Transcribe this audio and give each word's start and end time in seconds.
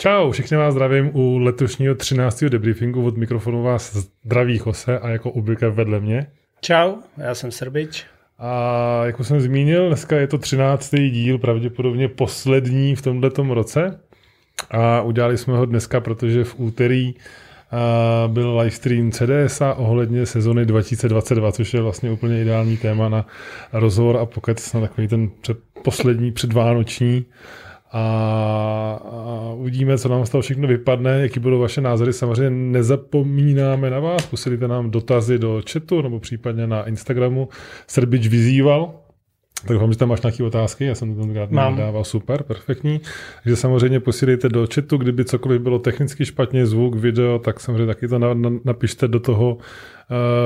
Čau, 0.00 0.30
všichni 0.30 0.56
vás 0.56 0.74
zdravím 0.74 1.10
u 1.16 1.38
letošního 1.38 1.94
13. 1.94 2.44
debriefingu 2.44 3.06
od 3.06 3.16
mikrofonu 3.16 3.62
vás 3.62 3.96
zdraví 3.96 4.60
Jose 4.66 4.98
a 4.98 5.08
jako 5.08 5.30
obvykle 5.30 5.70
vedle 5.70 6.00
mě. 6.00 6.26
Čau, 6.60 6.94
já 7.16 7.34
jsem 7.34 7.50
Srbič. 7.50 8.06
A 8.38 9.02
jak 9.04 9.16
jsem 9.22 9.40
zmínil, 9.40 9.88
dneska 9.88 10.16
je 10.16 10.26
to 10.26 10.38
13. 10.38 10.94
díl, 10.94 11.38
pravděpodobně 11.38 12.08
poslední 12.08 12.96
v 12.96 13.02
tomto 13.02 13.54
roce. 13.54 14.00
A 14.70 15.00
udělali 15.02 15.38
jsme 15.38 15.56
ho 15.56 15.66
dneska, 15.66 16.00
protože 16.00 16.44
v 16.44 16.60
úterý 16.60 17.14
uh, 17.14 18.32
byl 18.32 18.58
livestream 18.58 19.12
CDSA 19.12 19.74
ohledně 19.74 20.26
sezony 20.26 20.66
2022, 20.66 21.52
což 21.52 21.74
je 21.74 21.80
vlastně 21.80 22.10
úplně 22.10 22.42
ideální 22.42 22.76
téma 22.76 23.08
na 23.08 23.26
rozhovor 23.72 24.16
a 24.16 24.26
pokec 24.26 24.72
na 24.72 24.80
takový 24.80 25.08
ten 25.08 25.30
před, 25.40 25.58
poslední 25.84 26.32
předvánoční 26.32 27.24
a, 27.92 29.00
a 29.04 29.52
uvidíme, 29.54 29.98
co 29.98 30.08
nám 30.08 30.26
z 30.26 30.30
toho 30.30 30.42
všechno 30.42 30.68
vypadne, 30.68 31.20
jaký 31.20 31.40
budou 31.40 31.58
vaše 31.58 31.80
názory. 31.80 32.12
Samozřejmě 32.12 32.50
nezapomínáme 32.50 33.90
na 33.90 34.00
vás, 34.00 34.26
posílíte 34.26 34.68
nám 34.68 34.90
dotazy 34.90 35.38
do 35.38 35.62
chatu 35.72 36.02
nebo 36.02 36.20
případně 36.20 36.66
na 36.66 36.88
Instagramu. 36.88 37.48
Srbič 37.86 38.28
vyzýval, 38.28 38.94
tak 39.66 39.76
vám, 39.76 39.92
že 39.92 39.98
tam 39.98 40.08
máš 40.08 40.22
nějaké 40.22 40.44
otázky, 40.44 40.84
já 40.84 40.94
jsem 40.94 41.14
to 41.14 41.20
tenkrát 41.20 41.50
dával 41.52 42.04
super, 42.04 42.42
perfektní. 42.42 43.00
Takže 43.42 43.56
samozřejmě 43.56 44.00
posílejte 44.00 44.48
do 44.48 44.66
chatu, 44.74 44.96
kdyby 44.96 45.24
cokoliv 45.24 45.62
bylo 45.62 45.78
technicky 45.78 46.26
špatně, 46.26 46.66
zvuk, 46.66 46.94
video, 46.94 47.38
tak 47.38 47.60
samozřejmě 47.60 47.86
taky 47.86 48.08
to 48.08 48.18
napište 48.64 49.08
do 49.08 49.20
toho, 49.20 49.54
uh, 49.54 49.60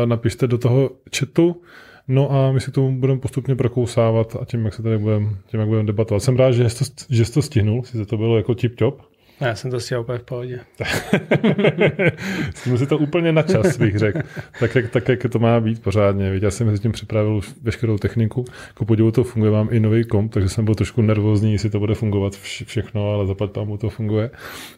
napište 0.04 0.46
do 0.46 0.58
toho 0.58 0.90
chatu. 1.16 1.62
No 2.08 2.32
a 2.32 2.52
my 2.52 2.60
si 2.60 2.70
to 2.70 2.88
budeme 2.88 3.20
postupně 3.20 3.56
prokousávat 3.56 4.36
a 4.40 4.44
tím, 4.44 4.64
jak 4.64 4.74
se 4.74 4.82
tady 4.82 4.98
budeme, 4.98 5.28
tím, 5.46 5.60
jak 5.60 5.68
budeme 5.68 5.86
debatovat. 5.86 6.22
Jsem 6.22 6.36
rád, 6.36 6.52
že 6.52 6.68
jsi 6.68 6.84
to, 6.84 7.04
že 7.10 7.24
jsi 7.24 7.32
to 7.32 7.42
stihnul, 7.42 7.82
si 7.82 8.06
to 8.06 8.16
bylo 8.16 8.36
jako 8.36 8.52
tip-top. 8.52 8.94
Já 9.40 9.54
jsem 9.54 9.70
to 9.70 9.80
stihl 9.80 10.00
úplně 10.00 10.18
v 10.18 10.22
pohodě. 10.22 10.60
Stihnul 12.54 12.78
si 12.78 12.86
to 12.86 12.98
úplně 12.98 13.32
na 13.32 13.42
čas, 13.42 13.78
bych 13.78 13.98
řekl. 13.98 14.20
Tak 14.60 14.74
jak, 14.74 14.90
tak, 14.90 15.08
jak 15.08 15.26
to 15.32 15.38
má 15.38 15.60
být 15.60 15.82
pořádně. 15.82 16.30
Víte, 16.30 16.46
já 16.46 16.50
jsem 16.50 16.66
mezi 16.66 16.82
tím 16.82 16.92
připravil 16.92 17.40
veškerou 17.62 17.98
techniku. 17.98 18.44
Ku 18.74 18.84
podivu 18.84 19.10
to 19.10 19.24
funguje, 19.24 19.52
mám 19.52 19.68
i 19.70 19.80
nový 19.80 20.04
komp, 20.04 20.32
takže 20.32 20.48
jsem 20.48 20.64
byl 20.64 20.74
trošku 20.74 21.02
nervózní, 21.02 21.52
jestli 21.52 21.70
to 21.70 21.78
bude 21.78 21.94
fungovat 21.94 22.32
všechno, 22.64 23.12
ale 23.12 23.26
zapad 23.26 23.50
pámu 23.50 23.76
to 23.76 23.90
funguje. 23.90 24.30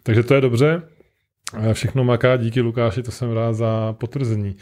Takže 0.03 0.23
to 0.23 0.35
je 0.35 0.41
dobře. 0.41 0.83
Všechno 1.73 2.05
maká, 2.05 2.37
díky 2.37 2.61
Lukáši, 2.61 3.03
to 3.03 3.11
jsem 3.11 3.33
rád 3.33 3.53
za 3.53 3.93
potvrzení. 3.93 4.57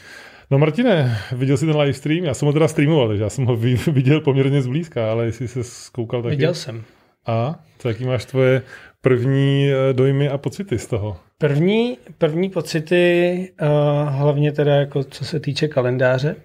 No 0.51 0.59
Martine, 0.59 1.19
viděl 1.33 1.57
jsi 1.57 1.67
ten 1.67 1.77
live 1.77 1.93
stream? 1.93 2.25
Já 2.25 2.35
jsem 2.35 2.47
ho 2.47 2.53
teda 2.53 2.69
streamoval, 2.69 3.09
takže 3.09 3.23
já 3.23 3.31
jsem 3.31 3.45
ho 3.45 3.57
viděl 3.93 4.21
poměrně 4.21 4.63
zblízka, 4.63 5.11
ale 5.11 5.27
jestli 5.27 5.49
se 5.49 5.65
zkoukal 5.65 6.23
taky. 6.23 6.31
Viděl 6.31 6.55
jsem. 6.55 6.85
A? 7.27 7.65
Co, 7.79 7.89
jaký 7.89 8.05
máš 8.05 8.25
tvoje 8.25 8.63
první 9.01 9.71
eh, 9.71 9.93
dojmy 9.93 10.29
a 10.29 10.39
pocity 10.39 10.79
z 10.79 10.87
toho? 10.87 11.17
První, 11.39 11.99
první 12.19 12.51
pocity, 12.51 13.53
uh, 13.63 13.69
hlavně 14.09 14.53
teda 14.53 14.75
jako 14.75 15.05
co 15.05 15.25
se 15.25 15.41
týče 15.41 15.69
kalendáře, 15.69 16.37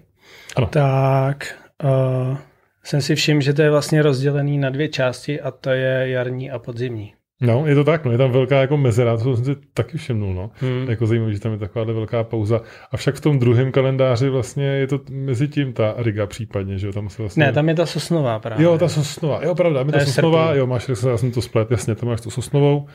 ano. 0.56 0.66
tak 0.66 1.54
uh, 1.84 2.36
jsem 2.84 3.02
si 3.02 3.14
všiml, 3.14 3.40
že 3.40 3.52
to 3.52 3.62
je 3.62 3.70
vlastně 3.70 4.02
rozdělený 4.02 4.58
na 4.58 4.70
dvě 4.70 4.88
části 4.88 5.40
a 5.40 5.50
to 5.50 5.70
je 5.70 6.08
jarní 6.08 6.50
a 6.50 6.58
podzimní. 6.58 7.14
No, 7.40 7.66
je 7.66 7.74
to 7.74 7.84
tak, 7.84 8.04
no, 8.04 8.12
je 8.12 8.18
tam 8.18 8.30
velká 8.30 8.60
jako 8.60 8.76
mezera, 8.76 9.16
to 9.16 9.36
jsem 9.36 9.44
si 9.44 9.60
taky 9.74 9.98
všimnul, 9.98 10.34
no. 10.34 10.50
Hmm. 10.54 10.86
Jako 10.88 11.06
zajímavé, 11.06 11.32
že 11.32 11.40
tam 11.40 11.52
je 11.52 11.58
taková 11.58 11.84
velká 11.84 12.24
pauza. 12.24 12.60
A 12.92 12.96
však 12.96 13.14
v 13.14 13.20
tom 13.20 13.38
druhém 13.38 13.72
kalendáři 13.72 14.28
vlastně 14.28 14.64
je 14.64 14.86
to 14.86 15.00
mezi 15.10 15.48
tím 15.48 15.72
ta 15.72 15.94
Riga 15.98 16.26
případně, 16.26 16.78
že 16.78 16.86
jo, 16.86 16.92
tam 16.92 17.08
se 17.08 17.22
vlastně... 17.22 17.44
Ne, 17.44 17.52
tam 17.52 17.68
je 17.68 17.74
ta 17.74 17.86
Sosnová 17.86 18.38
právě. 18.38 18.64
Jo, 18.64 18.78
ta 18.78 18.88
Sosnová, 18.88 19.40
jo, 19.44 19.54
pravda, 19.54 19.80
je 19.80 19.92
ta 19.92 20.00
Sosnová, 20.00 20.46
srpný. 20.46 20.58
jo, 20.58 20.66
máš, 20.66 20.88
já 20.88 21.16
jsem 21.16 21.32
to 21.32 21.42
splet, 21.42 21.70
jasně, 21.70 21.94
tam 21.94 22.08
máš 22.08 22.20
tu 22.20 22.30
Sosnovou 22.30 22.86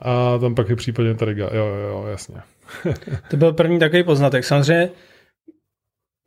a 0.00 0.38
tam 0.38 0.54
pak 0.54 0.68
je 0.68 0.76
případně 0.76 1.14
ta 1.14 1.24
Riga, 1.24 1.48
jo, 1.52 1.66
jo, 1.66 1.88
jo 1.88 2.06
jasně. 2.10 2.36
to 3.30 3.36
byl 3.36 3.52
první 3.52 3.78
takový 3.78 4.02
poznatek. 4.02 4.44
Samozřejmě, 4.44 4.90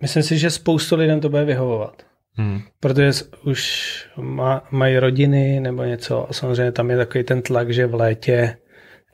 myslím 0.01 0.23
si, 0.23 0.37
že 0.37 0.49
spoustu 0.49 0.95
lidem 0.95 1.19
to 1.19 1.29
bude 1.29 1.45
vyhovovat. 1.45 2.10
Hmm. 2.35 2.61
Protože 2.79 3.11
už 3.45 3.91
má, 4.17 4.63
mají 4.71 4.97
rodiny 4.97 5.59
nebo 5.59 5.83
něco 5.83 6.29
a 6.29 6.33
samozřejmě 6.33 6.71
tam 6.71 6.89
je 6.89 6.97
takový 6.97 7.23
ten 7.23 7.41
tlak, 7.41 7.73
že 7.73 7.87
v 7.87 7.95
létě 7.95 8.57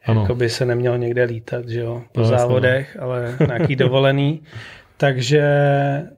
jako 0.07 0.35
by 0.35 0.49
se 0.49 0.65
neměl 0.65 0.97
někde 0.97 1.23
lítat, 1.23 1.69
že 1.69 1.79
jo, 1.79 2.03
po 2.11 2.19
no, 2.19 2.25
závodech, 2.25 2.87
jasně. 2.87 3.01
ale 3.01 3.37
nějaký 3.47 3.75
dovolený. 3.85 4.43
Takže 4.97 5.43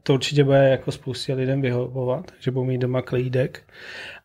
to 0.03 0.13
určitě 0.13 0.43
bude 0.43 0.69
jako 0.69 0.91
spoustě 0.91 1.33
lidem 1.33 1.61
vyhovovat, 1.61 2.31
že 2.39 2.51
budou 2.51 2.65
mít 2.65 2.77
doma 2.77 3.01
klídek. 3.01 3.63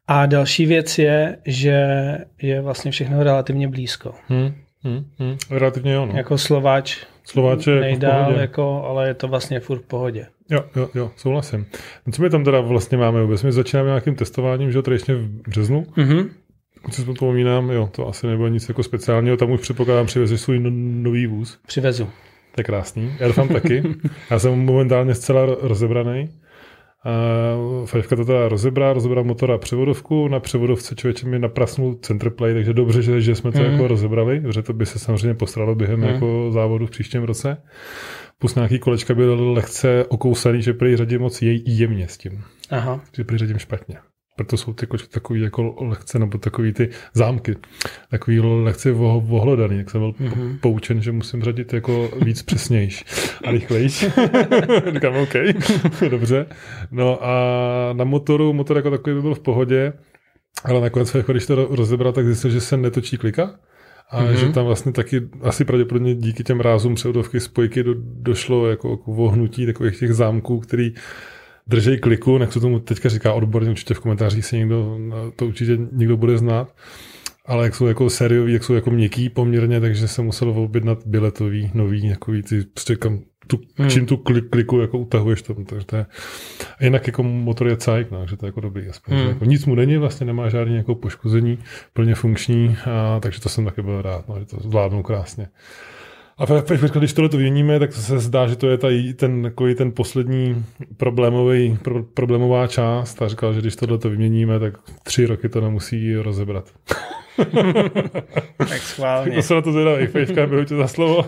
A 0.08 0.26
další 0.26 0.66
věc 0.66 0.98
je, 0.98 1.36
že 1.46 1.88
je 2.42 2.60
vlastně 2.60 2.90
všechno 2.90 3.22
relativně 3.22 3.68
blízko. 3.68 4.14
Hmm, 4.28 4.54
hmm, 4.82 5.04
hmm. 5.18 5.36
Relativně 5.50 5.92
jo, 5.92 6.06
no. 6.06 6.16
Jako 6.16 6.38
Slováč, 6.38 6.98
Slováč 7.24 7.66
je 7.66 7.80
nejdál, 7.80 8.30
jako, 8.30 8.40
jako, 8.40 8.84
ale 8.84 9.08
je 9.08 9.14
to 9.14 9.28
vlastně 9.28 9.60
furt 9.60 9.78
v 9.78 9.86
pohodě. 9.86 10.26
Jo, 10.50 10.64
jo, 10.76 10.90
jo, 10.94 11.10
souhlasím. 11.16 11.66
No, 12.06 12.12
co 12.12 12.22
my 12.22 12.30
tam 12.30 12.44
teda 12.44 12.60
vlastně 12.60 12.98
máme 12.98 13.22
vůbec? 13.22 13.42
My 13.42 13.52
začínáme 13.52 13.88
nějakým 13.88 14.14
testováním, 14.14 14.72
že 14.72 14.78
jo, 14.78 14.82
tradičně 14.82 15.14
v 15.14 15.28
březnu. 15.48 15.82
Mm-hmm. 15.82 16.28
Pokud 16.74 16.94
si 16.94 17.04
vzpomínám, 17.04 17.70
jo, 17.70 17.90
to 17.92 18.08
asi 18.08 18.26
nebylo 18.26 18.48
nic 18.48 18.68
jako 18.68 18.82
speciálního, 18.82 19.36
tam 19.36 19.50
už 19.50 19.60
předpokládám, 19.60 20.06
přivezeš 20.06 20.40
svůj 20.40 20.58
no, 20.58 20.70
nový 21.02 21.26
vůz. 21.26 21.58
Přivezu. 21.66 22.04
To 22.54 22.60
je 22.60 22.64
krásný. 22.64 23.12
Já 23.20 23.26
doufám 23.26 23.48
taky. 23.48 23.82
Já 24.30 24.38
jsem 24.38 24.64
momentálně 24.64 25.14
zcela 25.14 25.46
rozebraný. 25.60 26.28
Uh, 27.06 27.86
Fajfka 27.86 28.16
to 28.16 28.24
teda 28.24 28.48
rozebrá, 28.48 28.92
rozebrá 28.92 29.22
motor 29.22 29.52
a 29.52 29.58
převodovku. 29.58 30.28
Na 30.28 30.40
převodovce 30.40 30.94
člověče 30.94 31.26
mi 31.26 31.38
naprasnul 31.38 31.94
centerplay, 31.94 32.54
takže 32.54 32.72
dobře, 32.72 33.02
že, 33.02 33.20
že 33.20 33.34
jsme 33.34 33.52
to 33.52 33.58
mm. 33.58 33.64
jako 33.64 33.88
rozebrali, 33.88 34.40
protože 34.40 34.62
to 34.62 34.72
by 34.72 34.86
se 34.86 34.98
samozřejmě 34.98 35.34
postralo 35.34 35.74
během 35.74 36.00
mm. 36.00 36.06
jako 36.06 36.50
závodu 36.52 36.86
v 36.86 36.90
příštím 36.90 37.22
roce 37.22 37.56
plus 38.38 38.54
nějaký 38.54 38.78
kolečka 38.78 39.14
byly 39.14 39.52
lehce 39.52 40.04
okousaný, 40.08 40.62
že 40.62 40.72
prý 40.72 40.96
řadím 40.96 41.20
moc 41.20 41.42
jej 41.42 41.62
jemně 41.66 42.08
s 42.08 42.18
tím. 42.18 42.44
Aha. 42.70 43.00
Že 43.16 43.24
prý 43.24 43.38
řadím 43.38 43.58
špatně. 43.58 43.96
Proto 44.36 44.56
jsou 44.56 44.72
ty 44.72 44.86
kočky 44.86 45.08
takový 45.08 45.40
jako 45.40 45.74
lehce, 45.80 46.18
nebo 46.18 46.38
takový 46.38 46.72
ty 46.72 46.88
zámky, 47.12 47.56
takový 48.10 48.40
lehce 48.40 48.92
vohlodaný, 48.92 49.78
jak 49.78 49.90
jsem 49.90 50.00
byl 50.00 50.12
mm-hmm. 50.12 50.58
poučen, 50.60 51.02
že 51.02 51.12
musím 51.12 51.42
řadit 51.42 51.72
jako 51.72 52.10
víc 52.22 52.42
přesnější 52.42 53.04
a 53.44 53.50
rychlejší. 53.50 54.06
Říkám, 54.92 55.16
OK, 55.16 55.34
dobře. 56.10 56.46
No 56.90 57.24
a 57.24 57.34
na 57.92 58.04
motoru, 58.04 58.52
motor 58.52 58.76
jako 58.76 58.90
takový 58.90 59.16
by 59.16 59.22
byl 59.22 59.34
v 59.34 59.40
pohodě, 59.40 59.92
ale 60.64 60.80
nakonec, 60.80 61.14
jako 61.14 61.32
když 61.32 61.46
to 61.46 61.54
rozebral, 61.76 62.12
tak 62.12 62.26
zjistil, 62.26 62.50
že 62.50 62.60
se 62.60 62.76
netočí 62.76 63.16
klika 63.16 63.54
a 64.10 64.22
mm-hmm. 64.22 64.32
že 64.32 64.52
tam 64.52 64.66
vlastně 64.66 64.92
taky 64.92 65.28
asi 65.42 65.64
pravděpodobně 65.64 66.14
díky 66.14 66.44
těm 66.44 66.60
rázům 66.60 66.94
převodovky 66.94 67.40
spojky 67.40 67.82
do, 67.82 67.94
došlo 67.98 68.68
jako, 68.68 68.90
jako 68.90 69.12
vohnutí 69.12 69.66
takových 69.66 69.98
těch 69.98 70.14
zámků, 70.14 70.60
který 70.60 70.94
držej 71.66 71.98
kliku, 71.98 72.38
jak 72.40 72.52
se 72.52 72.60
tomu 72.60 72.78
teďka 72.78 73.08
říká 73.08 73.32
odborně, 73.32 73.70
určitě 73.70 73.94
v 73.94 74.00
komentářích 74.00 74.46
si 74.46 74.56
někdo, 74.56 74.98
to 75.36 75.46
určitě 75.46 75.78
někdo 75.92 76.16
bude 76.16 76.38
znát, 76.38 76.74
ale 77.46 77.64
jak 77.64 77.74
jsou 77.74 77.86
jako 77.86 78.10
sériový, 78.10 78.52
jak 78.52 78.64
jsou 78.64 78.74
jako 78.74 78.90
měkký 78.90 79.28
poměrně, 79.28 79.80
takže 79.80 80.08
se 80.08 80.22
muselo 80.22 80.64
objednat 80.64 80.98
biletový, 81.06 81.70
nový, 81.74 82.08
takový 82.10 82.42
ty, 82.42 82.62
prostě 82.62 82.96
kam 82.96 83.20
tu, 83.46 83.60
hmm. 83.76 83.90
čím 83.90 84.06
tu 84.06 84.16
klik, 84.16 84.50
kliku 84.50 84.80
jako 84.80 84.98
utahuješ 84.98 85.42
tam, 85.42 85.64
takže 85.64 85.86
to 85.86 85.96
je, 85.96 86.06
a 86.78 86.84
jinak 86.84 87.06
jako 87.06 87.22
motor 87.22 87.68
je 87.68 87.76
cajk, 87.76 88.10
no, 88.10 88.26
že 88.26 88.36
to 88.36 88.46
je 88.46 88.48
jako 88.48 88.60
dobrý, 88.60 88.88
aspoň, 88.88 89.14
hmm. 89.14 89.28
jako 89.28 89.44
nic 89.44 89.66
mu 89.66 89.74
není, 89.74 89.96
vlastně 89.96 90.26
nemá 90.26 90.48
žádný 90.48 90.76
jako 90.76 90.94
poškození, 90.94 91.58
plně 91.92 92.14
funkční, 92.14 92.76
a, 92.86 93.20
takže 93.20 93.40
to 93.40 93.48
jsem 93.48 93.64
taky 93.64 93.82
byl 93.82 94.02
rád, 94.02 94.28
no, 94.28 94.40
že 94.40 94.46
to 94.46 94.56
zvládnou 94.60 95.02
krásně. 95.02 95.48
A 96.38 96.44
když 96.98 97.12
tohle 97.12 97.28
to 97.28 97.36
vyměníme, 97.36 97.78
tak 97.78 97.92
se 97.92 98.18
zdá, 98.18 98.46
že 98.46 98.56
to 98.56 98.68
je 98.68 98.78
ta, 98.78 98.88
ten, 99.16 99.42
takový 99.42 99.74
ten 99.74 99.92
poslední 99.92 100.64
problémový, 100.96 101.78
pro, 101.82 102.02
problémová 102.02 102.66
část 102.66 103.22
a 103.22 103.28
říkal, 103.28 103.52
že 103.52 103.60
když 103.60 103.76
tohle 103.76 103.98
to 103.98 104.10
vyměníme, 104.10 104.58
tak 104.58 104.74
tři 105.02 105.26
roky 105.26 105.48
to 105.48 105.60
nemusí 105.60 106.16
rozebrat. 106.16 106.70
tak 108.58 108.78
schválně. 108.78 109.30
Tak 109.30 109.36
to 109.36 109.42
se 109.42 109.54
na 109.54 109.62
to 109.62 109.72
zvědavý. 109.72 110.06
Fejvka, 110.06 110.46
beru 110.46 110.64
tě 110.64 110.76
za 110.76 110.88
slovo. 110.88 111.26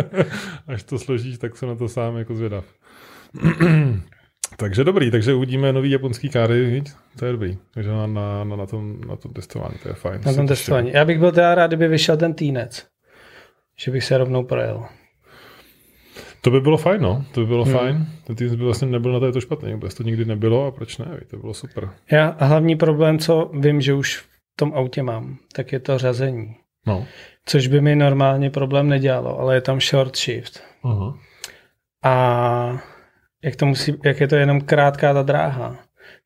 Až 0.66 0.82
to 0.82 0.98
složíš, 0.98 1.38
tak 1.38 1.56
se 1.56 1.66
na 1.66 1.74
to 1.74 1.88
sám 1.88 2.16
jako 2.16 2.34
zvědav. 2.34 2.64
takže 4.56 4.84
dobrý, 4.84 5.10
takže 5.10 5.34
uvidíme 5.34 5.72
nový 5.72 5.90
japonský 5.90 6.28
káry, 6.28 6.64
viď? 6.64 6.90
to 7.18 7.26
je 7.26 7.32
dobrý. 7.32 7.58
Takže 7.74 7.90
na, 7.90 8.06
na, 8.06 8.44
na, 8.44 8.56
na, 8.56 8.66
tom, 8.66 9.00
na 9.08 9.16
tom 9.16 9.32
testování, 9.32 9.74
to 9.82 9.88
je 9.88 9.94
fajn. 9.94 10.20
Na 10.26 10.34
tom 10.34 10.46
testování. 10.46 10.90
Já 10.90 11.04
bych 11.04 11.18
byl 11.18 11.32
teda 11.32 11.54
rád, 11.54 11.66
kdyby 11.66 11.88
vyšel 11.88 12.16
ten 12.16 12.34
týnec. 12.34 12.91
Že 13.82 13.90
bych 13.90 14.04
se 14.04 14.18
rovnou 14.18 14.44
projel. 14.44 14.84
To 16.40 16.50
by 16.50 16.60
bylo 16.60 16.76
fajn, 16.76 17.02
no. 17.02 17.24
To 17.32 17.40
by 17.40 17.46
bylo 17.46 17.64
hmm. 17.64 17.74
fajn. 17.74 18.06
Ten 18.24 18.36
tým 18.36 18.50
by 18.50 18.64
vlastně 18.64 18.88
nebyl 18.88 19.12
na 19.12 19.20
této 19.20 19.40
špatný. 19.40 19.72
Vůbec 19.72 19.94
to 19.94 20.02
nikdy 20.02 20.24
nebylo 20.24 20.66
a 20.66 20.70
proč 20.70 20.98
ne? 20.98 21.20
To 21.30 21.36
bylo 21.36 21.54
super. 21.54 21.90
Já 22.10 22.28
a 22.28 22.44
hlavní 22.44 22.76
problém, 22.76 23.18
co 23.18 23.50
vím, 23.54 23.80
že 23.80 23.94
už 23.94 24.24
tom 24.56 24.72
autě 24.74 25.02
mám, 25.02 25.36
tak 25.52 25.72
je 25.72 25.80
to 25.80 25.98
řazení. 25.98 26.56
No. 26.86 27.06
Což 27.46 27.66
by 27.66 27.80
mi 27.80 27.96
normálně 27.96 28.50
problém 28.50 28.88
nedělalo, 28.88 29.40
ale 29.40 29.54
je 29.54 29.60
tam 29.60 29.80
short 29.80 30.16
shift. 30.16 30.62
Uh-huh. 30.84 31.18
A 32.02 32.82
jak, 33.44 33.56
to 33.56 33.66
musí, 33.66 33.94
jak 34.04 34.20
je 34.20 34.28
to 34.28 34.36
jenom 34.36 34.60
krátká 34.60 35.14
ta 35.14 35.22
dráha, 35.22 35.76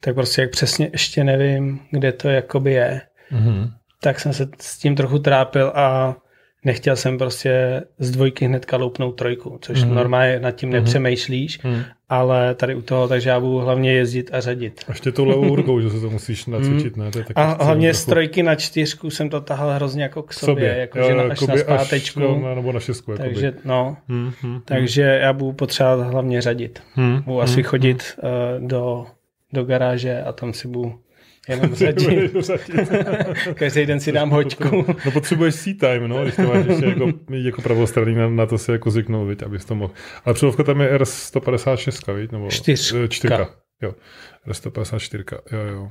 tak 0.00 0.14
prostě 0.14 0.42
jak 0.42 0.50
přesně 0.50 0.88
ještě 0.92 1.24
nevím, 1.24 1.80
kde 1.90 2.12
to 2.12 2.28
jakoby 2.28 2.72
je, 2.72 3.00
uh-huh. 3.32 3.72
tak 4.02 4.20
jsem 4.20 4.32
se 4.32 4.48
s 4.60 4.78
tím 4.78 4.96
trochu 4.96 5.18
trápil 5.18 5.72
a 5.74 6.16
nechtěl 6.66 6.96
jsem 6.96 7.18
prostě 7.18 7.82
z 7.98 8.10
dvojky 8.10 8.44
hnedka 8.44 8.76
loupnout 8.76 9.12
trojku, 9.12 9.58
což 9.60 9.84
mm-hmm. 9.84 9.94
normálně 9.94 10.40
nad 10.40 10.50
tím 10.50 10.70
nepřemýšlíš, 10.70 11.64
mm-hmm. 11.64 11.84
ale 12.08 12.54
tady 12.54 12.74
u 12.74 12.82
toho, 12.82 13.08
takže 13.08 13.30
já 13.30 13.40
budu 13.40 13.58
hlavně 13.58 13.92
jezdit 13.92 14.30
a 14.32 14.40
řadit. 14.40 14.84
A 14.88 14.90
ještě 14.90 15.12
tou 15.12 15.24
levou 15.24 15.56
rukou, 15.60 15.80
že 15.80 15.90
se 15.90 16.00
to 16.00 16.10
musíš 16.10 16.46
nacvičit, 16.46 16.96
mm. 16.96 17.04
ne? 17.04 17.10
To 17.10 17.18
je 17.18 17.24
taky 17.24 17.34
a 17.34 17.64
hlavně 17.64 17.94
z 17.94 18.04
trojky 18.04 18.42
na 18.42 18.54
čtyřku 18.54 19.10
jsem 19.10 19.30
to 19.30 19.40
tahal 19.40 19.70
hrozně 19.70 20.02
jako 20.02 20.22
k 20.22 20.32
sobě, 20.32 20.54
sobě. 20.54 20.76
jako 20.80 21.02
že 21.02 21.14
na, 21.14 21.22
až 21.22 21.40
na 21.40 21.56
zpátečku. 21.56 22.20
Až, 22.20 22.26
no, 22.42 22.54
nebo 22.54 22.72
na 22.72 22.80
šestku. 22.80 23.12
Jakoby. 23.12 23.28
Takže, 23.28 23.52
no, 23.64 23.96
mm, 24.08 24.32
mm, 24.42 24.60
takže 24.64 25.02
já 25.02 25.32
budu 25.32 25.52
potřebovat 25.52 26.10
hlavně 26.10 26.42
řadit. 26.42 26.82
Mm, 26.96 27.22
budu 27.22 27.40
asi 27.40 27.56
mm. 27.56 27.64
chodit 27.64 28.18
uh, 28.22 28.68
do, 28.68 29.06
do 29.52 29.64
garáže 29.64 30.22
a 30.22 30.32
tam 30.32 30.52
si 30.52 30.68
budu 30.68 30.94
Jenom 31.48 31.74
řadit. 31.74 32.32
Každý 33.54 33.86
den 33.86 34.00
si 34.00 34.12
dám 34.12 34.30
hočku. 34.30 34.86
No 35.04 35.10
potřebuješ 35.12 35.54
seat 35.54 35.78
time, 35.78 36.08
no, 36.08 36.22
když 36.22 36.36
to 36.36 36.42
máš 36.42 36.66
ještě 36.66 36.86
jako, 36.86 37.12
jako 37.30 37.62
pravostranný, 37.62 38.14
na, 38.14 38.28
na, 38.28 38.46
to 38.46 38.58
si 38.58 38.70
jako 38.70 38.90
zvyknout, 38.90 39.28
viď, 39.28 39.42
abys 39.42 39.64
to 39.64 39.74
mohl. 39.74 39.92
Ale 40.24 40.34
přelovka 40.34 40.62
tam 40.62 40.80
je 40.80 40.98
R156, 40.98 42.14
viď, 42.14 42.32
nebo 42.32 42.48
čtyřka. 42.48 43.08
čtyřka. 43.08 43.50
Jo, 43.82 43.94
R154, 44.48 45.38
jo, 45.52 45.58
jo. 45.58 45.88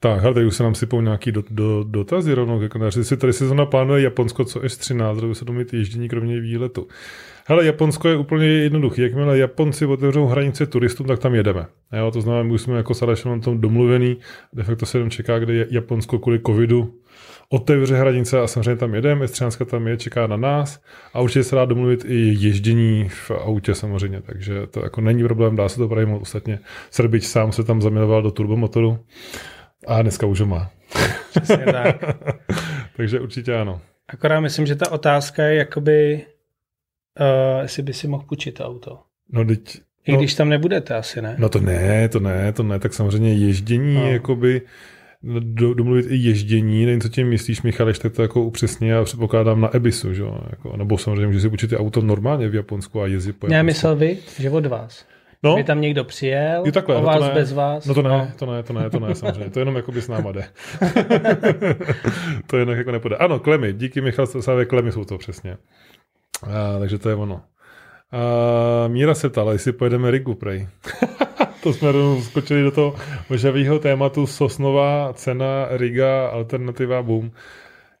Tak, 0.00 0.20
hele, 0.20 0.34
tady 0.34 0.46
už 0.46 0.56
se 0.56 0.62
nám 0.62 0.74
sypou 0.74 1.00
nějaký 1.00 1.32
do, 1.32 1.42
do, 1.50 1.84
dotazy 1.84 2.34
rovnou 2.34 2.68
kanáři. 2.68 3.04
Si 3.04 3.16
tady 3.16 3.32
sezona 3.32 3.66
plánuje 3.66 4.02
Japonsko, 4.02 4.44
co 4.44 4.60
S13, 4.60 5.24
aby 5.24 5.34
se 5.34 5.44
domít 5.44 5.74
ježdění 5.74 6.08
kromě 6.08 6.40
výletu. 6.40 6.88
Hele, 7.46 7.66
Japonsko 7.66 8.08
je 8.08 8.16
úplně 8.16 8.46
jednoduché. 8.46 9.02
Jakmile 9.02 9.38
Japonci 9.38 9.86
otevřou 9.86 10.26
hranice 10.26 10.66
turistům, 10.66 11.06
tak 11.06 11.18
tam 11.18 11.34
jedeme. 11.34 11.66
Jo, 11.92 12.10
to 12.10 12.20
znamená, 12.20 12.42
my 12.42 12.52
už 12.52 12.60
jsme 12.62 12.76
jako 12.76 12.94
s 12.94 13.02
Alešem 13.02 13.40
tom 13.40 13.60
domluvený. 13.60 14.16
De 14.52 14.62
facto 14.62 14.86
se 14.86 14.98
jenom 14.98 15.10
čeká, 15.10 15.38
kde 15.38 15.66
Japonsko 15.70 16.18
kvůli 16.18 16.40
covidu 16.46 16.94
otevře 17.48 17.96
hranice 17.96 18.40
a 18.40 18.46
samozřejmě 18.46 18.76
tam 18.76 18.94
jedeme. 18.94 19.26
S13 19.26 19.64
tam 19.64 19.86
je, 19.88 19.96
čeká 19.96 20.26
na 20.26 20.36
nás 20.36 20.82
a 21.14 21.20
určitě 21.20 21.44
se 21.44 21.56
dá 21.56 21.64
domluvit 21.64 22.04
i 22.08 22.36
ježdění 22.38 23.08
v 23.08 23.30
autě 23.30 23.74
samozřejmě, 23.74 24.22
takže 24.22 24.66
to 24.66 24.80
jako 24.80 25.00
není 25.00 25.22
problém, 25.22 25.56
dá 25.56 25.68
se 25.68 25.76
to 25.76 25.88
právě 25.88 26.14
Ostatně 26.14 26.58
Srbič 26.90 27.24
sám 27.26 27.52
se 27.52 27.64
tam 27.64 27.82
zamiloval 27.82 28.22
do 28.22 28.30
turbomotoru 28.30 28.98
a 29.88 30.02
dneska 30.02 30.26
už 30.26 30.40
ho 30.40 30.46
má. 30.46 30.70
Přesně 31.30 31.64
tak. 31.64 32.04
Takže 32.96 33.20
určitě 33.20 33.54
ano. 33.54 33.80
Akorát 34.08 34.40
myslím, 34.40 34.66
že 34.66 34.76
ta 34.76 34.92
otázka 34.92 35.44
je 35.44 35.54
jakoby, 35.54 36.26
uh, 37.20 37.62
jestli 37.62 37.82
by 37.82 37.92
si 37.92 38.08
mohl 38.08 38.24
půjčit 38.28 38.60
auto. 38.60 38.98
No 39.32 39.44
teď... 39.44 39.80
I 40.06 40.12
no, 40.12 40.18
když 40.18 40.34
tam 40.34 40.48
nebudete 40.48 40.94
asi, 40.94 41.22
ne? 41.22 41.36
No 41.38 41.48
to 41.48 41.60
ne, 41.60 42.08
to 42.08 42.20
ne, 42.20 42.52
to 42.52 42.62
ne, 42.62 42.78
tak 42.78 42.94
samozřejmě 42.94 43.34
ježdění, 43.34 43.94
no. 43.94 44.12
jakoby 44.12 44.62
do, 45.40 45.74
domluvit 45.74 46.06
i 46.08 46.16
ježdění, 46.16 46.86
nevím, 46.86 47.00
co 47.00 47.08
tím 47.08 47.28
myslíš, 47.28 47.62
Michaleš, 47.62 47.98
tak 47.98 48.12
to 48.12 48.22
jako 48.22 48.42
upřesně 48.42 48.92
já 48.92 49.04
předpokládám 49.04 49.60
na 49.60 49.76
Ebisu, 49.76 50.14
že? 50.14 50.22
Jako, 50.50 50.76
nebo 50.76 50.98
samozřejmě 50.98 51.32
že 51.32 51.40
si 51.40 51.48
půjčit 51.48 51.72
auto 51.76 52.00
normálně 52.00 52.48
v 52.48 52.54
Japonsku 52.54 53.00
a 53.00 53.06
jezdit 53.06 53.32
po 53.32 53.46
Japonsku. 53.46 53.54
Já 53.54 53.62
myslel 53.62 53.96
vy, 53.96 54.18
že 54.38 54.50
od 54.50 54.66
vás. 54.66 55.04
No. 55.42 55.56
By 55.56 55.64
tam 55.64 55.80
někdo 55.80 56.04
přijel, 56.04 56.62
I 56.66 56.72
takhle, 56.72 56.96
o 56.96 57.00
no 57.00 57.06
vás 57.06 57.22
ne, 57.22 57.30
bez 57.30 57.52
vás. 57.52 57.86
No 57.86 57.94
to 57.94 58.02
ne, 58.02 58.08
no. 58.08 58.28
to 58.38 58.46
ne, 58.46 58.62
to 58.62 58.72
ne, 58.72 58.90
to 58.90 59.00
ne, 59.00 59.14
samozřejmě. 59.14 59.50
To 59.50 59.58
jenom 59.58 59.76
jako 59.76 59.92
by 59.92 60.02
s 60.02 60.08
náma 60.08 60.32
jde. 60.32 60.44
to 62.46 62.58
jinak 62.58 62.78
jako 62.78 62.92
nepůjde. 62.92 63.16
Ano, 63.16 63.38
klemy, 63.38 63.72
díky 63.72 64.00
Michal 64.00 64.26
Sávě, 64.26 64.64
klemy 64.64 64.92
jsou 64.92 65.04
to 65.04 65.18
přesně. 65.18 65.56
A, 66.42 66.78
takže 66.78 66.98
to 66.98 67.08
je 67.08 67.14
ono. 67.14 67.40
A 68.12 68.88
Míra 68.88 69.14
se 69.14 69.28
ptala, 69.28 69.52
jestli 69.52 69.72
pojedeme 69.72 70.10
Rigu, 70.10 70.34
prej. 70.34 70.68
to 71.62 71.72
jsme 71.72 71.88
skočili 72.22 72.62
do 72.62 72.70
toho 72.70 72.94
možavého 73.30 73.78
tématu 73.78 74.26
Sosnová 74.26 75.12
cena, 75.12 75.66
Riga, 75.70 76.28
alternativa, 76.28 77.02
boom. 77.02 77.30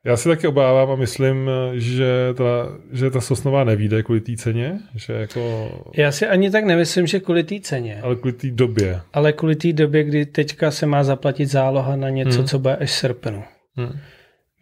Já 0.04 0.16
si 0.16 0.28
taky 0.28 0.46
obávám 0.46 0.90
a 0.90 0.96
myslím, 0.96 1.50
že 1.74 2.34
ta, 2.34 2.44
že 2.92 3.10
ta 3.10 3.20
Sosnová 3.20 3.64
nevíde 3.64 4.02
kvůli 4.02 4.20
té 4.20 4.36
ceně. 4.36 4.78
Že 4.94 5.12
jako... 5.12 5.70
Já 5.96 6.12
si 6.12 6.26
ani 6.26 6.50
tak 6.50 6.64
nemyslím, 6.64 7.06
že 7.06 7.20
kvůli 7.20 7.44
té 7.44 7.60
ceně. 7.60 8.00
Ale 8.02 8.16
kvůli 8.16 8.32
té 8.32 8.50
době. 8.50 9.00
Ale 9.12 9.32
kvůli 9.32 9.56
té 9.56 9.72
době, 9.72 10.04
kdy 10.04 10.26
teďka 10.26 10.70
se 10.70 10.86
má 10.86 11.04
zaplatit 11.04 11.46
záloha 11.46 11.96
na 11.96 12.08
něco, 12.08 12.38
hmm. 12.38 12.46
co 12.46 12.58
bude 12.58 12.76
až 12.76 12.90
srpnu. 12.90 13.44
Hmm. 13.76 13.98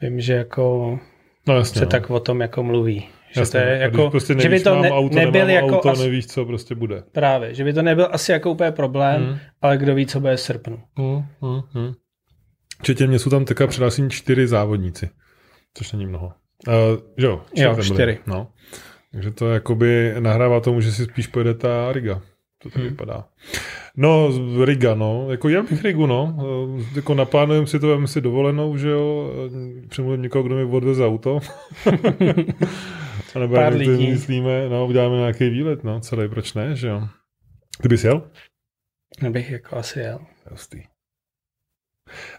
Vím, 0.03 0.21
že 0.21 0.33
jako 0.33 0.99
no, 1.47 1.57
jasně, 1.57 1.79
se 1.79 1.85
no. 1.85 1.91
tak 1.91 2.11
o 2.11 2.21
tom 2.21 2.41
jako 2.41 2.63
mluví. 2.63 3.09
Že, 3.31 3.41
jasně, 3.41 3.61
to 3.61 3.67
je 3.67 3.79
jako, 3.79 4.11
prostě 4.11 4.35
nevíš, 4.35 4.43
že 4.43 4.49
by 4.49 4.61
to 4.61 4.83
ne, 4.83 4.91
auto, 4.91 5.17
nebyl 5.17 5.49
jako 5.49 5.79
auto, 5.79 5.91
as... 5.91 5.99
nevíš, 5.99 6.27
co 6.27 6.45
prostě 6.45 6.75
bude. 6.75 7.03
Právě, 7.13 7.55
že 7.55 7.65
by 7.65 7.73
to 7.73 7.83
nebyl 7.83 8.09
asi 8.11 8.33
jako 8.33 8.51
úplně 8.51 8.71
problém, 8.71 9.27
hmm. 9.27 9.39
ale 9.63 9.79
kdo 9.79 9.95
ví, 9.95 10.07
co 10.07 10.21
bude 10.21 10.37
v 10.37 10.41
srpnu. 10.41 10.81
Hmm, 10.97 11.23
hmm, 11.41 11.61
hmm. 11.73 11.93
Četě 12.83 13.07
mě 13.07 13.19
jsou 13.19 13.31
tam 13.31 13.45
teďka 13.45 13.67
přihlášení 13.67 14.11
čtyři 14.11 14.47
závodníci 14.47 15.09
což 15.77 15.93
není 15.93 16.07
mnoho. 16.07 16.33
Uh, 16.69 16.73
jo, 17.17 17.43
jo 17.55 17.77
čtyři. 17.83 18.19
No. 18.27 18.49
Takže 19.13 19.31
to 19.31 19.51
jakoby 19.51 20.15
nahrává 20.19 20.61
tomu, 20.61 20.81
že 20.81 20.93
si 20.93 21.05
spíš 21.05 21.27
pojede 21.27 21.55
ta 21.55 21.93
Riga. 21.93 22.23
To 22.63 22.71
tak 22.71 22.77
hmm. 22.77 22.89
vypadá. 22.89 23.25
No, 23.97 24.31
Riga, 24.65 24.95
no. 24.95 25.31
Jako 25.31 25.49
já 25.49 25.63
bych 25.63 25.85
Rigu, 25.85 26.07
no. 26.07 26.37
Jako 26.97 27.15
naplánujeme 27.15 27.67
si 27.67 27.81
to, 27.81 27.89
veme 27.89 28.09
si 28.09 28.21
dovolenou, 28.21 28.77
že 28.77 28.89
jo. 28.89 29.31
Přemluvím 29.89 30.23
někoho, 30.23 30.43
kdo 30.45 30.55
mi 30.57 30.65
odveze 30.65 31.07
auto. 31.07 31.41
A 33.35 33.39
nebo 33.39 33.55
Pár 33.55 33.75
lidí. 33.75 34.11
myslíme, 34.11 34.69
no, 34.69 34.87
uděláme 34.87 35.17
nějaký 35.17 35.51
výlet, 35.51 35.85
no. 35.85 36.01
Celý, 36.01 36.29
proč 36.29 36.55
ne, 36.55 36.77
že 36.77 36.89
jo. 36.89 37.09
Ty 37.83 37.89
bys 37.89 38.05
jel? 38.05 38.31
Nebych 39.23 39.51
jako 39.51 39.77
asi 39.77 39.99
jel. 39.99 40.19
Justý. 40.51 40.83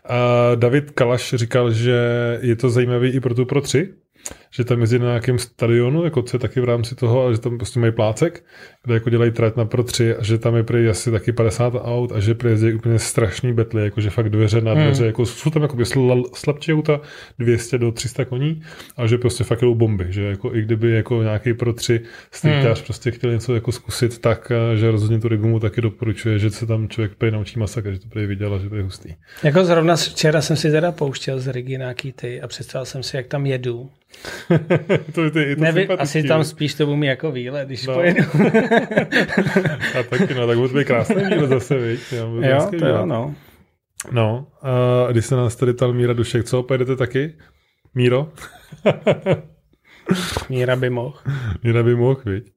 A 0.05 0.55
David 0.55 0.91
Kalaš 0.91 1.33
říkal, 1.33 1.71
že 1.71 1.99
je 2.41 2.55
to 2.55 2.69
zajímavý 2.69 3.09
i 3.09 3.19
pro 3.19 3.33
tu 3.33 3.45
Pro 3.45 3.61
3, 3.61 3.93
že 4.51 4.63
tam 4.63 4.81
jezdí 4.81 4.99
na 4.99 5.05
nějakém 5.05 5.39
stadionu, 5.39 6.03
jako 6.03 6.21
co 6.21 6.35
je 6.35 6.39
taky 6.39 6.59
v 6.59 6.63
rámci 6.63 6.95
toho, 6.95 7.27
a 7.27 7.31
že 7.31 7.37
tam 7.37 7.57
prostě 7.57 7.79
mají 7.79 7.91
plácek, 7.91 8.43
kde 8.83 8.93
jako 8.93 9.09
dělají 9.09 9.31
trať 9.31 9.55
na 9.55 9.65
Pro 9.65 9.83
3 9.83 10.15
a 10.15 10.23
že 10.23 10.37
tam 10.37 10.55
je 10.55 10.63
prý 10.63 10.89
asi 10.89 11.11
taky 11.11 11.31
50 11.31 11.73
aut 11.75 12.11
a 12.11 12.19
že 12.19 12.33
prý 12.33 12.49
jezdí 12.49 12.73
úplně 12.73 12.99
strašný 12.99 13.53
betly, 13.53 13.83
jako 13.83 14.01
že 14.01 14.09
fakt 14.09 14.29
dveře 14.29 14.61
na 14.61 14.73
dveře, 14.73 15.03
hmm. 15.03 15.07
jako 15.07 15.25
jsou 15.25 15.49
tam 15.49 15.61
jako 15.61 15.77
sl- 15.77 16.29
slabší 16.33 16.73
auta, 16.73 17.01
200 17.39 17.77
do 17.77 17.91
300 17.91 18.25
koní, 18.25 18.61
a 18.97 19.07
že 19.07 19.17
prostě 19.17 19.43
fakt 19.43 19.61
jdou 19.61 19.75
bomby, 19.75 20.05
že 20.09 20.23
jako 20.23 20.55
i 20.55 20.61
kdyby 20.61 20.91
jako 20.91 21.23
nějaký 21.23 21.53
Pro 21.53 21.73
3 21.73 22.01
streetář 22.31 22.77
hmm. 22.77 22.85
prostě 22.85 23.11
chtěl 23.11 23.31
něco 23.31 23.55
jako 23.55 23.71
zkusit, 23.71 24.19
tak 24.19 24.51
eh, 24.51 24.77
že 24.77 24.91
rozhodně 24.91 25.19
tu 25.19 25.27
Rigumu 25.27 25.59
taky 25.59 25.81
doporučuje, 25.81 26.39
že 26.39 26.49
se 26.49 26.65
tam 26.65 26.89
člověk 26.89 27.15
prý 27.15 27.31
naučí 27.31 27.59
masakr, 27.59 27.91
že 27.91 27.99
to 27.99 28.07
prý 28.07 28.25
viděl 28.25 28.53
a 28.53 28.59
že 28.59 28.69
to 28.69 28.75
je 28.75 28.83
hustý. 28.83 29.15
Jako 29.43 29.65
zrovna 29.65 29.95
včera 29.95 30.41
jsem 30.41 30.55
si 30.55 30.71
teda 30.71 30.91
pouštěl 30.91 31.39
z 31.39 31.47
Rigi 31.47 31.77
nějaký 31.77 32.11
ty 32.11 32.41
a 32.41 32.47
představil 32.47 32.85
jsem 32.85 33.03
si, 33.03 33.17
jak 33.17 33.27
tam 33.27 33.45
jedu 33.45 33.89
to, 34.47 35.31
to, 35.31 35.39
je 35.39 35.55
to 35.55 35.61
Nevím, 35.61 35.87
asi 35.99 36.23
tam 36.23 36.43
spíš 36.43 36.73
to 36.73 36.85
budu 36.85 37.03
jako 37.03 37.31
výlet, 37.31 37.67
když 37.67 37.87
no. 37.87 37.93
pojedu. 37.93 38.23
a 39.99 40.03
taky, 40.09 40.33
no, 40.33 40.47
tak 40.47 40.57
bude 40.57 40.83
krásný 40.83 41.15
výlet 41.15 41.49
zase, 41.49 41.77
viď? 41.77 41.99
jo, 42.11 42.69
to 42.79 42.85
jo, 42.85 43.05
no. 43.05 43.35
No, 44.11 44.47
a 44.61 45.11
když 45.11 45.25
se 45.25 45.35
nás 45.35 45.55
tady 45.55 45.73
tal 45.73 45.93
Míra 45.93 46.13
Dušek, 46.13 46.45
co, 46.45 46.63
pojedete 46.63 46.95
taky? 46.95 47.33
Míro? 47.95 48.31
Míra 50.49 50.75
by 50.75 50.89
mohl. 50.89 51.17
Míra 51.63 51.83
by 51.83 51.95
mohl, 51.95 52.21
viď? 52.25 52.51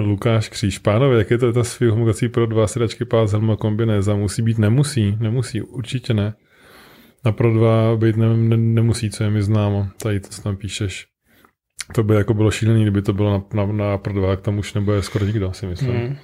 Lukáš 0.00 0.48
Kříž. 0.48 0.78
Pánové, 0.78 1.18
jak 1.18 1.30
je 1.30 1.38
to 1.38 1.52
ta 1.52 1.64
svých 1.64 1.90
homogací 1.90 2.28
pro 2.28 2.46
dva 2.46 2.66
sedačky 2.66 3.04
pás, 3.04 3.32
helma, 3.32 3.56
kombinéza? 3.56 4.14
Musí 4.14 4.42
být? 4.42 4.58
Nemusí, 4.58 5.16
nemusí, 5.20 5.62
určitě 5.62 6.14
ne. 6.14 6.34
Na 7.24 7.32
Pro 7.32 7.54
2 7.54 7.96
být 7.96 8.16
ne, 8.16 8.36
ne, 8.36 8.56
nemusí, 8.56 9.10
co 9.10 9.24
je 9.24 9.30
mi 9.30 9.42
známo. 9.42 9.88
Tady 10.02 10.20
to, 10.20 10.42
tam 10.42 10.56
píšeš. 10.56 11.06
To 11.94 12.02
by 12.02 12.14
jako 12.14 12.34
bylo 12.34 12.50
šílený, 12.50 12.82
kdyby 12.82 13.02
to 13.02 13.12
bylo 13.12 13.30
na, 13.54 13.64
na, 13.64 13.72
na 13.72 13.98
Pro 13.98 14.12
2, 14.12 14.28
tak 14.28 14.40
tam 14.40 14.58
už 14.58 14.74
nebude 14.74 15.02
skoro 15.02 15.24
nikdo, 15.24 15.52
si 15.52 15.66
myslím. 15.66 15.96
Mm. 15.96 16.16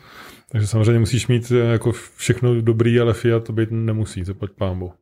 Takže 0.52 0.66
samozřejmě 0.66 1.00
musíš 1.00 1.26
mít 1.26 1.52
eh, 1.52 1.72
jako 1.72 1.92
všechno 2.16 2.60
dobrý, 2.60 3.00
ale 3.00 3.14
Fiat 3.14 3.44
to 3.44 3.52
být 3.52 3.68
nemusí, 3.70 4.24
to 4.24 4.34
pojď 4.34 4.50
pámbu. 4.58 4.92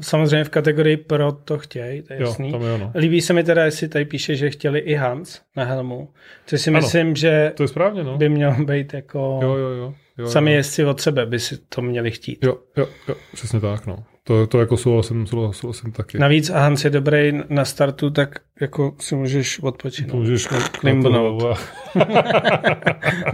Samozřejmě 0.00 0.44
v 0.44 0.48
kategorii 0.48 0.96
Pro 0.96 1.32
to 1.32 1.58
chtějí, 1.58 2.02
to 2.02 2.12
je 2.12 2.20
jo, 2.20 2.26
jasný. 2.26 2.52
Tam 2.52 2.62
je 2.62 2.72
ono. 2.72 2.92
Líbí 2.94 3.20
se 3.20 3.32
mi 3.32 3.44
teda, 3.44 3.64
jestli 3.64 3.88
tady 3.88 4.04
píše, 4.04 4.36
že 4.36 4.50
chtěli 4.50 4.78
i 4.78 4.94
Hans 4.94 5.40
na 5.56 5.64
helmu, 5.64 6.08
což 6.46 6.60
si 6.60 6.70
ano, 6.70 6.78
myslím, 6.78 7.16
že 7.16 7.52
to 7.56 7.62
je 7.62 7.68
správně, 7.68 8.04
no. 8.04 8.18
by 8.18 8.28
mělo 8.28 8.64
být 8.64 8.94
jako... 8.94 9.40
Jo, 9.42 9.56
jo, 9.56 9.68
jo. 9.68 9.94
Jo 10.22 10.28
Sami 10.28 10.50
jo. 10.50 10.56
jezdci 10.56 10.84
od 10.84 11.00
sebe 11.00 11.26
by 11.26 11.38
si 11.38 11.58
to 11.68 11.82
měli 11.82 12.10
chtít. 12.10 12.38
Jo, 12.44 12.58
jo, 12.76 12.88
jo, 13.08 13.14
přesně 13.32 13.60
tak, 13.60 13.86
no. 13.86 14.04
To, 14.24 14.46
to 14.46 14.60
jako 14.60 14.76
souhlasím, 14.76 15.26
souhlasím 15.26 15.92
taky. 15.92 16.18
Navíc 16.18 16.50
a 16.50 16.58
Hans 16.58 16.84
je 16.84 16.90
dobrý 16.90 17.32
na 17.48 17.64
startu, 17.64 18.10
tak 18.10 18.38
jako 18.60 18.94
si 19.00 19.14
můžeš 19.14 19.60
odpočinout. 19.62 20.14
Můžeš 20.14 20.48
klimbnout. 20.80 21.42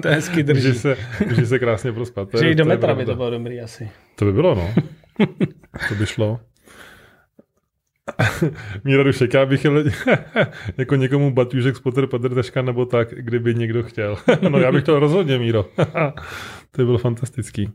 to 0.02 0.08
je 0.08 0.14
hezky 0.14 0.42
drží. 0.42 0.66
Můžeš 0.66 0.82
se, 0.82 0.96
můžeš 1.28 1.48
se 1.48 1.58
krásně 1.58 1.92
prospat. 1.92 2.28
Že 2.38 2.50
i 2.50 2.54
do 2.54 2.64
metra 2.64 2.94
by 2.94 3.04
to 3.04 3.14
bylo 3.14 3.30
dobrý 3.30 3.60
asi. 3.60 3.90
To 4.14 4.24
by 4.24 4.32
bylo, 4.32 4.54
no. 4.54 4.74
to 5.88 5.94
by 5.94 6.06
šlo. 6.06 6.40
Míra 8.84 9.02
Dušek, 9.02 9.34
já 9.34 9.46
bych 9.46 9.64
jel 9.64 9.84
jako 10.78 10.94
někomu 10.96 11.30
baťužek, 11.34 11.76
spotter, 11.76 12.06
padr, 12.06 12.34
taška 12.34 12.62
nebo 12.62 12.86
tak, 12.86 13.08
kdyby 13.14 13.54
někdo 13.54 13.82
chtěl. 13.82 14.16
no 14.48 14.58
já 14.58 14.72
bych 14.72 14.84
to 14.84 14.98
rozhodně, 15.00 15.38
Míro. 15.38 15.62
to 16.70 16.76
by 16.78 16.84
bylo 16.84 16.98
fantastický. 16.98 17.70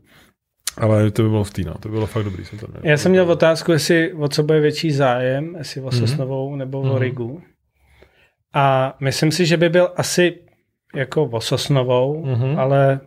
Ale 0.77 1.11
to 1.11 1.23
by 1.23 1.29
bylo 1.29 1.43
v 1.43 1.53
týna, 1.53 1.73
to 1.73 1.89
by 1.89 1.93
bylo 1.93 2.05
fakt 2.05 2.23
dobrý. 2.23 2.45
Jsem 2.45 2.59
tam 2.59 2.69
Já 2.83 2.97
jsem 2.97 3.11
měl 3.11 3.31
otázku, 3.31 3.71
jestli 3.71 4.13
o 4.13 4.27
co 4.27 4.43
bude 4.43 4.59
větší 4.59 4.91
zájem, 4.91 5.55
jestli 5.57 5.81
o 5.81 5.85
Mhm. 5.87 5.97
Sosnovou 5.99 6.55
nebo 6.55 6.79
o 6.81 6.85
Mhm. 6.85 6.97
Rigu. 6.97 7.41
A 8.53 8.95
myslím 8.99 9.31
si, 9.31 9.45
že 9.45 9.57
by 9.57 9.69
byl 9.69 9.89
asi 9.95 10.39
jako 10.95 11.23
o 11.25 11.41
Sosnovou, 11.41 12.25
Mhm. 12.25 12.59
ale 12.59 12.99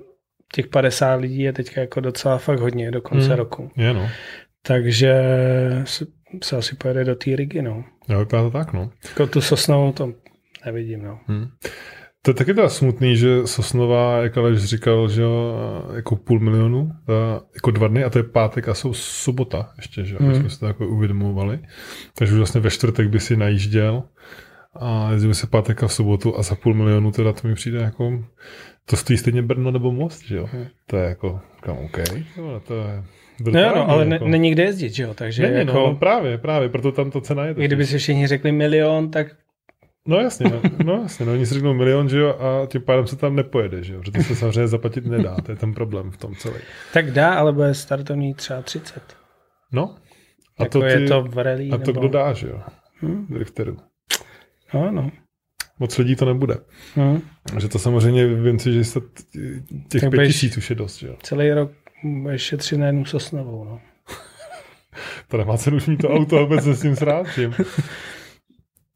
těch 0.55 0.67
50 0.67 1.15
lidí 1.15 1.39
je 1.43 1.53
teďka 1.53 1.81
jako 1.81 2.01
docela 2.01 2.39
fakt 2.39 2.61
hodně 2.61 2.91
do 2.91 3.01
konce 3.01 3.29
Mhm. 3.29 3.37
roku. 3.37 3.71
Je, 3.77 3.93
no. 3.95 4.09
Takže 4.63 5.15
se, 6.45 6.57
asi 6.57 6.77
pojede 6.77 7.05
do 7.05 7.15
té 7.15 7.37
Rigy, 7.37 7.63
no. 7.63 7.85
Jo, 8.09 8.19
vypadá 8.19 8.43
to 8.43 8.51
tak, 8.51 8.73
no. 8.73 8.91
Jako 9.09 9.27
tu 9.27 9.41
Sosnovou 9.41 9.93
to 9.93 10.13
nevidím, 10.67 11.03
no. 11.03 11.19
Hmm. 11.27 11.49
To 12.23 12.31
je 12.31 12.35
taky 12.35 12.55
teda 12.55 12.69
smutný, 12.69 13.17
že 13.17 13.47
Sosnová, 13.47 14.23
jak 14.23 14.39
Aleš 14.39 14.65
říkal, 14.65 15.09
že 15.09 15.23
jo, 15.23 15.55
jako 15.95 16.17
půl 16.17 16.41
milionu, 16.41 16.93
ta, 17.07 17.41
jako 17.55 17.71
dva 17.71 17.89
dny 17.89 18.05
a 18.05 18.11
to 18.11 18.19
je 18.19 18.23
pátek 18.23 18.69
a 18.69 18.75
jsou 18.75 18.95
sobota 18.95 19.73
ještě, 19.77 20.05
že 20.05 20.15
jo, 20.15 20.19
Hmm. 20.21 20.31
hmm. 20.31 20.41
jsme 20.41 20.51
si 20.51 20.61
to 20.61 20.67
jako 20.67 20.89
uvědomovali. 20.89 21.59
Takže 22.19 22.33
už 22.33 22.39
vlastně 22.39 22.61
ve 22.61 22.71
čtvrtek 22.71 23.09
by 23.09 23.21
si 23.21 23.37
najížděl 23.37 24.03
a 24.81 25.13
jezdil 25.13 25.31
by 25.31 25.35
se 25.35 25.47
pátek 25.47 25.83
a 25.83 25.87
v 25.87 25.93
sobotu 25.93 26.39
a 26.39 26.43
za 26.43 26.55
půl 26.55 26.75
milionu 26.75 27.13
teda 27.13 27.33
to 27.33 27.49
mi 27.49 27.55
přijde 27.55 27.79
jako, 27.79 28.25
to 28.85 28.97
stojí 28.97 29.19
stejně 29.19 29.43
Brno 29.43 29.71
nebo 29.71 29.93
Most, 29.93 30.23
že 30.23 30.37
jo. 30.37 30.49
Hmm. 30.53 30.67
To 30.87 30.97
je 30.97 31.09
jako, 31.09 31.41
kam 31.61 31.79
OK, 31.79 31.99
jo, 32.37 32.63
to 32.67 32.75
je 32.75 33.03
No, 33.05 33.26
brutální, 33.41 33.75
no 33.75 33.91
ale 33.91 34.05
ne, 34.05 34.15
jako. 34.15 34.29
není 34.29 34.51
kde 34.51 34.63
jezdit, 34.63 34.95
že 34.95 35.03
jo, 35.03 35.15
takže 35.15 35.43
Není, 35.43 35.59
jako, 35.59 35.73
no, 35.73 35.87
no, 35.87 35.95
právě, 35.95 36.39
právě, 36.39 36.69
proto 36.69 36.93
tam 36.93 37.11
to 37.11 37.21
cena 37.21 37.45
je. 37.45 37.55
totiž. 37.55 37.67
kdyby 37.67 37.87
si 37.87 37.99
všichni 37.99 38.27
řekli 38.27 38.53
milion, 38.53 39.11
tak 39.11 39.27
No 40.09 40.17
jasně, 40.21 40.51
no, 40.51 40.61
no 40.85 41.03
jasně, 41.03 41.27
no 41.27 41.33
oni 41.33 41.47
si 41.47 41.55
řeknou 41.55 41.75
milion, 41.75 42.09
že 42.09 42.19
jo, 42.19 42.29
a 42.41 42.67
tím 42.67 42.83
pádem 42.83 43.07
se 43.07 43.17
tam 43.17 43.37
nepojede, 43.37 43.83
že 43.83 43.95
jo, 43.95 44.01
protože 44.01 44.13
to 44.13 44.23
se 44.23 44.37
samozřejmě 44.37 44.69
zaplatit 44.69 45.07
nedá, 45.07 45.37
to 45.45 45.53
je 45.53 45.57
ten 45.57 45.75
problém 45.75 46.11
v 46.11 46.17
tom 46.17 46.35
celý. 46.35 46.55
tak 46.93 47.11
dá, 47.11 47.35
ale 47.35 47.53
bude 47.53 47.75
startovní 47.75 48.35
třeba 48.35 48.63
30. 48.63 49.03
No, 49.73 49.95
a 50.59 50.63
jako 50.63 50.81
to, 50.81 50.87
ty, 50.87 50.93
je 50.93 51.09
to 51.09 51.23
v 51.23 51.39
rally, 51.39 51.69
a 51.71 51.79
to 51.79 51.87
nebo... 51.87 52.01
kdo 52.01 52.09
dá, 52.09 52.33
že 52.33 52.49
jo, 52.49 52.63
Hm? 53.03 53.27
drifterů. 53.31 53.77
No, 54.75 54.91
no. 54.91 55.11
Moc 55.79 55.99
lidí 55.99 56.17
to 56.17 56.25
nebude. 56.25 56.57
Hm. 56.97 57.21
Že 57.59 57.69
to 57.69 57.79
samozřejmě 57.79 58.27
vím 58.27 58.59
si, 58.59 58.73
že 58.73 58.85
se 58.85 59.01
těch 59.89 60.01
Tak 60.01 60.11
pět 60.11 60.27
tisíc 60.27 60.57
už 60.57 60.71
je 60.71 60.77
dost, 60.77 60.99
že 60.99 61.07
jo. 61.07 61.17
Celý 61.23 61.51
rok 61.51 61.73
budeš 62.05 62.43
šetřit 62.43 62.79
na 62.79 62.87
jednu 62.87 63.05
sosnovou, 63.05 63.65
no. 63.65 63.81
To 65.29 65.37
nemá 65.37 65.57
cenu 65.57 65.77
už 65.77 65.87
mít 65.87 65.97
to 65.97 66.09
auto 66.11 66.39
vůbec 66.39 66.65
se 66.65 66.75
s 66.75 66.83
tím 66.83 66.97
sráčím. 66.97 67.55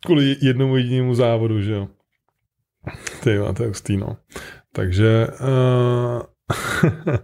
Kvůli 0.05 0.37
jednomu 0.43 0.77
jedinému 0.77 1.15
závodu, 1.15 1.61
že 1.63 1.73
jo. 1.73 1.89
Ty 3.23 3.35
jo, 3.35 3.53
to 3.53 3.63
je 3.63 3.69
hustý, 3.69 3.97
no. 3.97 4.17
Takže 4.73 5.27
uh, 5.41 6.23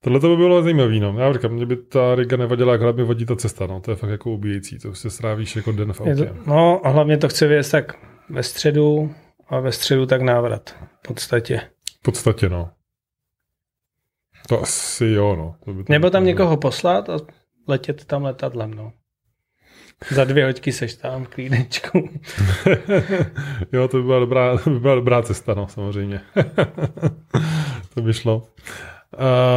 tohle 0.00 0.20
to 0.20 0.28
by 0.28 0.36
bylo 0.36 0.62
zajímavý, 0.62 1.00
no. 1.00 1.18
Já 1.18 1.32
říkám, 1.32 1.52
mě 1.52 1.66
by 1.66 1.76
ta 1.76 2.14
Riga 2.14 2.36
nevadila, 2.36 2.72
jak 2.72 2.80
hlavně 2.82 3.04
vadí 3.04 3.26
ta 3.26 3.36
cesta, 3.36 3.66
no. 3.66 3.80
To 3.80 3.90
je 3.90 3.96
fakt 3.96 4.10
jako 4.10 4.30
ubíjející, 4.30 4.78
to 4.78 4.94
se 4.94 5.10
strávíš 5.10 5.56
jako 5.56 5.72
den 5.72 5.92
v 5.92 6.00
Je 6.06 6.16
to, 6.16 6.22
autě. 6.22 6.34
no 6.46 6.86
a 6.86 6.88
hlavně 6.88 7.16
to 7.16 7.28
chce 7.28 7.46
věc 7.46 7.70
tak 7.70 7.92
ve 8.28 8.42
středu 8.42 9.14
a 9.48 9.60
ve 9.60 9.72
středu 9.72 10.06
tak 10.06 10.22
návrat. 10.22 10.70
V 11.04 11.08
podstatě. 11.08 11.60
V 11.98 12.02
podstatě, 12.02 12.48
no. 12.48 12.70
To 14.48 14.62
asi 14.62 15.04
jo, 15.06 15.36
no. 15.36 15.54
To 15.64 15.72
by 15.74 15.84
to 15.84 15.92
Nebo 15.92 16.10
tam 16.10 16.22
bylo. 16.22 16.26
někoho 16.28 16.56
poslat 16.56 17.08
a 17.10 17.16
letět 17.68 18.04
tam 18.04 18.22
letadlem, 18.22 18.74
no. 18.74 18.92
Za 20.10 20.24
dvě 20.24 20.46
hoďky 20.46 20.72
seš 20.72 20.94
tam 20.94 21.24
v 21.24 21.28
klídečku. 21.28 22.08
jo, 23.72 23.88
to 23.88 23.96
by 23.96 24.02
byla 24.02 24.18
dobrá, 24.18 24.58
to 24.58 24.70
by 24.70 24.80
byla 24.80 24.94
dobrá 24.94 25.22
cesta, 25.22 25.54
no, 25.54 25.68
samozřejmě. 25.68 26.20
to 27.94 28.02
by 28.02 28.12
šlo. 28.12 28.36
Uh, 28.36 28.44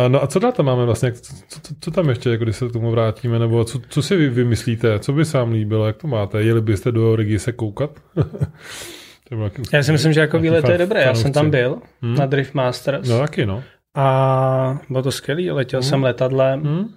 no 0.07 0.23
a 0.23 0.27
co 0.27 0.39
dál 0.39 0.51
tam 0.51 0.65
máme 0.65 0.85
vlastně? 0.85 1.11
Co, 1.11 1.33
co, 1.47 1.59
co 1.79 1.91
tam 1.91 2.09
ještě, 2.09 2.29
jako 2.29 2.43
když 2.43 2.55
se 2.55 2.69
k 2.69 2.71
tomu 2.71 2.91
vrátíme? 2.91 3.39
Nebo 3.39 3.65
co, 3.65 3.79
co 3.89 4.01
si 4.01 4.15
vy 4.15 4.29
vymyslíte? 4.29 4.99
Co 4.99 5.13
by 5.13 5.25
se 5.25 5.37
vám 5.37 5.51
líbilo? 5.51 5.87
Jak 5.87 5.97
to 5.97 6.07
máte? 6.07 6.43
Jeli 6.43 6.61
byste 6.61 6.91
do 6.91 7.15
Rigi 7.15 7.39
se 7.39 7.51
koukat? 7.51 7.91
Já 9.73 9.83
si 9.83 9.91
myslím, 9.91 10.13
že 10.13 10.19
jako 10.19 10.39
výlet 10.39 10.61
to 10.65 10.71
je 10.71 10.77
dobré. 10.77 11.01
Já 11.01 11.15
jsem 11.15 11.31
tam 11.33 11.49
byl 11.49 11.81
Hmm. 12.01 12.15
na 12.15 12.25
Drift 12.25 12.53
Masters 12.53 13.09
No 13.09 13.19
taky, 13.19 13.45
no. 13.45 13.63
A 13.95 14.79
bylo 14.89 15.03
to 15.03 15.11
skvělý. 15.11 15.51
Letěl 15.51 15.79
Hmm. 15.79 15.89
jsem 15.89 16.03
letadlem. 16.03 16.61
Hmm? 16.63 16.95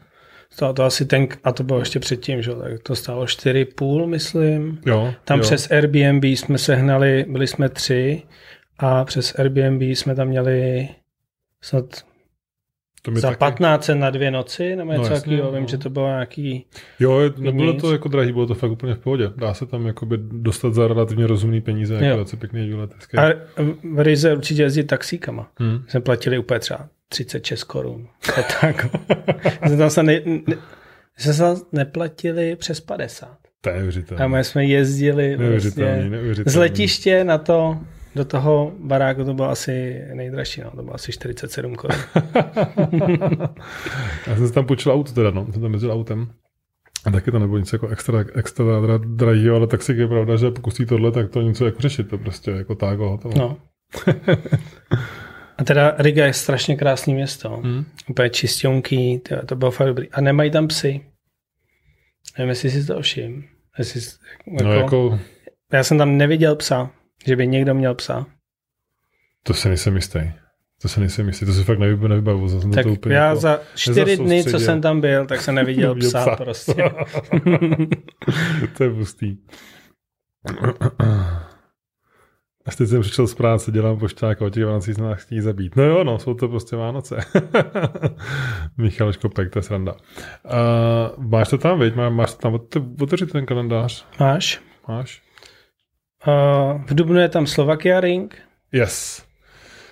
Stálo 0.51 0.73
to 0.73 0.85
asi 0.85 1.05
ten, 1.07 1.29
a 1.45 1.53
to 1.53 1.65
bylo 1.65 1.79
ještě 1.79 2.01
předtím, 2.01 2.43
že? 2.43 2.55
tak 2.55 2.83
to 2.83 2.97
stálo 2.97 3.25
4,5, 3.25 4.07
myslím. 4.07 4.81
Jo. 4.87 5.15
Tam 5.25 5.39
jo. 5.39 5.43
přes 5.43 5.71
Airbnb 5.71 6.25
jsme 6.25 6.59
sehnali, 6.59 7.25
byli 7.29 7.47
jsme 7.47 7.69
tři 7.69 8.23
a 8.79 9.05
přes 9.05 9.39
Airbnb 9.39 9.83
jsme 9.83 10.15
tam 10.15 10.29
měli 10.29 10.89
snad 11.63 11.85
to 13.07 13.11
mi 13.13 13.21
za 13.21 13.29
taky- 13.29 13.39
15 13.39 13.91
na 13.95 14.11
dvě 14.11 14.31
noci, 14.31 14.77
nebo 14.77 14.93
No 14.93 14.99
něco 14.99 15.13
jasně, 15.15 15.31
takového. 15.31 15.53
Vím, 15.53 15.63
no. 15.63 15.69
že 15.69 15.79
to 15.79 15.91
bylo 15.91 16.07
nějaký... 16.07 16.67
Jo, 17.01 17.21
nebylo 17.39 17.73
to 17.73 17.93
jako 17.93 18.09
drahý, 18.09 18.33
bylo 18.33 18.47
to 18.47 18.55
fakt 18.55 18.71
úplně 18.71 18.95
v 18.95 18.99
pohodě. 18.99 19.31
Dá 19.37 19.55
se 19.55 19.67
tam 19.67 19.87
jakoby 19.87 20.19
dostat 20.21 20.75
za 20.75 20.89
relativně 20.89 21.27
rozumný 21.27 21.61
peníze, 21.61 21.95
Jo. 21.95 22.01
jako 22.05 22.17
docela 22.19 22.41
pěkný 22.41 22.67
výlet. 22.69 22.91
A 23.19 23.23
v 23.95 23.99
Rize 24.03 24.37
určitě 24.37 24.63
jezdí 24.63 24.85
taxíkama. 24.85 25.51
Hmm. 25.59 25.83
Jsme 25.89 26.01
platili 26.01 26.39
úplně 26.39 26.61
třeba 26.61 26.89
36 27.09 27.65
korun. 27.65 28.07
Tak. 28.61 28.87
jsme 29.67 29.77
tam 29.77 29.91
se 29.91 30.03
ne, 30.03 30.21
ne, 30.47 30.57
jsme 31.19 31.33
se 31.33 31.45
neplatili 31.73 32.57
přes 32.57 32.81
50. 32.81 33.37
To 33.61 33.69
je 33.71 33.75
neuvěřitelné. 33.77 34.25
A 34.25 34.29
my 34.29 34.45
jsme 34.45 34.65
jezdili 34.65 35.37
Neuvěřitelný, 35.37 35.91
vlastně 35.93 36.11
neuvěřitelný. 36.11 36.53
z 36.53 36.57
letiště 36.57 37.25
na 37.25 37.39
to, 37.39 37.79
do 38.17 38.25
toho 38.25 38.73
baráku 38.79 39.25
to 39.25 39.35
bylo 39.35 39.51
asi 39.51 40.03
nejdražší, 40.15 40.61
no, 40.61 40.71
to 40.71 40.83
bylo 40.83 40.95
asi 40.95 41.13
47 41.13 41.75
korun. 41.75 41.97
Já 44.27 44.37
jsem 44.37 44.49
si 44.49 44.53
tam 44.55 44.67
půjčil 44.67 44.93
auto 44.93 45.13
teda, 45.13 45.31
no. 45.31 45.47
Jsem 45.53 45.63
tam 45.63 45.73
jezdil 45.73 45.93
autem. 45.93 46.29
A 47.05 47.11
taky 47.11 47.31
to 47.31 47.39
nebylo 47.39 47.59
nic 47.59 47.73
jako 47.73 47.89
extra, 47.89 48.25
extra 48.35 48.81
dra, 48.81 48.99
drahýho, 49.05 49.57
ale 49.57 49.67
tak 49.67 49.83
si 49.83 49.93
je 49.93 50.09
pravda, 50.09 50.37
že 50.37 50.51
pokud 50.51 50.75
tohle, 50.89 51.13
tak 51.13 51.31
to 51.31 51.43
něco 51.43 51.67
jako 51.67 51.81
řešit, 51.83 52.09
to 52.09 52.19
prostě 52.19 52.51
jako 52.51 52.75
tak 52.75 53.01
a 53.01 53.05
hotovo. 53.05 53.35
No. 53.39 53.57
A 55.59 55.65
teda 55.65 55.95
Riga 55.99 56.27
je 56.27 56.33
strašně 56.33 56.77
krásný 56.77 57.15
město. 57.15 57.49
Hmm. 57.57 57.85
Úplně 58.11 58.31
čistionký, 58.31 59.19
tyjo, 59.19 59.47
to 59.47 59.57
bylo 59.57 59.71
fakt 59.71 59.87
dobrý. 59.89 60.11
A 60.11 60.21
nemají 60.21 60.51
tam 60.51 60.69
psy. 60.69 61.01
Nevím, 62.39 62.49
jestli 62.49 62.71
si 62.71 62.87
to 62.87 63.01
všim. 63.03 63.45
Jestli, 63.79 64.01
jsi- 64.01 64.17
jako, 64.53 64.65
No 64.65 64.73
jako, 64.73 65.19
Já 65.73 65.85
jsem 65.85 65.99
tam 65.99 66.17
neviděl 66.17 66.57
psa, 66.57 66.91
že 67.27 67.37
by 67.37 67.47
někdo 67.47 67.75
měl 67.75 67.95
psa. 67.95 68.27
to 69.43 69.55
se 69.55 69.69
nejsem 69.69 69.97
jistý. 69.97 70.21
To 70.83 70.89
se 70.89 71.01
nejsem 71.01 71.27
jistý, 71.27 71.47
to 71.47 71.53
si 71.53 71.65
fakt 71.65 71.79
nevybavu, 71.79 72.09
nevybavu. 72.09 72.49
Jsem 72.49 72.71
Tak 72.71 72.85
to 72.85 72.93
úplně 72.93 73.15
já 73.17 73.29
jako, 73.29 73.41
za 73.41 73.61
čtyři 73.75 74.17
dny, 74.17 74.45
co 74.45 74.59
jsem 74.59 74.81
tam 74.81 75.01
byl, 75.01 75.27
tak 75.27 75.41
jsem 75.41 75.55
neviděl 75.55 75.95
psa, 75.95 76.21
psa. 76.21 76.37
prostě. 76.37 76.75
to 78.77 78.85
je 78.85 78.91
pustý. 78.91 79.37
A 82.67 82.71
teď 82.79 82.89
jsem 82.89 83.01
přišel 83.01 83.27
z 83.27 83.35
práce, 83.35 83.73
dělám 83.73 83.99
pošťáka, 83.99 84.45
o 84.45 84.51
těch 84.51 84.65
Vánocích 84.65 84.99
nás 84.99 85.19
chtějí 85.23 85.41
zabít. 85.41 85.77
No 85.77 85.83
jo, 85.85 86.05
no, 86.05 86.19
jsou 86.19 86.35
to 86.35 86.49
prostě 86.49 86.77
Vánoce. 86.77 87.17
Michal 88.77 89.13
Škopek, 89.13 89.51
to 89.53 89.59
je 89.59 89.63
sranda. 89.63 89.93
Uh, 89.93 91.25
máš 91.25 91.49
to 91.49 91.59
tam, 91.59 91.81
viď? 91.81 91.95
Má, 91.95 92.09
máš 92.11 92.35
to 92.35 92.39
tam 92.39 92.55
ot- 92.55 93.03
otevřít 93.03 93.33
ten 93.33 93.47
kalendář? 93.47 94.07
Máš? 94.21 94.61
Máš? 94.89 95.23
Uh, 96.27 96.83
v 96.87 96.95
Dubnu 96.95 97.19
je 97.21 97.29
tam 97.29 97.47
Slovakia 97.47 98.01
Ring. 98.01 98.35
Yes. 98.73 99.27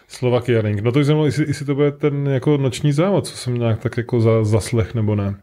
Slovakia 0.08 0.62
Ring. 0.62 0.80
No 0.82 0.92
to 0.92 1.00
jsem 1.04 1.14
mluvil, 1.14 1.26
jestli, 1.28 1.46
jestli 1.46 1.66
to 1.66 1.74
bude 1.74 1.92
ten 1.92 2.26
jako 2.26 2.56
noční 2.56 2.92
závod, 2.92 3.26
co 3.26 3.36
jsem 3.36 3.54
nějak 3.58 3.80
tak 3.82 3.96
jako 3.96 4.20
za, 4.20 4.44
zaslech, 4.44 4.94
nebo 4.94 5.14
ne. 5.14 5.34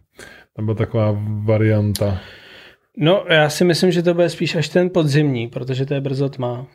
Tam 0.55 0.65
byla 0.65 0.75
taková 0.77 1.17
varianta. 1.45 2.19
No, 2.97 3.25
já 3.29 3.49
si 3.49 3.63
myslím, 3.65 3.91
že 3.91 4.03
to 4.03 4.13
bude 4.13 4.29
spíš 4.29 4.55
až 4.55 4.69
ten 4.69 4.89
podzimní, 4.89 5.47
protože 5.47 5.85
to 5.85 5.93
je 5.93 6.01
brzo 6.01 6.29
tma. 6.29 6.67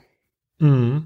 Mm. 0.61 1.01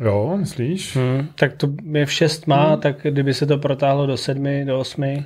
Jo, 0.00 0.36
myslíš? 0.40 0.96
Hmm. 0.96 1.28
Tak 1.34 1.56
to 1.56 1.68
je 1.92 2.06
v 2.06 2.12
6 2.12 2.46
má, 2.46 2.68
Hmm. 2.68 2.80
tak 2.80 2.96
kdyby 3.02 3.34
se 3.34 3.46
to 3.46 3.58
protáhlo 3.58 4.06
do 4.06 4.16
sedmi, 4.16 4.64
do 4.64 4.78
osmi, 4.80 5.24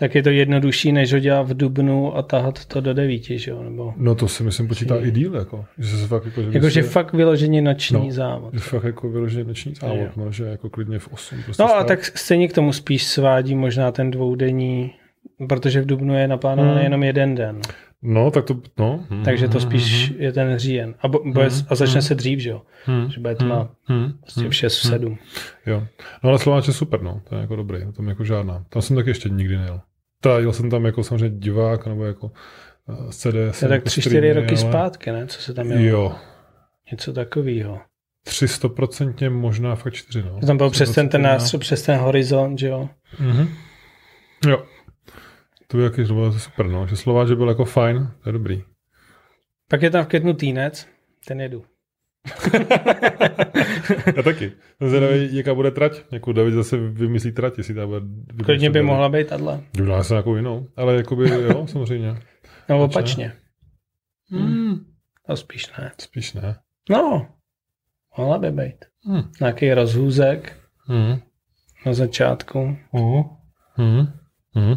tak 0.00 0.14
je 0.14 0.22
to 0.22 0.30
jednodušší, 0.30 0.92
než 0.92 1.12
ho 1.12 1.18
dělat 1.18 1.42
v 1.42 1.56
Dubnu 1.56 2.16
a 2.16 2.22
tahat 2.22 2.64
to 2.64 2.80
do 2.80 2.94
devíti, 2.94 3.38
že 3.38 3.50
jo? 3.50 3.62
Nebo... 3.62 3.94
No 3.96 4.14
to 4.14 4.28
si 4.28 4.42
myslím 4.42 4.68
počítá 4.68 4.96
Si- 4.98 5.08
i 5.08 5.10
díl, 5.10 5.34
jako. 5.34 5.64
Že 5.78 5.96
se 5.96 6.06
fakt 6.06 6.24
jako, 6.24 6.42
že 6.42 6.48
by 6.48 6.54
Jakože 6.54 6.82
se- 6.82 6.88
fakt 6.88 7.12
vyloženě 7.12 7.62
noční 7.62 8.06
No. 8.08 8.12
závod. 8.12 8.54
že 8.54 8.60
fakt 8.60 8.84
jako 8.84 9.10
vyloženě 9.10 9.44
noční 9.44 9.74
závod, 9.74 10.16
no, 10.16 10.32
že 10.32 10.44
jako 10.44 10.70
klidně 10.70 10.98
v 10.98 11.08
8. 11.12 11.42
Prostě 11.44 11.62
No 11.62 11.68
a 11.68 11.72
stát. 11.72 11.86
tak 11.86 12.04
stejně 12.18 12.48
k 12.48 12.52
tomu 12.52 12.72
spíš 12.72 13.04
svádí 13.06 13.54
možná 13.54 13.92
ten 13.92 14.10
dvoudenní, 14.10 14.92
protože 15.48 15.80
v 15.82 15.86
Dubnu 15.86 16.14
je 16.14 16.28
naplánovaný 16.28 16.74
Hmm. 16.74 16.84
jenom 16.84 17.02
jeden 17.02 17.34
den. 17.34 17.60
No, 18.02 18.30
tak 18.30 18.44
to, 18.44 18.56
no. 18.78 19.04
Hmm, 19.10 19.24
Takže 19.24 19.48
to 19.48 19.58
hmm, 19.58 19.68
spíš 19.70 20.10
hmm, 20.10 20.20
je 20.22 20.32
ten 20.32 20.58
říjen. 20.58 20.94
A, 21.00 21.08
bo, 21.08 21.20
bude, 21.24 21.46
Mhm, 21.46 21.66
a 21.68 21.74
začne 21.74 21.94
mhm. 21.94 22.02
se 22.02 22.14
dřív, 22.14 22.38
že 22.38 22.50
jo? 22.50 22.62
hmm, 22.84 23.10
Že 23.10 23.20
bude 23.20 23.34
tma 23.34 23.68
hmm, 23.84 24.12
prostě 24.20 24.40
hmm, 24.40 24.50
v 24.50 24.54
6, 24.54 24.78
v 24.80 24.84
hmm. 24.84 24.90
7. 24.92 25.18
Jo. 25.66 25.82
No 26.24 26.30
ale 26.30 26.38
Slováč 26.38 26.66
je 26.68 26.72
super, 26.74 27.02
no. 27.02 27.20
To 27.28 27.34
je 27.34 27.40
jako 27.40 27.56
dobrý, 27.56 27.78
tam 27.96 28.08
jako 28.08 28.24
žádná. 28.24 28.64
Tam 28.68 28.82
jsem 28.82 28.96
taky 28.96 29.10
ještě 29.10 29.28
nikdy 29.28 29.56
nejel. 29.56 29.80
Ta, 30.20 30.38
jel 30.38 30.52
jsem 30.52 30.70
tam 30.70 30.84
jako 30.84 31.04
samozřejmě 31.04 31.38
divák, 31.38 31.86
nebo 31.86 32.04
jako 32.04 32.30
z 33.10 33.16
CD. 33.16 33.60
To 33.60 33.68
tak 33.68 33.84
3-4 33.84 34.34
roky 34.34 34.56
zpátky, 34.56 35.12
ne? 35.12 35.26
Co 35.26 35.42
se 35.42 35.54
tam 35.54 35.66
mělo? 35.66 35.82
Jo. 35.82 36.16
Něco 36.90 37.12
takového. 37.12 37.80
300% 38.26 39.30
možná 39.30 39.74
fakt 39.74 39.94
4. 39.94 40.22
No. 40.22 40.40
Tam 40.46 40.56
byl 40.56 40.70
přes 40.70 40.94
ten, 40.94 41.08
ten 41.08 41.22
nástroj, 41.22 41.60
přes 41.60 41.82
ten 41.82 41.98
horizont, 41.98 42.58
že 42.58 42.68
jo? 42.68 42.88
Mm-hmm. 43.20 43.48
Jo. 44.48 44.64
To 45.66 45.76
by 45.76 45.82
jaký, 45.82 46.04
to 46.04 46.14
bylo 46.14 46.32
super, 46.32 46.66
no. 46.66 46.86
Že 46.86 46.96
Slováč 46.96 47.28
byl 47.28 47.48
jako 47.48 47.64
fajn, 47.64 48.10
to 48.22 48.28
je 48.28 48.32
dobrý. 48.32 48.62
Pak 49.68 49.82
je 49.82 49.90
tam 49.90 50.04
v 50.04 50.08
květnu 50.08 50.34
týnec, 50.34 50.86
ten 51.26 51.40
jedu. 51.40 51.64
Já 54.16 54.22
taky. 54.22 54.52
Jsem 54.78 54.88
zvědavý, 54.88 55.36
jaká 55.36 55.54
bude 55.54 55.70
trať. 55.70 56.02
Jako 56.12 56.32
David 56.32 56.54
zase 56.54 56.76
vymyslí 56.76 57.32
trať, 57.32 57.58
jestli 57.58 57.74
ta 57.74 57.86
bude... 57.86 58.00
Klidně 58.44 58.70
by 58.70 58.82
mohla 58.82 59.08
být 59.08 59.28
tahle. 59.28 59.60
Udělá 59.80 60.04
se 60.04 60.14
nějakou 60.14 60.36
jinou, 60.36 60.68
ale 60.76 60.96
jakoby, 60.96 61.30
jo, 61.30 61.66
samozřejmě. 61.70 62.16
No 62.68 62.84
opačně. 62.84 63.32
Hmm. 64.30 64.84
No 65.28 65.36
spíš 65.36 65.72
ne. 65.78 65.92
Spíš 65.98 66.32
ne. 66.32 66.56
No, 66.90 67.28
mohla 68.18 68.38
by 68.38 68.50
být. 68.50 68.76
Hmm. 69.04 69.22
Nějaký 69.40 69.74
rozhůzek 69.74 70.56
Hmm. 70.86 71.20
na 71.86 71.92
začátku. 71.94 72.76
Uh. 72.92 73.22
Hmm. 73.74 74.06
Hmm. 74.54 74.74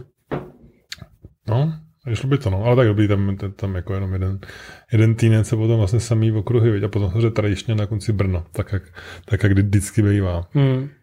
No, 1.47 1.73
šlo 2.13 2.29
by 2.29 2.37
to, 2.37 2.49
no. 2.49 2.65
Ale 2.65 2.75
tak 2.75 2.87
dobrý, 2.87 3.07
tam, 3.07 3.37
tam, 3.55 3.75
jako 3.75 3.93
jenom 3.93 4.13
jeden, 4.13 4.39
jeden 4.91 5.15
týnec 5.15 5.53
a 5.53 5.55
potom 5.55 5.77
vlastně 5.77 5.99
samý 5.99 6.31
okruhy, 6.31 6.71
viď? 6.71 6.83
a 6.83 6.87
potom 6.87 7.11
samozřejmě 7.11 7.31
tradičně 7.31 7.75
na 7.75 7.85
konci 7.85 8.13
Brno, 8.13 8.45
tak 8.51 8.73
jak, 8.73 8.83
tak 9.25 9.43
jak 9.43 9.51
vždycky 9.51 10.01
bývá. 10.01 10.47
Hmm. 10.51 10.89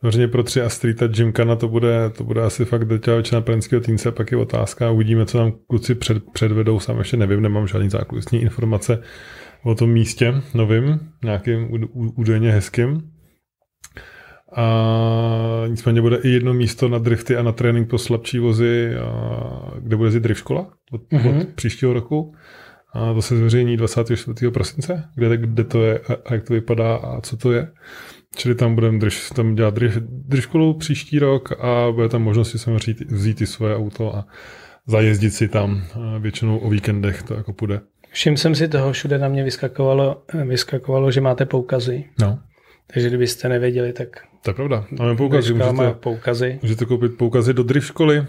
Samozřejmě 0.00 0.28
pro 0.28 0.42
tři 0.42 0.60
a 0.60 0.68
Streeta 0.68 1.06
Gymkana 1.06 1.56
to 1.56 1.68
bude, 1.68 2.10
to 2.10 2.24
bude 2.24 2.42
asi 2.42 2.64
fakt 2.64 2.84
drtivá 2.84 3.16
většina 3.16 3.40
plzeňského 3.40 3.80
týnce, 3.80 4.12
pak 4.12 4.32
je 4.32 4.38
otázka, 4.38 4.90
uvidíme, 4.90 5.26
co 5.26 5.38
nám 5.38 5.52
kluci 5.66 5.94
před, 5.94 6.24
předvedou, 6.32 6.80
sám 6.80 6.98
ještě 6.98 7.16
nevím, 7.16 7.42
nemám 7.42 7.66
žádný 7.66 7.90
zákulisní 7.90 8.42
informace 8.42 9.02
o 9.62 9.74
tom 9.74 9.90
místě 9.90 10.34
novým, 10.54 11.00
nějakým 11.24 11.68
údajně 11.94 12.52
hezkým. 12.52 13.10
A 14.56 15.64
nicméně 15.68 16.00
bude 16.00 16.16
i 16.16 16.28
jedno 16.28 16.54
místo 16.54 16.88
na 16.88 16.98
drifty 16.98 17.36
a 17.36 17.42
na 17.42 17.52
trénink 17.52 17.88
pro 17.88 17.98
slabší 17.98 18.38
vozy, 18.38 18.96
a 18.96 19.70
kde 19.78 19.96
bude 19.96 20.06
jezdit 20.06 20.20
drift 20.20 20.38
škola 20.38 20.70
od, 20.92 21.02
mm-hmm. 21.02 21.40
od 21.40 21.48
příštího 21.48 21.92
roku. 21.92 22.34
A 22.92 23.14
to 23.14 23.22
se 23.22 23.36
zveřejní 23.36 23.76
24. 23.76 24.50
prosince, 24.50 25.04
kde, 25.14 25.36
kde 25.36 25.64
to 25.64 25.82
je 25.82 26.00
a 26.26 26.34
jak 26.34 26.44
to 26.44 26.54
vypadá 26.54 26.96
a 26.96 27.20
co 27.20 27.36
to 27.36 27.52
je. 27.52 27.68
Čili 28.36 28.54
tam 28.54 28.74
budeme 28.74 28.98
drž, 28.98 29.30
tam 29.30 29.54
dělat 29.54 29.74
drift 29.74 30.02
školu 30.40 30.74
příští 30.74 31.18
rok 31.18 31.52
a 31.52 31.92
bude 31.92 32.08
tam 32.08 32.22
možnost 32.22 32.50
si 32.50 32.58
samozřejmě 32.58 33.04
vzít 33.08 33.40
i 33.40 33.46
svoje 33.46 33.76
auto 33.76 34.16
a 34.16 34.26
zajezdit 34.86 35.34
si 35.34 35.48
tam. 35.48 35.82
Většinou 36.18 36.58
o 36.58 36.70
víkendech 36.70 37.22
to 37.22 37.34
jako 37.34 37.52
půjde. 37.52 37.80
Všim 38.10 38.36
jsem 38.36 38.54
si 38.54 38.68
toho, 38.68 38.92
všude 38.92 39.18
na 39.18 39.28
mě 39.28 39.44
vyskakovalo, 39.44 40.22
vyskakovalo 40.46 41.10
že 41.10 41.20
máte 41.20 41.46
poukazy. 41.46 42.04
No. 42.20 42.38
Takže 42.86 43.08
kdybyste 43.08 43.48
nevěděli, 43.48 43.92
tak 43.92 44.08
to 44.42 44.50
je 44.50 44.54
pravda. 44.54 44.86
Máme 44.98 45.16
poukazy. 45.16 45.54
Můžete, 45.54 45.94
poukazy. 45.94 46.58
můžete 46.62 46.84
koupit 46.84 47.16
poukazy 47.18 47.54
do 47.54 47.62
drift 47.62 47.86
školy. 47.86 48.26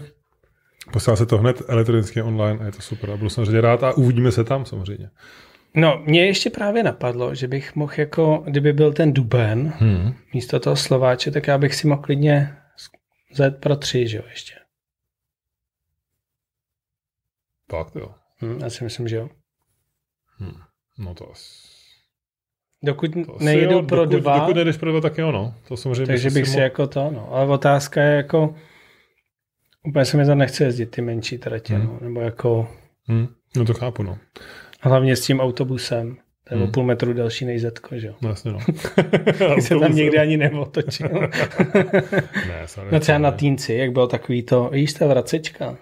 Posílá 0.92 1.16
se 1.16 1.26
to 1.26 1.38
hned 1.38 1.62
elektronicky 1.68 2.22
online 2.22 2.58
a 2.60 2.64
je 2.64 2.72
to 2.72 2.82
super. 2.82 3.10
A 3.10 3.16
budu 3.16 3.30
samozřejmě 3.30 3.60
rád 3.60 3.82
a 3.82 3.92
uvidíme 3.92 4.32
se 4.32 4.44
tam 4.44 4.64
samozřejmě. 4.64 5.10
No, 5.74 6.02
mě 6.06 6.26
ještě 6.26 6.50
právě 6.50 6.82
napadlo, 6.82 7.34
že 7.34 7.48
bych 7.48 7.76
mohl 7.76 7.92
jako, 7.96 8.42
kdyby 8.46 8.72
byl 8.72 8.92
ten 8.92 9.12
duben 9.12 9.72
hmm. 9.78 10.14
místo 10.34 10.60
toho 10.60 10.76
Slováče, 10.76 11.30
tak 11.30 11.46
já 11.46 11.58
bych 11.58 11.74
si 11.74 11.86
mohl 11.86 12.02
klidně 12.02 12.56
zajet 13.32 13.60
pro 13.60 13.76
tři, 13.76 14.08
že 14.08 14.16
jo, 14.16 14.22
ještě. 14.30 14.54
Tak 17.70 17.86
jo. 17.94 18.14
Hmm, 18.36 18.60
já 18.60 18.70
si 18.70 18.84
myslím, 18.84 19.08
že 19.08 19.16
jo. 19.16 19.28
Hmm. 20.38 20.60
No 20.98 21.14
to 21.14 21.30
asi... 21.30 21.65
Dokud 22.86 23.12
to 23.12 23.36
nejedu 23.40 23.72
jo, 23.72 23.82
pro 23.82 24.04
dokud, 24.04 24.20
dva. 24.20 24.38
Dokud 24.38 24.56
nejdeš 24.56 24.76
pro 24.76 24.90
dva, 24.90 25.00
tak 25.00 25.18
jo, 25.18 25.32
no. 25.32 25.54
To 25.68 25.76
samozřejmě 25.76 26.06
takže 26.06 26.30
bych 26.30 26.46
si 26.46 26.50
mohl... 26.50 26.62
jako 26.62 26.86
to, 26.86 27.10
no. 27.10 27.28
Ale 27.32 27.46
otázka 27.46 28.02
je 28.02 28.16
jako, 28.16 28.54
úplně 29.88 30.04
se 30.04 30.16
mi 30.16 30.24
to 30.24 30.34
nechce 30.34 30.64
jezdit 30.64 30.86
ty 30.86 31.02
menší 31.02 31.38
tratě, 31.38 31.74
hmm. 31.74 31.86
no. 31.86 31.98
Nebo 32.00 32.20
jako... 32.20 32.68
Hmm. 33.08 33.28
No 33.56 33.64
to 33.64 33.74
chápu, 33.74 34.02
no. 34.02 34.18
Hlavně 34.80 35.16
s 35.16 35.26
tím 35.26 35.40
autobusem. 35.40 36.16
To 36.48 36.54
je 36.54 36.58
hmm. 36.58 36.68
o 36.68 36.72
půl 36.72 36.84
metru 36.84 37.12
delší 37.12 37.44
než 37.44 37.62
Zetko, 37.62 37.98
že 37.98 38.06
jo? 38.06 38.14
No 38.22 38.28
jasně, 38.28 38.52
no. 38.52 38.58
se 39.60 39.78
tam 39.78 39.96
někdy 39.96 40.18
ani 40.18 40.36
neotočil. 40.36 41.08
ne, 42.48 42.62
sorry, 42.66 42.90
no 42.92 43.00
třeba 43.00 43.18
na 43.18 43.30
Týnci, 43.30 43.74
jak 43.74 43.92
bylo 43.92 44.06
takový 44.06 44.42
to, 44.42 44.68
víš, 44.72 44.92
ta 44.92 45.06
vracečka. 45.06 45.76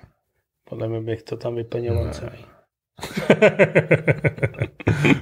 Podle 0.68 0.88
mě 0.88 1.00
bych 1.00 1.22
to 1.22 1.36
tam 1.36 1.54
vyplnil 1.54 2.10
celý. 2.12 2.44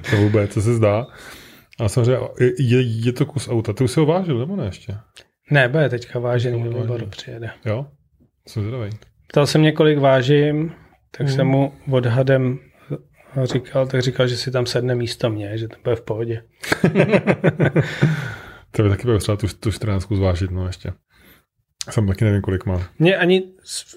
to 0.09 0.17
vůbec, 0.17 0.53
co 0.53 0.61
se 0.61 0.73
zdá. 0.73 1.07
A 1.79 1.89
samozřejmě, 1.89 2.27
je, 2.59 2.81
je 2.81 3.13
to 3.13 3.25
kus 3.25 3.49
auta. 3.49 3.73
Ty 3.73 3.83
už 3.83 3.91
se 3.91 3.99
ho 3.99 4.05
vážil, 4.05 4.39
nebo 4.39 4.55
ne 4.55 4.65
ještě? 4.65 4.97
Ne, 5.51 5.69
bude 5.69 5.89
teďka 5.89 6.19
vážený, 6.19 6.63
do 6.63 6.81
výboru 6.81 7.05
přijede. 7.07 7.49
Jo? 7.65 7.85
Jsem 8.47 8.63
zvědavý. 8.63 8.89
Ptal 9.27 9.47
jsem 9.47 9.61
mě, 9.61 9.71
kolik 9.71 9.99
vážím, 9.99 10.73
tak 11.17 11.27
mm. 11.27 11.33
jsem 11.33 11.47
mu 11.47 11.73
odhadem 11.91 12.59
říkal, 13.43 13.87
tak 13.87 14.01
říkal, 14.01 14.27
že 14.27 14.37
si 14.37 14.51
tam 14.51 14.65
sedne 14.65 14.95
místo 14.95 15.29
mě, 15.29 15.57
že 15.57 15.67
to 15.67 15.75
bude 15.83 15.95
v 15.95 16.01
pohodě. 16.01 16.43
to 18.71 18.83
by 18.83 18.89
taky 18.89 19.03
bylo 19.03 19.19
třeba 19.19 19.37
tu, 19.37 19.47
tu 19.59 19.71
14 19.71 20.07
zvážit, 20.11 20.51
no 20.51 20.67
ještě. 20.67 20.93
Jsem 21.89 22.07
taky 22.07 22.25
nevím, 22.25 22.41
kolik 22.41 22.65
má. 22.65 22.87
Mě 22.99 23.17
ani 23.17 23.43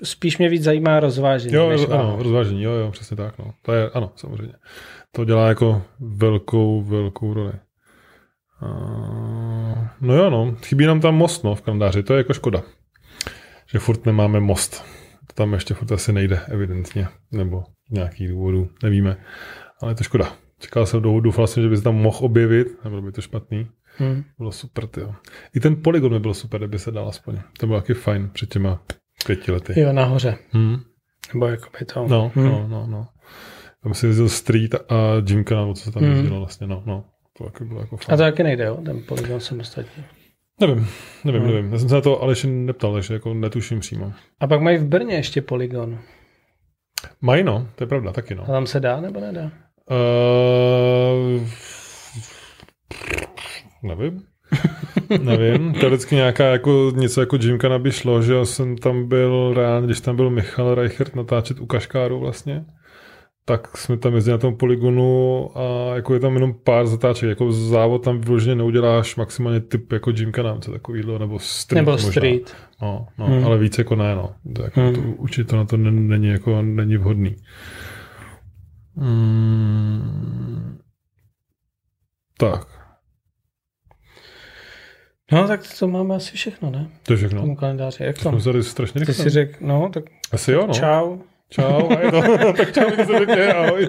spíš 0.02 0.38
mě 0.38 0.48
víc 0.48 0.62
zajímá 0.62 1.00
rozvážení. 1.00 1.54
Jo, 1.54 1.68
než 1.68 1.80
ano, 1.90 2.16
rozvážení, 2.18 2.62
jo, 2.62 2.72
jo, 2.72 2.90
přesně 2.90 3.16
tak, 3.16 3.38
no. 3.38 3.54
To 3.62 3.72
je, 3.72 3.90
ano, 3.90 4.12
samozřejmě. 4.16 4.54
To 5.12 5.24
dělá 5.24 5.48
jako 5.48 5.82
velkou, 6.00 6.82
velkou 6.82 7.34
roli. 7.34 7.52
Uh, 8.62 9.86
no 10.00 10.14
jo, 10.14 10.30
no, 10.30 10.56
chybí 10.64 10.86
nám 10.86 11.00
tam 11.00 11.14
most, 11.14 11.44
no, 11.44 11.54
v 11.54 11.62
kalendáři, 11.62 12.02
to 12.02 12.14
je 12.14 12.18
jako 12.18 12.34
škoda. 12.34 12.62
Že 13.66 13.78
furt 13.78 14.06
nemáme 14.06 14.40
most. 14.40 14.84
To 15.26 15.34
tam 15.34 15.52
ještě 15.52 15.74
furt 15.74 15.92
asi 15.92 16.12
nejde, 16.12 16.40
evidentně, 16.48 17.08
nebo 17.32 17.64
z 17.90 17.92
nějakých 17.92 18.28
důvodů, 18.28 18.68
nevíme. 18.82 19.16
Ale 19.82 19.90
je 19.90 19.96
to 19.96 20.04
škoda. 20.04 20.32
Čekal 20.58 20.86
jsem 20.86 21.02
dlouho, 21.02 21.20
doufal 21.20 21.46
jsem, 21.46 21.62
že 21.62 21.68
by 21.68 21.76
se 21.76 21.82
tam 21.82 21.94
mohl 21.94 22.18
objevit, 22.20 22.84
nebylo 22.84 23.02
by 23.02 23.12
to 23.12 23.20
špatný. 23.20 23.68
Hmm. 23.98 24.24
Bylo 24.38 24.52
super, 24.52 24.86
ty. 24.86 25.00
I 25.54 25.60
ten 25.60 25.82
polygon 25.82 26.12
by 26.12 26.20
byl 26.20 26.34
super, 26.34 26.60
kdyby 26.60 26.78
se 26.78 26.90
dal 26.90 27.08
aspoň. 27.08 27.38
To 27.58 27.66
bylo 27.66 27.80
taky 27.80 27.94
fajn 27.94 28.30
před 28.32 28.50
těma 28.50 28.82
pěti 29.26 29.52
lety. 29.52 29.80
Jo, 29.80 29.92
nahoře. 29.92 30.38
Hmm. 30.50 30.76
Nebo 31.34 31.46
jako 31.46 31.68
by 31.78 31.84
to. 31.84 32.06
No, 32.08 32.32
hmm. 32.34 32.44
no, 32.44 32.68
no, 32.68 32.86
no. 32.86 33.08
Tam 33.82 33.94
si 33.94 34.06
jezdil 34.06 34.28
Street 34.28 34.74
a 34.74 34.94
Jimka, 35.28 35.60
nebo 35.60 35.74
co 35.74 35.82
se 35.82 35.92
tam 35.92 36.02
hmm. 36.02 36.12
jezdilo 36.12 36.38
vlastně, 36.38 36.66
no, 36.66 36.82
no. 36.86 37.04
To 37.38 37.44
taky 37.44 37.64
bylo 37.64 37.80
jako 37.80 37.96
fajn. 37.96 38.14
A 38.14 38.16
to 38.16 38.22
taky 38.22 38.42
nejde, 38.42 38.64
jo? 38.64 38.78
Ten 38.84 39.02
polygon 39.02 39.40
samostatně. 39.40 40.04
Nevím, 40.60 40.86
nevím, 41.24 41.42
hmm. 41.42 41.50
nevím. 41.50 41.72
Já 41.72 41.78
jsem 41.78 41.88
se 41.88 41.94
na 41.94 42.00
to 42.00 42.22
Aleš 42.22 42.46
neptal, 42.48 42.92
takže 42.92 43.14
jako 43.14 43.34
netuším 43.34 43.80
přímo. 43.80 44.12
A 44.40 44.46
pak 44.46 44.60
mají 44.60 44.78
v 44.78 44.84
Brně 44.84 45.14
ještě 45.14 45.42
polygon. 45.42 45.98
Mají, 47.20 47.44
no, 47.44 47.68
to 47.74 47.84
je 47.84 47.88
pravda, 47.88 48.12
taky 48.12 48.34
no. 48.34 48.42
A 48.42 48.46
tam 48.46 48.66
se 48.66 48.80
dá 48.80 49.00
nebo 49.00 49.20
nedá? 49.20 49.50
Uh, 49.90 51.48
nevím. 53.82 54.22
Nevím, 55.22 55.74
teoreticky 55.74 56.14
nějaká 56.14 56.44
jako 56.44 56.92
něco 56.94 57.20
jako 57.20 57.36
Jimka 57.36 57.78
by 57.78 57.92
šlo, 57.92 58.22
že 58.22 58.44
jsem 58.44 58.76
tam 58.76 59.08
byl 59.08 59.54
reálně, 59.56 59.86
když 59.86 60.00
tam 60.00 60.16
byl 60.16 60.30
Michal 60.30 60.74
Reichert 60.74 61.16
natáčet 61.16 61.60
u 61.60 61.66
Kaškáru 61.66 62.20
vlastně, 62.20 62.64
tak 63.48 63.76
jsme 63.76 63.96
tam 63.96 64.14
jezdili 64.14 64.32
na 64.32 64.38
tom 64.38 64.56
poligonu 64.56 65.50
a 65.58 65.94
jako 65.94 66.14
je 66.14 66.20
tam 66.20 66.34
jenom 66.34 66.54
pár 66.64 66.86
zatáček, 66.86 67.28
jako 67.28 67.52
závod 67.52 68.04
tam 68.04 68.20
vyloženě 68.20 68.54
neuděláš 68.54 69.16
maximálně 69.16 69.60
typ 69.60 69.92
jako 69.92 70.12
Gymkhana, 70.12 70.58
co 70.60 70.72
takovýhle, 70.72 71.18
nebo 71.18 71.38
street 71.38 71.76
Nebo 71.76 71.90
možná. 71.90 72.10
street. 72.10 72.56
No, 72.82 73.06
no 73.18 73.26
hmm. 73.26 73.44
ale 73.44 73.58
víc 73.58 73.78
jako 73.78 73.96
ne, 73.96 74.14
no. 74.14 74.34
To, 74.54 74.62
jako, 74.62 74.80
hmm. 74.80 74.94
to, 74.94 75.00
určitě 75.00 75.44
to 75.44 75.56
na 75.56 75.64
to 75.64 75.76
není, 75.76 76.28
jako, 76.28 76.62
není 76.62 76.96
vhodný. 76.96 77.36
Hmm. 78.96 80.78
Tak. 82.38 82.66
No, 85.32 85.48
tak 85.48 85.60
to 85.78 85.88
máme 85.88 86.14
asi 86.14 86.36
všechno, 86.36 86.70
ne? 86.70 86.88
To 87.02 87.12
je 87.12 87.16
všechno. 87.16 87.42
V 87.42 87.44
tom 87.44 87.56
kalendáři. 87.56 88.04
Jak 88.04 88.18
to? 88.18 88.40
Jsme 88.40 88.62
strašně 88.62 89.06
Ty 89.06 89.14
si 89.14 89.30
řekl, 89.30 89.56
no, 89.60 89.90
tak 89.92 90.04
asi 90.32 90.52
jo, 90.52 90.66
no. 90.66 90.74
čau. 90.74 91.18
Čau, 91.50 91.90
a 91.90 92.00
je 92.00 92.10
to, 92.10 92.52
tak 92.56 92.72
čau, 92.74 92.90
se 92.90 93.18
řekne, 93.18 93.52
ahoj. 93.52 93.88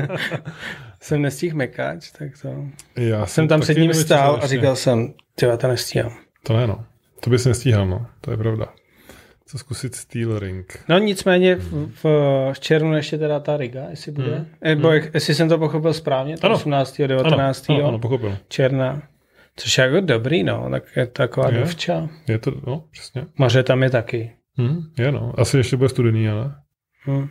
jsem 1.00 1.22
nestihl 1.22 1.56
mekáč, 1.56 2.10
tak 2.10 2.28
to... 2.42 2.48
Já 2.96 3.18
jsem, 3.18 3.26
jsem 3.26 3.48
tam 3.48 3.60
před 3.60 3.78
ním 3.78 3.94
stál 3.94 4.38
a 4.42 4.46
říkal 4.46 4.76
jsem, 4.76 5.14
ty 5.34 5.46
to 5.58 5.68
nestíhám. 5.68 6.12
To 6.42 6.56
ne, 6.56 6.66
no. 6.66 6.84
To 7.20 7.30
bys 7.30 7.46
nestíhal, 7.46 7.86
no. 7.86 8.06
To 8.20 8.30
je 8.30 8.36
pravda. 8.36 8.66
Co 9.46 9.58
zkusit 9.58 9.94
Steel 9.94 10.38
Ring. 10.38 10.84
No 10.88 10.98
nicméně 10.98 11.56
v, 11.56 11.90
v, 12.02 12.04
v 12.52 12.60
červnu 12.60 12.96
ještě 12.96 13.18
teda 13.18 13.40
ta 13.40 13.56
Riga, 13.56 13.86
jestli 13.90 14.12
bude. 14.12 14.36
Hmm. 14.36 14.46
Nebo 14.62 14.88
hmm. 14.88 15.00
jestli 15.14 15.34
jsem 15.34 15.48
to 15.48 15.58
pochopil 15.58 15.92
správně, 15.92 16.36
to 16.36 16.50
18. 16.50 17.00
19. 17.00 17.70
Ano, 17.70 17.78
ano, 17.78 17.88
ano, 17.88 17.98
pochopil. 17.98 18.38
června. 18.48 19.02
Což 19.56 19.78
je 19.78 19.84
jako 19.84 20.00
dobrý, 20.00 20.42
no. 20.42 20.68
Tak 20.70 20.96
je 20.96 21.06
to 21.06 21.12
taková 21.12 21.48
je, 21.48 21.58
dovča. 21.58 22.08
Je 22.28 22.38
to, 22.38 22.52
no, 22.66 22.84
přesně. 22.90 23.26
Moře 23.38 23.62
tam 23.62 23.82
je 23.82 23.90
taky. 23.90 24.32
Hmm, 24.58 24.80
je, 24.98 25.12
no. 25.12 25.40
Asi 25.40 25.56
ještě 25.56 25.76
bude 25.76 25.88
studený, 25.88 26.28
ale... 26.28 26.54
Hmm. 27.04 27.28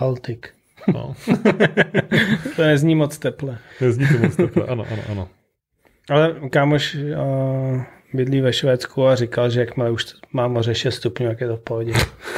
Baltik. 0.00 0.54
no. 0.94 1.14
to 2.56 2.62
nezní 2.62 2.94
moc 2.94 3.18
teple. 3.18 3.58
Nezní 3.80 4.06
to 4.08 4.18
moc 4.18 4.36
teple, 4.36 4.66
ano, 4.66 4.84
ano, 4.92 5.02
ano. 5.10 5.28
Ale 6.10 6.34
kámoš 6.50 6.94
uh, 6.94 7.82
bydlí 8.14 8.40
ve 8.40 8.52
Švédsku 8.52 9.06
a 9.06 9.16
říkal, 9.16 9.50
že 9.50 9.60
jakmile 9.60 9.90
už 9.90 10.06
má 10.32 10.48
moře 10.48 10.74
6 10.74 10.94
stupňů, 10.94 11.26
jak 11.26 11.40
je 11.40 11.48
to 11.48 11.56
v 11.56 11.60
pohodě. 11.60 11.92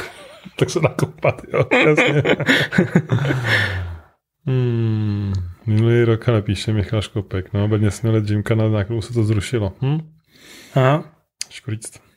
tak 0.58 0.70
se 0.70 0.80
dá 0.80 0.88
koupat, 0.88 1.42
jo, 1.52 1.64
jasně. 1.86 2.22
hmm, 4.46 5.32
minulý 5.66 6.04
rok 6.04 6.28
napíše 6.28 6.72
Michal 6.72 7.02
Škopek, 7.02 7.52
no, 7.52 7.68
bedně 7.68 7.90
jsme 7.90 8.10
let 8.10 8.30
Jimka 8.30 8.54
na 8.54 8.68
nějakou 8.68 9.02
se 9.02 9.12
to 9.12 9.24
zrušilo. 9.24 9.72
Hm? 9.82 9.98
Aha. 10.74 11.04
Škodíc. 11.50 12.09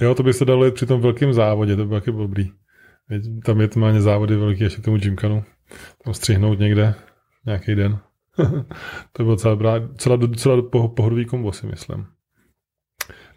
Jo, 0.00 0.14
to 0.14 0.22
by 0.22 0.32
se 0.32 0.44
dalo 0.44 0.64
jít 0.64 0.74
při 0.74 0.86
tom 0.86 1.00
velkém 1.00 1.32
závodě, 1.32 1.76
to 1.76 1.84
by 1.84 1.94
taky 1.94 2.12
dobrý. 2.12 2.50
Tam 3.44 3.60
je 3.60 3.68
to 3.68 3.80
má 3.80 4.00
závody 4.00 4.36
velký 4.36 4.62
ještě 4.62 4.82
tomu 4.82 4.96
Jimkanu. 4.96 5.44
Tam 6.04 6.14
střihnout 6.14 6.58
někde 6.58 6.94
nějaký 7.46 7.74
den. 7.74 7.98
to 9.12 9.24
bylo 9.24 9.36
celá, 9.36 9.58
celá, 9.96 10.18
celá 10.36 10.62
pohodový 10.96 11.24
kombo, 11.24 11.52
si 11.52 11.66
myslím. 11.66 12.06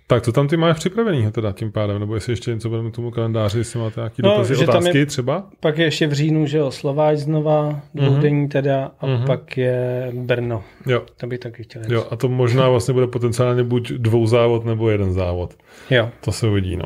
Tak, 0.07 0.23
co 0.23 0.31
tam 0.31 0.47
ty 0.47 0.57
máš 0.57 0.77
připravený 0.77 1.31
teda 1.31 1.51
tím 1.51 1.71
pádem, 1.71 1.99
nebo 1.99 2.15
jestli 2.15 2.33
ještě 2.33 2.53
něco 2.53 2.69
budeme 2.69 2.91
tomu 2.91 3.11
kalendáři, 3.11 3.57
jestli 3.57 3.79
máte 3.79 3.99
nějaké 3.99 4.23
no, 4.23 4.29
dotazy, 4.29 4.57
otázky 4.67 4.97
je, 4.97 5.05
třeba? 5.05 5.49
Pak 5.59 5.77
je 5.77 5.85
ještě 5.85 6.07
v 6.07 6.13
říjnu, 6.13 6.45
že 6.45 6.57
jo, 6.57 6.71
Slováč 6.71 7.17
znova, 7.17 7.81
dvoudenní 7.93 8.45
uh-huh. 8.45 8.51
teda, 8.51 8.91
a 8.99 9.05
uh-huh. 9.05 9.25
pak 9.25 9.57
je 9.57 10.11
Brno. 10.15 10.63
Jo. 10.85 11.05
To 11.17 11.27
bych 11.27 11.39
taky 11.39 11.63
chtěl. 11.63 11.81
Jo, 11.89 12.07
a 12.11 12.15
to 12.15 12.29
možná 12.29 12.69
vlastně 12.69 12.93
bude 12.93 13.07
potenciálně 13.07 13.63
buď 13.63 13.91
dvou 13.91 14.27
závod, 14.27 14.65
nebo 14.65 14.89
jeden 14.89 15.13
závod. 15.13 15.53
Jo. 15.89 16.09
To 16.21 16.31
se 16.31 16.47
uvidí, 16.47 16.77
no. 16.77 16.85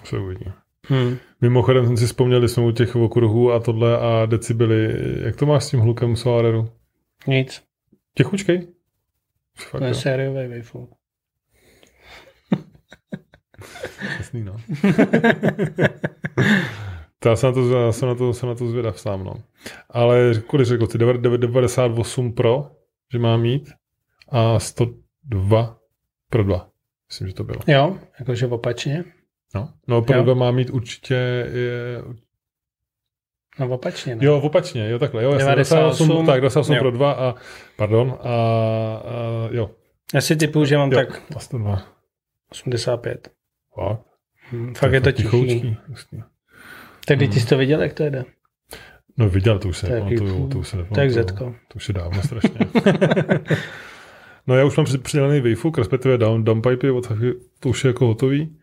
To 0.00 0.06
se 0.06 0.18
uvidí. 0.18 0.44
Hmm. 0.88 1.16
Mimochodem 1.40 1.86
jsem 1.86 1.96
si 1.96 2.06
vzpomněl, 2.06 2.38
když 2.38 2.50
jsme 2.50 2.62
u 2.62 2.70
těch 2.70 2.96
okruhů 2.96 3.52
a 3.52 3.60
tohle 3.60 3.98
a 3.98 4.26
decibely. 4.26 4.94
Jak 5.24 5.36
to 5.36 5.46
máš 5.46 5.64
s 5.64 5.70
tím 5.70 5.80
hlukem 5.80 6.16
Solareru? 6.16 6.68
Nic. 7.26 7.62
Těchučkej? 8.14 8.66
Fakt, 9.58 9.80
to 9.80 9.84
je 9.84 9.94
sériový 9.94 10.48
waveflow. 10.48 10.86
Jasný, 14.18 14.44
no. 14.44 14.56
to 17.18 17.28
já 17.28 17.36
jsem 17.36 17.48
na 17.48 17.52
to, 17.52 17.78
já 17.78 17.92
jsem 17.92 18.08
na 18.08 18.14
to, 18.14 18.32
jsem 18.32 18.48
na 18.48 18.54
to 18.54 18.68
zvědav 18.68 19.00
sám, 19.00 19.24
no. 19.24 19.34
Ale 19.90 20.32
kolik 20.46 20.66
řekl 20.66 20.86
ty? 20.86 20.98
98 20.98 22.32
Pro, 22.32 22.70
že 23.12 23.18
má 23.18 23.36
mít 23.36 23.72
a 24.28 24.58
102 24.58 25.78
Pro 26.30 26.44
2. 26.44 26.68
Myslím, 27.08 27.28
že 27.28 27.34
to 27.34 27.44
bylo. 27.44 27.60
Jo, 27.66 27.98
jakože 28.18 28.46
opačně. 28.46 29.04
No, 29.54 29.68
no 29.88 30.02
Pro 30.02 30.22
2 30.22 30.34
má 30.34 30.50
mít 30.50 30.70
určitě 30.70 31.14
je, 31.14 32.02
No 33.58 33.68
opačně, 33.68 34.16
ne? 34.16 34.26
Jo, 34.26 34.40
opačně, 34.40 34.90
jo, 34.90 34.98
takhle. 34.98 35.24
Jo, 35.24 35.34
98, 35.34 36.08
98 36.08 36.26
tak 36.26 36.40
98 36.40 36.74
jo. 36.74 36.80
pro 36.80 36.90
2 36.90 37.12
a, 37.12 37.34
pardon, 37.76 38.18
a, 38.20 38.28
a 38.28 39.48
jo. 39.50 39.70
Já 40.14 40.20
si 40.20 40.36
typu, 40.36 40.64
že 40.64 40.76
mám 40.76 40.92
jo, 40.92 40.98
tak 40.98 41.22
102. 41.38 41.82
85. 42.50 43.28
Fakt? 43.74 44.00
Hmm, 44.50 44.74
fakt 44.74 44.92
je 44.92 45.00
to 45.00 45.12
tichý. 45.12 45.76
Tak 47.06 47.18
ty 47.18 47.24
hmm. 47.24 47.32
jsi 47.32 47.46
to 47.46 47.58
viděl, 47.58 47.82
jak 47.82 47.92
to 47.92 48.04
jde? 48.04 48.24
No 49.16 49.28
viděl, 49.28 49.58
to 49.58 49.68
už 49.68 49.78
se, 49.78 49.86
to, 49.86 50.24
to, 50.24 50.48
to 50.48 50.58
už 50.58 50.68
se 50.68 50.76
Tak 50.94 51.10
Zetko. 51.10 51.44
To 51.44 51.76
už 51.76 51.88
je 51.88 51.94
dávno 51.94 52.22
strašně. 52.22 52.58
no 54.46 54.56
já 54.56 54.64
už 54.64 54.76
mám 54.76 54.86
přidělený 55.02 55.40
Wayfook, 55.40 55.78
respektive 55.78 56.18
down, 56.18 56.44
downpipe, 56.44 56.88
to 57.60 57.68
už 57.68 57.84
je 57.84 57.88
jako 57.88 58.06
hotový. 58.06 58.56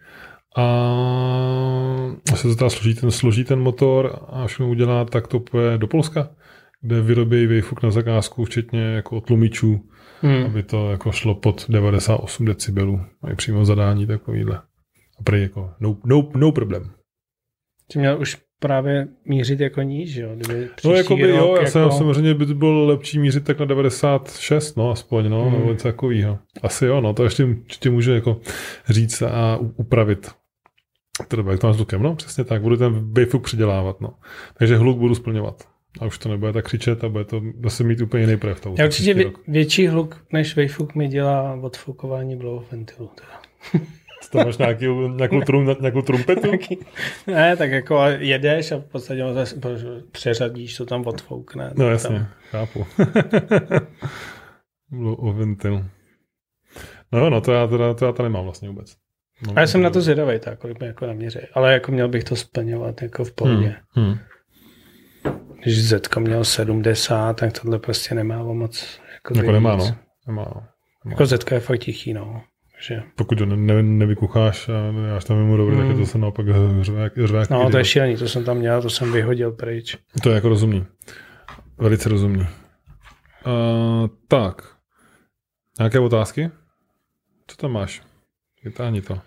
A 0.57 2.35
se 2.35 2.47
to 2.47 2.55
teda 2.55 2.69
složí 2.69 2.95
ten, 2.95 3.11
složí 3.11 3.43
ten 3.43 3.59
motor 3.59 4.19
a 4.29 4.43
až 4.43 4.59
udělá, 4.59 5.05
tak 5.05 5.27
to 5.27 5.39
půjde 5.39 5.77
do 5.77 5.87
Polska, 5.87 6.29
kde 6.81 7.01
vyrobí 7.01 7.47
Wayfook 7.47 7.83
na 7.83 7.91
zakázku, 7.91 8.45
včetně 8.45 8.81
jako 8.81 9.21
tlumičů, 9.21 9.89
hmm. 10.21 10.45
aby 10.45 10.63
to 10.63 10.91
jako 10.91 11.11
šlo 11.11 11.35
pod 11.35 11.65
98 11.69 12.45
decibelů. 12.45 13.01
Mají 13.21 13.35
přímo 13.35 13.65
zadání 13.65 14.07
takovýhle. 14.07 14.61
A 15.21 15.23
prý 15.23 15.41
jako 15.41 15.73
no, 15.79 15.97
no, 16.05 16.29
no 16.35 16.51
problem. 16.51 16.91
Ty 17.87 17.99
měl 17.99 18.21
už 18.21 18.37
právě 18.59 19.07
mířit 19.25 19.59
jako 19.59 19.81
níž, 19.81 20.15
jo? 20.15 20.29
Kdyby 20.35 20.69
no, 20.85 20.93
jako 20.93 21.15
by, 21.15 21.29
jo, 21.29 21.57
já 21.61 21.67
jsem 21.67 21.81
jako... 21.81 21.97
samozřejmě 21.97 22.33
by 22.33 22.45
to 22.45 22.53
bylo 22.53 22.85
lepší 22.85 23.19
mířit 23.19 23.43
tak 23.43 23.59
na 23.59 23.65
96, 23.65 24.77
no, 24.77 24.91
aspoň, 24.91 25.29
no, 25.29 25.43
hmm. 25.43 25.59
nebo 25.59 25.71
něco 25.71 25.87
takového. 25.87 26.39
Asi 26.61 26.85
jo, 26.85 27.01
no, 27.01 27.13
to 27.13 27.23
ještě, 27.23 27.47
ještě 27.67 27.89
může 27.89 28.13
jako 28.13 28.41
říct 28.89 29.21
a 29.21 29.57
upravit. 29.57 30.31
Teda, 31.27 31.43
jak 31.51 31.59
to 31.59 31.67
máš 31.67 31.75
zvukem, 31.75 32.03
no, 32.03 32.15
přesně 32.15 32.43
tak, 32.43 32.61
budu 32.61 32.77
ten 32.77 33.13
Bayfook 33.13 33.43
přidělávat, 33.43 34.01
no. 34.01 34.13
Takže 34.57 34.77
hluk 34.77 34.97
budu 34.97 35.15
splňovat. 35.15 35.67
A 35.99 36.05
už 36.05 36.17
to 36.17 36.29
nebude 36.29 36.53
tak 36.53 36.65
křičet 36.65 37.03
a 37.03 37.09
bude 37.09 37.25
to 37.25 37.41
zase 37.63 37.83
mít 37.83 38.01
úplně 38.01 38.23
jiný 38.23 38.37
projev. 38.37 38.67
Já 38.77 38.85
určitě 38.85 39.13
vě, 39.13 39.31
větší 39.47 39.87
hluk 39.87 40.25
než 40.31 40.55
Wayfook 40.55 40.95
mi 40.95 41.07
dělá 41.07 41.53
odfoukování 41.61 42.35
blow 42.35 42.63
ventilu. 42.71 43.09
Teda. 43.15 43.41
To 44.31 44.37
máš 44.37 44.57
nějaký, 44.57 44.85
nějakou, 45.15 45.41
trum, 45.41 45.75
nějakou 45.79 46.01
trumpetu? 46.01 46.51
ne, 47.27 47.57
tak 47.57 47.71
jako 47.71 48.03
jedeš 48.19 48.71
a 48.71 48.77
v 48.77 48.85
podstatě 48.85 49.23
přeřadíš, 50.11 50.77
to 50.77 50.85
tam 50.85 51.07
odfoukne. 51.07 51.71
No 51.75 51.89
jasně, 51.89 52.17
tam. 52.17 52.27
chápu. 52.51 52.85
Blow 54.91 55.15
o 55.19 55.33
ventil. 55.33 55.85
No, 57.11 57.29
no, 57.29 57.41
to 57.41 57.51
já 57.51 57.67
teda, 57.67 57.93
to 57.93 58.05
já 58.05 58.11
to 58.11 58.23
nemám 58.23 58.43
vlastně 58.43 58.69
vůbec. 58.69 58.95
No, 59.47 59.53
a 59.55 59.59
já 59.59 59.67
jsem 59.67 59.81
na 59.81 59.89
to 59.89 60.01
zvědavý, 60.01 60.39
tak, 60.39 60.59
kolik 60.59 60.79
mi 60.79 60.87
jako 60.87 61.07
naměří. 61.07 61.39
Ale 61.53 61.73
jako 61.73 61.91
měl 61.91 62.09
bych 62.09 62.23
to 62.23 62.35
splňovat 62.35 63.01
jako 63.01 63.23
v 63.23 63.31
pohodě. 63.31 63.75
Hmm, 63.89 64.05
hmm. 64.05 64.17
Když 65.63 65.87
Zetko 65.87 66.19
měl 66.19 66.43
70, 66.43 67.33
tak 67.33 67.59
tohle 67.59 67.79
prostě 67.79 68.15
nemá 68.15 68.43
o 68.43 68.53
moc. 68.53 68.99
Jako, 69.13 69.37
jako 69.37 69.51
nemá, 69.51 69.75
no. 69.75 69.85
Nemá, 70.27 70.43
no. 70.55 70.63
Nemá. 71.05 71.13
Jako 71.13 71.25
Zetka 71.25 71.55
je 71.55 71.61
fakt 71.61 71.79
tichý, 71.79 72.13
no. 72.13 72.43
Že... 72.81 73.03
Pokud 73.15 73.37
to 73.37 73.45
ne, 73.45 73.57
ne, 73.57 73.83
nevykucháš 73.83 74.69
a 74.69 74.91
nedáš 74.91 75.25
tam 75.25 75.37
mimo 75.37 75.57
dobře, 75.57 75.75
hmm. 75.75 75.87
tak 75.87 75.97
je 75.97 76.05
to 76.05 76.11
se 76.11 76.17
naopak 76.17 76.45
řvák. 76.81 77.13
řvák 77.25 77.49
no, 77.49 77.69
to 77.69 77.77
je 77.77 77.85
šílený, 77.85 78.17
to 78.17 78.27
jsem 78.27 78.43
tam 78.43 78.57
měl, 78.57 78.81
to 78.81 78.89
jsem 78.89 79.11
vyhodil 79.11 79.51
pryč. 79.51 79.97
To 80.23 80.29
je 80.29 80.35
jako 80.35 80.49
rozumný. 80.49 80.85
Velice 81.77 82.09
rozumný. 82.09 82.41
Uh, 82.41 84.07
tak. 84.27 84.61
Nějaké 85.79 85.99
otázky? 85.99 86.49
Co 87.47 87.57
tam 87.57 87.71
máš? 87.71 88.01
Vytáhni 88.63 89.01
to. 89.01 89.19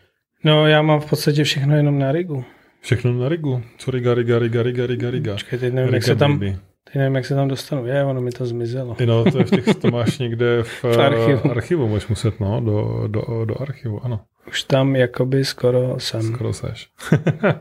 No, 0.45 0.67
já 0.67 0.83
mám 0.83 1.01
v 1.01 1.11
podstatě 1.11 1.45
všechno 1.45 1.77
jenom 1.77 1.99
na 1.99 2.13
rigu. 2.13 2.45
Všechno 2.81 3.13
na 3.13 3.29
rigu? 3.29 3.63
Co 3.79 3.91
riga, 3.91 4.15
riga, 4.15 4.39
riga, 4.39 4.63
riga, 4.63 4.87
riga, 4.87 5.11
riga? 5.11 5.33
Počkej, 5.33 5.59
teď 5.59 5.73
nevím, 5.73 5.87
riga, 5.87 5.97
jak 5.97 6.03
se 6.03 6.17
tam, 6.17 6.41
teď 6.85 6.97
nevím, 6.97 7.15
jak 7.15 7.27
se 7.27 7.35
tam 7.35 7.49
dostanu. 7.49 7.87
Je, 7.87 8.05
ono 8.05 8.21
mi 8.21 8.31
to 8.31 8.47
zmizelo. 8.47 8.97
No, 9.07 9.25
to, 9.25 9.39
je 9.39 9.45
v 9.45 9.51
těch, 9.51 9.77
to 9.77 9.91
máš 9.91 10.19
někde 10.19 10.63
v, 10.63 10.85
v 10.85 11.01
archivu. 11.01 11.51
archivu. 11.51 11.89
Můžeš 11.89 12.09
muset, 12.09 12.41
no, 12.41 12.61
do, 12.61 13.09
do, 13.09 13.45
do 13.45 13.63
archivu, 13.63 14.05
ano. 14.05 14.25
Už 14.49 14.63
tam 14.63 14.97
jakoby 14.97 15.45
skoro 15.45 16.01
jsem. 16.01 16.23
Skoro 16.23 16.53
seš. 16.53 16.91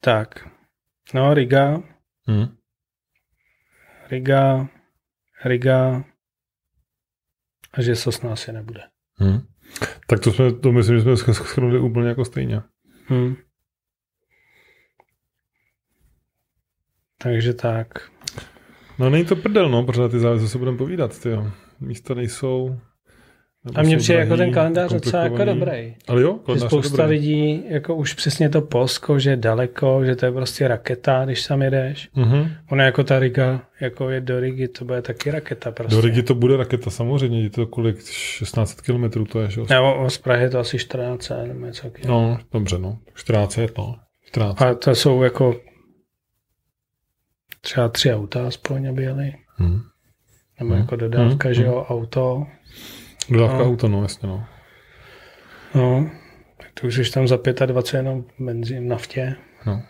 tak. 0.00 0.48
No, 1.14 1.34
Riga. 1.34 1.82
Hmm. 2.26 2.46
Riga. 4.10 4.68
Riga. 5.44 6.04
A 7.72 7.82
že 7.82 7.96
Sosna 7.96 8.32
asi 8.32 8.52
nebude. 8.52 8.80
Hmm. 9.18 9.40
Tak 10.06 10.20
to 10.20 10.32
jsme, 10.32 10.52
to 10.52 10.72
myslím, 10.72 11.00
že 11.00 11.16
jsme 11.16 11.34
schrnuli 11.34 11.78
úplně 11.78 12.08
jako 12.08 12.24
stejně. 12.24 12.62
Hmm. 13.06 13.36
Takže 17.22 17.54
tak. 17.54 17.88
No 18.98 19.10
není 19.10 19.24
to 19.24 19.36
prdel, 19.36 19.68
no, 19.68 19.82
protože 19.82 20.08
ty 20.08 20.18
závěry 20.18 20.48
se 20.48 20.58
budeme 20.58 20.78
povídat, 20.78 21.18
ty 21.22 21.30
Místa 21.80 22.14
nejsou, 22.14 22.78
a 23.74 23.82
mně 23.82 23.96
přijde 23.96 24.18
jako 24.18 24.36
ten 24.36 24.52
kalendář 24.52 24.92
docela 24.92 25.22
jako 25.22 25.44
dobrý. 25.44 25.94
Ale 26.08 26.22
jo, 26.22 26.40
že 26.54 26.60
spousta 26.60 27.02
dobrý. 27.02 27.18
lidí 27.18 27.64
jako 27.68 27.94
už 27.94 28.14
přesně 28.14 28.48
to 28.48 28.62
Polsko, 28.62 29.18
že 29.18 29.30
je 29.30 29.36
daleko, 29.36 30.04
že 30.04 30.16
to 30.16 30.26
je 30.26 30.32
prostě 30.32 30.68
raketa, 30.68 31.24
když 31.24 31.46
tam 31.46 31.62
jedeš. 31.62 32.08
Mm-hmm. 32.16 32.50
Ono 32.72 32.82
jako 32.82 33.04
ta 33.04 33.18
Riga, 33.18 33.60
jako 33.80 34.10
je 34.10 34.20
do 34.20 34.40
Rigi, 34.40 34.68
to 34.68 34.84
bude 34.84 35.02
taky 35.02 35.30
raketa 35.30 35.70
prostě. 35.70 35.94
Do 35.94 36.00
Rigi 36.00 36.22
to 36.22 36.34
bude 36.34 36.56
raketa 36.56 36.90
samozřejmě, 36.90 37.42
je 37.42 37.50
to 37.50 37.66
kolik, 37.66 37.96
16 38.10 38.80
km 38.80 39.24
to 39.24 39.40
je, 39.40 39.50
že? 39.50 39.60
Nebo 39.70 40.10
z 40.10 40.18
Prahy 40.18 40.42
je 40.42 40.50
to 40.50 40.58
asi 40.58 40.78
14 40.78 41.32
nebo 41.46 41.66
něco 41.66 41.90
No, 42.06 42.38
dobře, 42.52 42.78
no. 42.78 42.98
14 43.14 43.58
je 43.58 43.68
to. 43.68 43.94
14. 44.24 44.62
A 44.62 44.74
to 44.74 44.94
jsou 44.94 45.22
jako 45.22 45.56
třeba 47.60 47.88
tři 47.88 48.14
auta 48.14 48.46
aspoň, 48.46 48.88
aby 48.88 49.02
jeli. 49.02 49.34
Hmm. 49.56 49.80
Nebo 50.60 50.70
hmm. 50.70 50.80
jako 50.80 50.96
dodávka, 50.96 51.48
hmm. 51.48 51.54
že 51.54 51.64
jo, 51.64 51.86
auto, 51.88 52.46
Dodávka 53.30 53.58
no. 53.58 53.64
auto, 53.64 53.88
no 53.88 54.02
jasně, 54.02 54.28
no. 54.28 54.44
No, 55.74 56.10
tak 56.56 56.66
to 56.80 56.86
už 56.86 56.96
jsi 56.96 57.12
tam 57.12 57.28
za 57.28 57.38
25 57.66 57.98
jenom 57.98 58.24
benzín, 58.38 58.88
naftě. 58.88 59.36
No, 59.66 59.82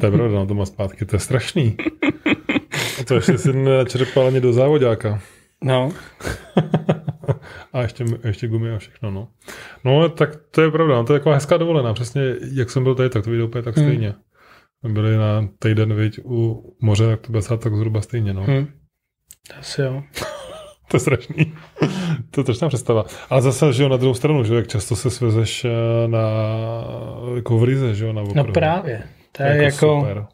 to 0.00 0.06
je 0.06 0.12
pravda, 0.12 0.34
no, 0.34 0.46
to 0.46 0.54
má 0.54 0.66
zpátky, 0.66 1.04
to 1.04 1.16
je 1.16 1.20
strašný. 1.20 1.76
A 3.00 3.04
to 3.04 3.14
ještě 3.14 3.38
si 3.38 3.52
načerpal 3.52 4.26
ani 4.26 4.40
do 4.40 4.52
závodáka. 4.52 5.20
No. 5.64 5.92
a 7.72 7.82
ještě, 7.82 8.04
ještě 8.24 8.48
gumy 8.48 8.70
a 8.70 8.78
všechno, 8.78 9.10
no. 9.10 9.28
No, 9.84 10.08
tak 10.08 10.36
to 10.50 10.62
je 10.62 10.70
pravda, 10.70 10.94
no, 10.94 11.04
to 11.04 11.12
je 11.12 11.18
taková 11.18 11.34
hezká 11.34 11.56
dovolená, 11.56 11.94
přesně 11.94 12.22
jak 12.52 12.70
jsem 12.70 12.82
byl 12.82 12.94
tady, 12.94 13.10
tak 13.10 13.24
to 13.24 13.30
vyjde 13.30 13.44
úplně 13.44 13.62
tak 13.62 13.76
hmm. 13.76 14.12
Byli 14.88 15.16
na 15.16 15.48
týden, 15.58 15.94
viď, 15.94 16.20
u 16.24 16.62
moře, 16.82 17.06
tak 17.06 17.20
to 17.20 17.32
bude 17.32 17.42
tak 17.58 17.74
zhruba 17.74 18.00
stejně, 18.00 18.32
no. 18.32 18.42
Hmm. 18.42 18.68
Asi 19.58 19.80
jo. 19.80 20.02
to 20.88 20.96
je 20.96 21.00
strašný. 21.00 21.54
to 22.30 22.40
je 22.40 22.42
strašná 22.42 22.68
představa. 22.68 23.04
Ale 23.30 23.42
zase, 23.42 23.72
že 23.72 23.82
jo, 23.82 23.88
na 23.88 23.96
druhou 23.96 24.14
stranu, 24.14 24.44
že 24.44 24.54
jak 24.54 24.68
často 24.68 24.96
se 24.96 25.10
svezeš 25.10 25.64
eh, 25.64 26.08
na, 26.08 26.28
jako 27.34 27.58
v 27.58 27.64
Rize, 27.64 27.94
že 27.94 28.06
jo, 28.06 28.12
na 28.12 28.22
No 28.34 28.44
právě. 28.44 29.02
To 29.32 29.42
je 29.42 29.48
jako, 29.48 29.62
jako 29.62 30.00
super. 30.00 30.26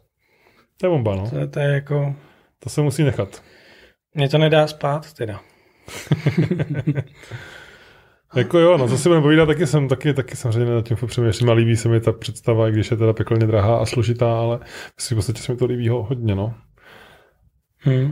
To 0.77 0.85
je 0.85 0.89
bomba, 0.89 1.15
no. 1.15 1.29
To, 1.29 1.47
to 1.47 1.59
je 1.59 1.67
jako... 1.67 2.15
To 2.59 2.69
se 2.69 2.81
musí 2.81 3.03
nechat. 3.03 3.43
Mě 4.13 4.29
to 4.29 4.37
nedá 4.37 4.67
spát, 4.67 5.13
teda. 5.13 5.39
jako 8.35 8.59
jo, 8.59 8.77
no 8.77 8.87
to 8.87 8.97
si 8.97 9.09
budeme 9.09 9.23
povídat, 9.23 9.47
taky 9.47 9.67
jsem 9.67 9.87
taky, 9.87 10.13
taky 10.13 10.35
samozřejmě 10.35 10.73
nad 10.73 10.85
tím 10.85 10.97
přemýšlím 11.07 11.49
a 11.49 11.53
líbí 11.53 11.75
se 11.75 11.89
mi 11.89 11.99
ta 11.99 12.11
představa, 12.11 12.69
i 12.69 12.71
když 12.71 12.91
je 12.91 12.97
teda 12.97 13.13
pekelně 13.13 13.47
drahá 13.47 13.77
a 13.77 13.85
složitá, 13.85 14.39
ale 14.39 14.59
myslím, 14.95 15.15
v 15.15 15.17
podstatě 15.17 15.41
se 15.41 15.51
mi 15.51 15.57
to 15.57 15.65
líbí 15.65 15.89
hodně, 15.89 16.35
no. 16.35 16.53
Hmm. 17.77 18.11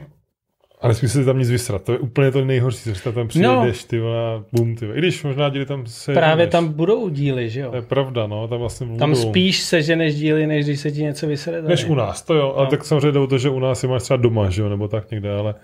Ale 0.81 0.89
nesmí 0.89 1.09
se 1.09 1.25
tam 1.25 1.39
nic 1.39 1.49
vysrat, 1.49 1.83
to 1.83 1.91
je 1.91 1.99
úplně 1.99 2.31
to 2.31 2.45
nejhorší, 2.45 2.93
že 2.93 3.11
tam 3.11 3.27
přijedeš, 3.27 3.83
no. 3.83 3.87
ty 3.87 3.99
vole, 3.99 4.43
bum, 4.51 4.75
ty 4.75 4.85
I 4.85 4.97
když 4.97 5.23
možná 5.23 5.49
díly 5.49 5.65
tam 5.65 5.85
se... 5.85 6.13
Právě 6.13 6.45
jdeš. 6.45 6.51
tam 6.51 6.73
budou 6.73 7.09
díly, 7.09 7.49
že 7.49 7.59
jo? 7.59 7.69
To 7.69 7.75
je 7.75 7.81
pravda, 7.81 8.27
no, 8.27 8.47
tam 8.47 8.59
vlastně 8.59 8.85
budou. 8.85 8.99
Tam 8.99 9.15
spíš 9.15 9.61
se 9.61 9.95
než 9.95 10.15
díly, 10.15 10.47
než 10.47 10.65
když 10.65 10.79
se 10.79 10.91
ti 10.91 11.03
něco 11.03 11.27
vysere. 11.27 11.61
Než 11.61 11.85
u 11.85 11.95
nás, 11.95 12.21
to 12.21 12.33
jo, 12.33 12.47
no. 12.47 12.57
ale 12.57 12.67
tak 12.67 12.85
samozřejmě 12.85 13.11
jde 13.11 13.19
o 13.19 13.27
to, 13.27 13.37
že 13.37 13.49
u 13.49 13.59
nás 13.59 13.83
je 13.83 13.89
máš 13.89 14.03
třeba 14.03 14.17
doma, 14.17 14.49
že 14.49 14.61
jo, 14.61 14.69
nebo 14.69 14.87
tak 14.87 15.11
někde, 15.11 15.33
ale... 15.33 15.55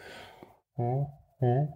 Hmm. 0.78 1.68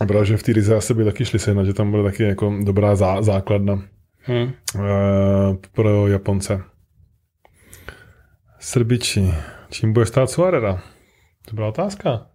Hmm. 0.00 0.08
Právě, 0.08 0.26
že 0.26 0.36
v 0.36 0.42
té 0.42 0.52
Rize 0.52 0.76
asi 0.76 0.94
by 0.94 1.04
taky 1.04 1.24
šli 1.24 1.38
sehnat, 1.38 1.66
že 1.66 1.74
tam 1.74 1.90
bude 1.90 2.02
taky 2.02 2.22
jako 2.22 2.54
dobrá 2.64 2.96
zá, 2.96 3.22
základna 3.22 3.82
hmm. 4.18 4.52
uh, 4.74 5.56
pro 5.72 6.06
Japonce. 6.06 6.62
Srbiči. 8.58 9.34
Čím 9.70 9.92
bude 9.92 10.06
stát 10.06 10.30
Suarera? 10.30 10.82
To 11.48 11.54
byla 11.54 11.68
otázka. 11.68 12.26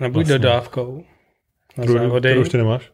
Nebuď 0.00 0.14
vlastně. 0.14 0.38
dodávkou. 0.38 1.04
Na 1.76 1.84
Kterou, 1.84 1.98
závody. 1.98 2.28
Kterou 2.28 2.40
ještě 2.40 2.58
nemáš? 2.58 2.92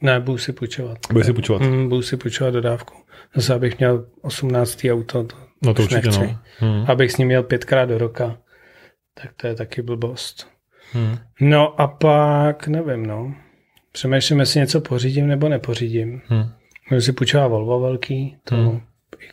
Ne, 0.00 0.20
budu 0.20 0.38
si 0.38 0.52
půjčovat. 0.52 0.98
Budu 1.12 1.24
si 1.24 1.32
půjčovat? 1.32 1.62
Mm, 1.62 1.88
budu 1.88 2.02
si 2.02 2.16
půjčovat 2.16 2.54
dodávku. 2.54 2.94
Zase 3.34 3.54
abych 3.54 3.78
měl 3.78 4.06
18. 4.22 4.86
auto, 4.92 5.24
to, 5.24 5.36
no 5.64 5.74
to 5.74 5.82
určitě 5.82 6.06
nechci. 6.06 6.20
No. 6.20 6.38
Hmm. 6.58 6.84
Abych 6.90 7.12
s 7.12 7.16
ním 7.16 7.28
měl 7.28 7.42
pětkrát 7.42 7.88
do 7.88 7.98
roka, 7.98 8.38
tak 9.14 9.30
to 9.36 9.46
je 9.46 9.54
taky 9.54 9.82
blbost. 9.82 10.55
Hmm. 10.92 11.18
No 11.40 11.80
a 11.80 11.86
pak, 11.86 12.68
nevím, 12.68 13.06
no. 13.06 13.34
Přemýšlím, 13.92 14.40
jestli 14.40 14.60
něco 14.60 14.80
pořídím 14.80 15.26
nebo 15.26 15.48
nepořídím. 15.48 16.20
Hmm. 16.26 16.44
Můžu 16.90 17.00
si 17.00 17.12
půjčovat 17.12 17.48
Volvo 17.48 17.80
velký, 17.80 18.36
to 18.44 18.56
hmm. 18.56 18.80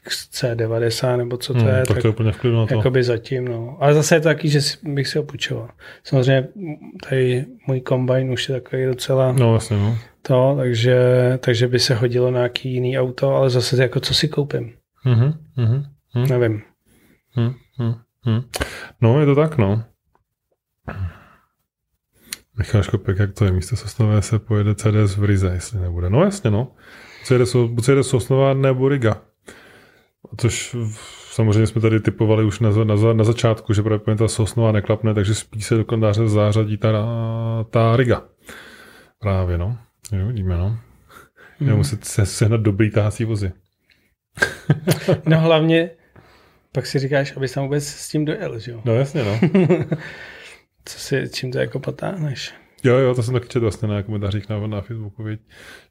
XC90 0.08 1.18
nebo 1.18 1.38
co 1.38 1.54
to 1.54 1.60
hmm, 1.60 1.68
je. 1.68 1.74
Tak, 1.74 1.88
tak 1.88 2.02
to 2.02 2.08
je 2.08 2.12
úplně 2.12 2.32
na 2.52 2.66
to. 2.66 2.76
Jakoby 2.76 3.04
zatím, 3.04 3.46
no. 3.46 3.78
Ale 3.80 3.94
zase 3.94 4.16
je 4.16 4.20
to 4.20 4.28
taky, 4.28 4.50
že 4.50 4.60
bych 4.84 5.08
si 5.08 5.18
ho 5.18 5.24
půjčoval. 5.24 5.70
Samozřejmě 6.04 6.48
tady 7.10 7.46
můj 7.68 7.82
kombajn 7.82 8.32
už 8.32 8.50
je 8.50 8.56
takový 8.56 8.86
docela 8.86 9.32
no, 9.32 9.52
vlastně, 9.52 9.78
no. 9.78 9.98
to, 10.22 10.56
takže, 10.58 10.98
takže 11.40 11.68
by 11.68 11.80
se 11.80 11.96
hodilo 11.96 12.32
na 12.32 12.40
nějaký 12.40 12.74
jiný 12.74 13.00
auto, 13.00 13.36
ale 13.36 13.50
zase 13.50 13.82
jako 13.82 14.00
co 14.00 14.14
si 14.14 14.28
koupím. 14.28 14.74
Mm-hmm, 15.06 15.34
mm-hmm, 15.58 16.30
Nevím. 16.30 16.62
Mm-hmm, 17.38 17.96
mm. 18.26 18.42
No, 19.02 19.20
je 19.20 19.26
to 19.26 19.36
tak, 19.36 19.58
no. 19.58 19.84
Michal 22.58 22.84
Škopek, 22.84 23.20
jak 23.20 23.34
to 23.34 23.46
je? 23.46 23.52
Místo 23.52 23.76
Sosnové 23.76 24.22
se 24.22 24.40
pojede 24.40 24.76
CDS 24.76 25.18
v 25.18 25.24
Rize, 25.24 25.52
jestli 25.54 25.80
nebude. 25.80 26.10
No 26.10 26.24
jasně, 26.24 26.52
no. 26.52 26.72
CDS, 27.24 27.56
CDS 27.82 28.08
Sosnová 28.08 28.54
nebo 28.54 28.90
Riga. 28.90 29.22
Což 30.38 30.76
samozřejmě 31.32 31.68
jsme 31.68 31.82
tady 31.82 32.00
typovali 32.00 32.44
už 32.44 32.60
na, 32.60 32.70
na, 32.84 33.14
na 33.14 33.24
začátku, 33.24 33.74
že 33.74 33.84
právě 33.84 34.16
ta 34.16 34.28
Sosnová 34.28 34.72
neklapne, 34.72 35.14
takže 35.14 35.36
spíš 35.36 35.66
se 35.66 35.76
do 35.76 35.86
kalendáře 35.86 36.28
zářadí 36.30 36.78
ta, 36.78 36.92
ta 37.70 37.96
Riga. 37.96 38.24
Právě, 39.20 39.58
no. 39.58 39.78
Jo, 40.12 40.28
vidíme, 40.28 40.58
no. 40.58 40.78
Já 41.60 41.76
muset 41.76 42.06
se, 42.06 42.26
sehnat 42.26 42.62
dobrý 42.62 42.92
tahací 42.92 43.26
vozy. 43.26 43.52
no 45.26 45.40
hlavně 45.40 45.90
pak 46.72 46.86
si 46.86 47.00
říkáš, 47.00 47.38
aby 47.38 47.48
tam 47.48 47.64
vůbec 47.64 47.88
s 47.88 48.10
tím 48.10 48.26
dojel, 48.26 48.60
že 48.60 48.72
jo? 48.72 48.82
No 48.86 48.96
jasně, 48.96 49.24
no. 49.24 49.40
Co 50.86 51.00
si, 51.00 51.30
čím 51.34 51.52
to 51.52 51.60
jako 51.60 51.80
potáhneš? 51.80 52.54
Jo, 52.84 52.98
jo, 52.98 53.16
to 53.16 53.24
jsem 53.24 53.34
taky 53.34 53.48
četl 53.48 53.60
vlastně 53.60 53.88
na 53.88 54.04
komentářích 54.04 54.50
na, 54.50 54.68
na 54.68 54.82
Facebooku, 54.82 55.24
viď? 55.24 55.40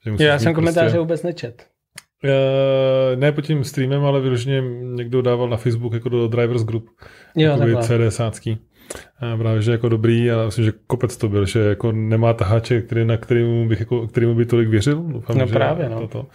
Že 0.04 0.10
jo, 0.10 0.16
já 0.18 0.38
jsem 0.38 0.54
komentáře 0.54 0.84
prostě... 0.84 0.98
vůbec 0.98 1.22
nečet. 1.22 1.66
Uh, 2.24 3.20
ne 3.20 3.32
pod 3.32 3.40
tím 3.40 3.64
streamem, 3.64 4.04
ale 4.04 4.20
vyloženě 4.20 4.62
někdo 4.82 5.22
dával 5.22 5.48
na 5.48 5.56
Facebook 5.56 5.92
jako 5.92 6.08
do 6.08 6.28
Drivers 6.28 6.62
Group. 6.62 6.90
Jo, 7.36 7.58
CD 7.82 7.92
sácký. 8.08 8.58
A 9.20 9.36
právě, 9.36 9.62
že 9.62 9.72
jako 9.72 9.88
dobrý, 9.88 10.30
a 10.30 10.44
myslím, 10.44 10.64
že 10.64 10.72
kopec 10.86 11.16
to 11.16 11.28
byl, 11.28 11.46
že 11.46 11.60
jako 11.60 11.92
nemá 11.92 12.32
taháče, 12.32 12.80
který, 12.80 13.04
na 13.04 13.16
kterým 13.16 13.68
bych 13.68 13.80
jako, 13.80 14.06
kterým 14.06 14.36
by 14.36 14.46
tolik 14.46 14.68
věřil. 14.68 15.02
Doufám, 15.02 15.38
no 15.38 15.46
že 15.46 15.52
právě, 15.52 15.88
no. 15.88 16.08
To, 16.08 16.26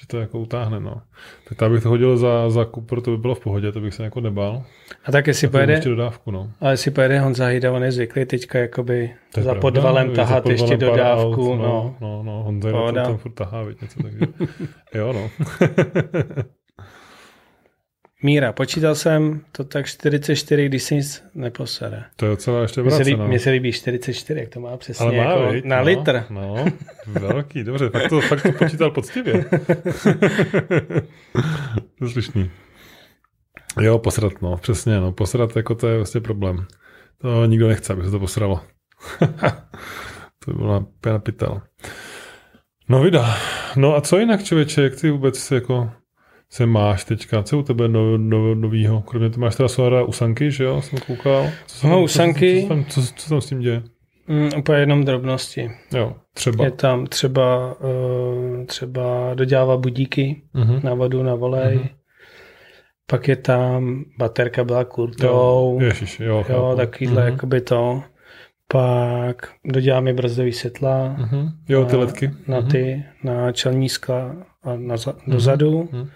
že 0.00 0.06
to 0.06 0.20
jako 0.20 0.38
utáhne, 0.38 0.80
no. 0.80 1.02
Tak 1.48 1.58
to 1.58 1.70
bych 1.70 1.82
to 1.82 1.88
hodil 1.88 2.16
za, 2.16 2.50
za 2.50 2.64
Cooper, 2.64 3.00
to 3.00 3.10
by 3.10 3.16
bylo 3.16 3.34
v 3.34 3.40
pohodě, 3.40 3.72
to 3.72 3.80
bych 3.80 3.94
se 3.94 4.04
jako 4.04 4.20
nebál. 4.20 4.64
A 5.04 5.12
tak 5.12 5.26
jestli 5.26 5.48
pojede, 5.48 5.72
ještě 5.72 5.88
dodávku, 5.88 6.30
no. 6.30 6.50
ale 6.60 6.72
jestli 6.72 6.90
pojede 6.90 7.20
Honza 7.20 7.44
Hejda, 7.44 7.72
on 7.72 7.84
je 7.84 7.92
zvyklý 7.92 8.24
teďka 8.24 8.58
jakoby 8.58 9.10
za 9.34 9.42
pravda, 9.42 9.60
podvalem 9.60 10.08
no, 10.08 10.14
tahat 10.14 10.46
ještě 10.48 10.76
dodávku, 10.76 11.52
aut, 11.52 11.58
no. 11.58 11.64
No, 11.64 11.96
no, 12.00 12.22
no 12.22 12.42
Honza 12.42 12.70
tam, 12.72 12.94
tam 12.94 13.16
furt 13.16 13.32
tahá, 13.32 13.62
víc, 13.62 13.80
něco, 13.80 14.02
takže 14.02 14.18
jo, 14.94 15.12
no. 15.12 15.30
Míra, 18.24 18.52
počítal 18.52 18.94
jsem 18.94 19.40
to 19.52 19.64
tak 19.64 19.86
44, 19.86 20.66
když 20.66 20.82
se 20.82 20.94
nic 20.94 21.24
neposere. 21.34 22.04
To 22.16 22.26
je 22.26 22.30
docela 22.30 22.62
ještě 22.62 22.82
vrace, 22.82 23.04
Mně 23.04 23.16
no. 23.16 23.28
Mně 23.28 23.38
se 23.38 23.50
líbí 23.50 23.72
44, 23.72 24.40
jak 24.40 24.48
to 24.48 24.60
má 24.60 24.76
přesně 24.76 25.06
Ale 25.06 25.16
má, 25.16 25.22
jako 25.22 25.52
viď? 25.52 25.64
na 25.64 25.76
no, 25.76 25.84
litr. 25.84 26.24
No, 26.30 26.64
velký, 27.06 27.64
dobře, 27.64 27.90
fakt 27.90 28.08
to, 28.08 28.20
fakt 28.20 28.42
to 28.42 28.52
počítal 28.52 28.90
poctivě. 28.90 29.44
to 31.98 32.08
slyšný. 32.08 32.50
Jo, 33.80 33.98
posrat, 33.98 34.42
no, 34.42 34.56
přesně, 34.56 35.00
no, 35.00 35.12
posrat, 35.12 35.56
jako 35.56 35.74
to 35.74 35.88
je 35.88 35.96
vlastně 35.96 36.20
problém. 36.20 36.66
To 37.18 37.46
nikdo 37.46 37.68
nechce, 37.68 37.92
aby 37.92 38.04
se 38.04 38.10
to 38.10 38.18
posralo. 38.18 38.60
to 40.44 40.52
by 40.52 40.58
byla 40.58 40.86
pěna 41.00 41.18
pytel. 41.18 41.62
No 42.88 43.02
vida. 43.02 43.36
No 43.76 43.96
a 43.96 44.00
co 44.00 44.18
jinak, 44.18 44.44
člověče, 44.44 44.82
jak 44.82 45.00
ty 45.00 45.10
vůbec 45.10 45.50
jako 45.50 45.90
se 46.54 46.66
máš 46.66 47.04
teďka? 47.04 47.42
Co 47.42 47.58
u 47.58 47.62
tebe 47.62 47.88
no, 47.88 48.18
no, 48.18 48.54
novýho? 48.54 49.02
Kromě 49.02 49.30
to 49.30 49.40
máš 49.40 49.56
teda 49.56 49.68
Solara 49.68 50.04
u 50.04 50.12
Sanky, 50.12 50.50
že 50.50 50.64
jo? 50.64 50.82
Jsem 50.82 50.98
koukal. 50.98 51.46
Co 51.66 51.88
no, 51.88 52.02
u 52.02 52.08
Sanky. 52.08 52.56
Co, 52.56 52.62
co, 52.62 52.68
tam, 52.68 52.84
co, 52.84 53.02
co 53.16 53.28
tam 53.28 53.40
s 53.40 53.46
tím 53.46 53.60
děje? 53.60 53.82
Mm, 54.28 54.48
úplně 54.58 54.78
jenom 54.78 55.04
drobnosti. 55.04 55.70
Jo, 55.94 56.14
třeba. 56.34 56.64
Je 56.64 56.70
tam 56.70 57.06
třeba, 57.06 57.76
uh, 57.80 58.64
třeba 58.66 59.34
dodělává 59.34 59.76
budíky 59.76 60.42
uh-huh. 60.54 60.84
na 60.84 60.94
vodu, 60.94 61.22
na 61.22 61.34
volej. 61.34 61.76
Uh-huh. 61.76 61.88
Pak 63.06 63.28
je 63.28 63.36
tam, 63.36 64.04
baterka 64.18 64.64
byla 64.64 64.84
kurtou. 64.84 65.78
Jo, 65.80 65.86
ježiš, 65.86 66.20
jo, 66.20 66.44
jo 66.48 66.74
takovýhle 66.76 67.22
uh-huh. 67.22 67.32
jakoby 67.32 67.60
to. 67.60 68.02
Pak 68.68 69.48
doděláme 69.64 70.12
brzdový 70.12 70.52
světla. 70.52 71.16
Uh-huh. 71.18 71.52
Jo, 71.68 71.84
ty 71.84 71.96
ledky. 71.96 72.30
Na, 72.46 72.60
na 72.60 72.62
ty, 72.62 73.04
na 73.24 73.52
čelní 73.52 73.88
skla 73.88 74.36
a 74.62 74.76
na, 74.76 74.94
dozadu. 75.26 75.82
Uh-huh. 75.82 76.08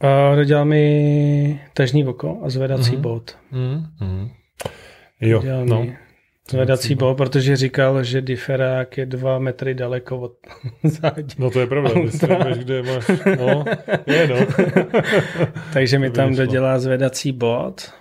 A 0.00 0.34
dodělal 0.34 0.64
mi 0.64 1.60
tažní 1.74 2.06
oko 2.06 2.40
a 2.44 2.50
zvedací 2.50 2.92
mm-hmm. 2.92 3.00
bod. 3.00 3.36
Mm-hmm. 3.52 4.30
Jo, 5.20 5.42
no. 5.64 5.86
Zvedací 6.50 6.94
bod, 6.94 7.16
protože 7.16 7.56
říkal, 7.56 8.04
že 8.04 8.20
diferák 8.20 8.98
je 8.98 9.06
dva 9.06 9.38
metry 9.38 9.74
daleko 9.74 10.18
od 10.18 10.32
zádí. 10.82 11.34
No 11.38 11.50
to 11.50 11.60
je 11.60 11.66
pravda, 11.66 11.90
víš, 12.00 12.58
kde 12.58 12.82
máš, 12.82 13.08
no, 13.38 13.64
je 14.06 14.28
no. 14.28 14.36
Takže 15.72 15.98
mi 15.98 16.10
tam 16.10 16.34
dodělá 16.34 16.78
zvedací 16.78 17.32
bod. 17.32 17.92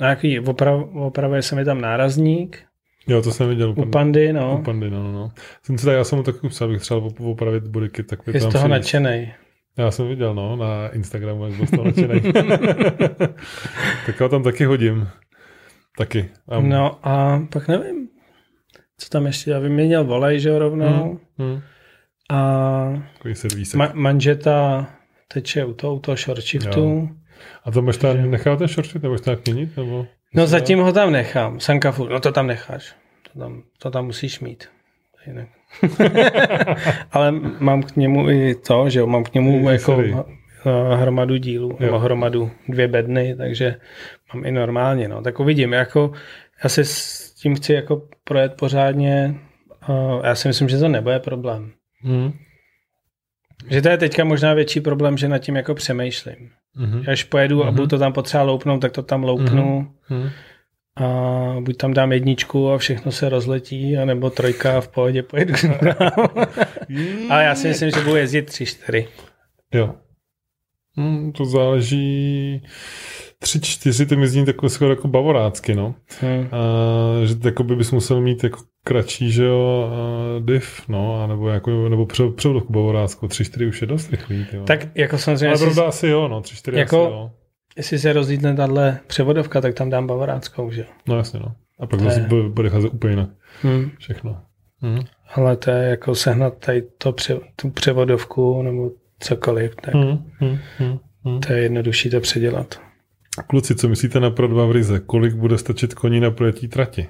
A 0.00 0.06
jaký, 0.06 0.40
oprav, 0.40 0.80
opravuje 0.94 1.42
se 1.42 1.54
mi 1.54 1.64
tam 1.64 1.80
nárazník. 1.80 2.62
Jo, 3.06 3.22
to 3.22 3.32
jsem 3.32 3.48
viděl. 3.48 3.74
U 3.76 3.86
pandy, 3.86 4.32
no. 4.32 4.58
U 4.60 4.62
pandy, 4.62 4.90
no, 4.90 5.02
no. 5.02 5.12
no. 5.12 5.32
Jsem 5.62 5.78
si 5.78 5.86
tak, 5.86 5.94
já 5.94 6.04
jsem 6.04 6.18
mu 6.18 6.24
taky 6.24 6.48
psal, 6.48 6.68
bych 6.68 6.80
třeba 6.80 7.00
opravit 7.18 7.66
bodiky. 7.66 8.02
Tak 8.02 8.20
je 8.34 8.40
z 8.40 8.46
toho 8.46 8.68
nadšenej. 8.68 9.34
Já 9.78 9.90
jsem 9.90 10.08
viděl, 10.08 10.34
no, 10.34 10.56
na 10.56 10.88
Instagramu, 10.88 11.44
jak 11.44 11.54
byl 11.54 11.66
z 11.66 11.70
toho 11.70 11.84
nadšený. 11.84 12.32
tak 14.06 14.20
ho 14.20 14.28
tam 14.28 14.42
taky 14.42 14.64
hodím. 14.64 15.08
Taky. 15.98 16.30
Um. 16.58 16.68
No 16.68 16.98
a 17.08 17.42
pak 17.52 17.68
nevím, 17.68 18.08
co 18.98 19.08
tam 19.08 19.26
ještě, 19.26 19.50
já 19.50 19.58
vyměnil 19.58 20.04
volej, 20.04 20.40
že 20.40 20.48
jo, 20.48 20.58
rovnou. 20.58 21.18
Hmm. 21.38 21.50
Hmm. 21.50 21.62
A 22.30 22.92
ma- 23.74 23.94
manžeta 23.94 24.86
teče 25.28 25.64
u 25.64 25.72
toho, 25.74 25.94
u 25.94 26.00
toho 26.00 26.16
short 26.16 26.40
shiftu. 26.40 26.80
Jo. 26.80 27.08
A 27.64 27.70
to 27.70 27.82
máš 27.82 27.96
tam, 27.96 28.30
nechal 28.30 28.56
ten 28.56 28.68
short 28.68 28.88
shift, 28.88 29.02
nebo 29.02 29.18
tam 29.18 29.36
měnit? 29.46 29.76
Nebo... 29.76 30.06
No 30.34 30.46
zatím 30.46 30.78
ho 30.78 30.92
tam 30.92 31.12
nechám, 31.12 31.60
Sanka 31.60 31.94
no 32.10 32.20
to 32.20 32.32
tam 32.32 32.46
necháš. 32.46 32.94
To 33.32 33.38
tam, 33.38 33.62
to 33.78 33.90
tam 33.90 34.06
musíš 34.06 34.40
mít. 34.40 34.68
Jinak. 35.26 35.48
Ale 37.12 37.32
mám 37.58 37.82
k 37.82 37.96
němu 37.96 38.30
i 38.30 38.54
to, 38.54 38.90
že 38.90 39.00
jo, 39.00 39.06
mám 39.06 39.24
k 39.24 39.34
němu 39.34 39.70
I 39.70 39.72
jako, 39.72 39.96
uh, 39.96 40.12
hromadu 40.94 41.36
dílů, 41.36 41.76
nebo 41.80 41.98
hromadu 41.98 42.50
dvě 42.68 42.88
bedny, 42.88 43.34
takže 43.36 43.76
mám 44.34 44.46
i 44.46 44.52
normálně. 44.52 45.08
No. 45.08 45.22
Tak 45.22 45.40
uvidím, 45.40 45.72
jako 45.72 46.12
já 46.64 46.68
se 46.68 46.84
s 46.84 47.32
tím 47.34 47.54
chci 47.54 47.72
jako 47.72 48.02
projet 48.24 48.54
pořádně. 48.54 49.34
Uh, 49.88 50.20
já 50.24 50.34
si 50.34 50.48
myslím, 50.48 50.68
že 50.68 50.78
to 50.78 50.88
nebude 50.88 51.18
problém. 51.18 51.72
Hmm. 52.00 52.32
Že 53.70 53.82
to 53.82 53.88
je 53.88 53.98
teďka 53.98 54.24
možná 54.24 54.54
větší 54.54 54.80
problém, 54.80 55.16
že 55.16 55.28
nad 55.28 55.38
tím 55.38 55.56
jako 55.56 55.74
přemýšlím. 55.74 56.50
Mm-hmm. 56.76 57.10
Až 57.10 57.24
pojedu 57.24 57.60
mm-hmm. 57.60 57.68
a 57.68 57.70
budu 57.70 57.86
to 57.86 57.98
tam 57.98 58.12
potřeba 58.12 58.42
loupnout, 58.42 58.80
tak 58.80 58.92
to 58.92 59.02
tam 59.02 59.24
loupnu. 59.24 59.88
Mm-hmm. 60.10 60.30
A 60.96 61.56
buď 61.60 61.76
tam 61.76 61.94
dám 61.94 62.12
jedničku 62.12 62.70
a 62.70 62.78
všechno 62.78 63.12
se 63.12 63.28
rozletí, 63.28 63.96
anebo 63.96 64.30
trojka 64.30 64.80
v 64.80 64.88
pohodě 64.88 65.22
pojedu. 65.22 65.54
Ale 67.30 67.44
já 67.44 67.54
si 67.54 67.68
myslím, 67.68 67.90
že 67.90 68.00
budu 68.00 68.16
jezdit 68.16 68.42
tři, 68.42 68.66
čtyři. 68.66 69.08
Jo. 69.74 69.94
Hmm, 70.96 71.32
to 71.32 71.44
záleží 71.44 72.62
tři, 73.38 73.60
čtyři, 73.60 74.06
ty 74.06 74.16
mi 74.16 74.28
zní 74.28 74.44
takové 74.44 74.70
skoro 74.70 74.90
jako 74.90 75.08
bavorácky, 75.08 75.74
no. 75.74 75.94
Hmm. 76.20 76.48
A, 76.52 77.26
že 77.26 77.34
jako 77.44 77.64
by 77.64 77.76
bys 77.76 77.90
musel 77.90 78.20
mít 78.20 78.44
jako 78.44 78.60
kratší, 78.84 79.32
že 79.32 79.44
jo, 79.44 79.90
div, 80.40 80.82
no, 80.88 81.22
a 81.22 81.26
nebo, 81.26 81.48
jako, 81.48 81.88
nebo 81.88 82.06
převodovku 82.06 82.72
bavoráckou, 82.72 83.28
tři, 83.28 83.44
čtyři 83.44 83.66
už 83.66 83.80
je 83.80 83.86
dost 83.86 84.10
rychlý, 84.10 84.46
jo. 84.52 84.64
Tak 84.64 84.88
jako 84.94 85.18
samozřejmě... 85.18 85.48
Ale 85.48 85.58
pravda 85.58 85.84
asi 85.84 86.08
jo, 86.08 86.28
no, 86.28 86.40
tři, 86.40 86.56
čtyři 86.56 86.78
jako, 86.78 87.04
asi 87.06 87.12
jo. 87.12 87.30
Jestli 87.76 87.98
se 87.98 88.12
rozlítne 88.12 88.56
tahle 88.56 88.98
převodovka, 89.06 89.60
tak 89.60 89.74
tam 89.74 89.90
dám 89.90 90.06
bavoráckou, 90.06 90.70
že 90.70 90.80
jo. 90.80 90.86
No 91.08 91.16
jasně, 91.16 91.40
no. 91.40 91.54
A 91.80 91.86
pak 91.86 92.00
zase 92.00 92.20
bude, 92.20 92.48
bude 92.48 92.70
cházet 92.70 92.94
úplně 92.94 93.12
jinak. 93.12 93.28
Hmm. 93.62 93.90
Všechno. 93.98 94.42
Hmm. 94.80 95.00
Ale 95.34 95.56
to 95.56 95.70
je 95.70 95.88
jako 95.88 96.14
sehnat 96.14 96.58
tady 96.58 96.82
to 96.82 97.12
pře, 97.12 97.40
tu 97.56 97.70
převodovku 97.70 98.62
nebo 98.62 98.90
cokoliv, 99.18 99.76
tak 99.76 99.94
hmm. 99.94 100.30
Hmm. 100.38 100.58
Hmm. 100.78 100.98
Hmm. 101.24 101.40
to 101.40 101.52
je 101.52 101.62
jednodušší 101.62 102.10
to 102.10 102.20
předělat. 102.20 102.80
Kluci, 103.46 103.74
co 103.74 103.88
myslíte 103.88 104.20
na 104.20 104.30
Pro 104.30 104.48
2 104.48 104.66
v 104.66 104.72
Rize? 104.72 105.00
Kolik 105.00 105.34
bude 105.34 105.58
stačit 105.58 105.94
koní 105.94 106.20
na 106.20 106.30
projetí 106.30 106.68
trati? 106.68 107.06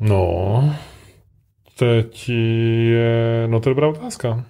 No, 0.00 0.74
teď 1.78 2.28
je, 2.28 3.44
no 3.46 3.60
to 3.60 3.68
je 3.68 3.74
dobrá 3.74 3.88
otázka. 3.88 4.44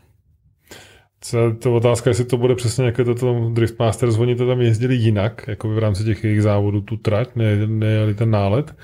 To 1.58 1.74
otázka, 1.74 2.10
jestli 2.10 2.24
to 2.24 2.36
bude 2.36 2.54
přesně 2.54 2.84
jako 2.84 3.04
to 3.04 3.14
tam 3.14 3.54
Driftmaster, 3.54 4.08
oni 4.18 4.36
to 4.36 4.46
tam 4.46 4.60
jezdili 4.60 4.94
jinak, 4.94 5.44
jako 5.48 5.68
v 5.68 5.78
rámci 5.78 6.04
těch 6.04 6.24
jejich 6.24 6.42
závodů, 6.42 6.80
tu 6.80 6.96
trať, 6.96 7.28
ne, 7.36 7.66
nejeli 7.66 8.14
ten 8.14 8.30
nálet, 8.30 8.74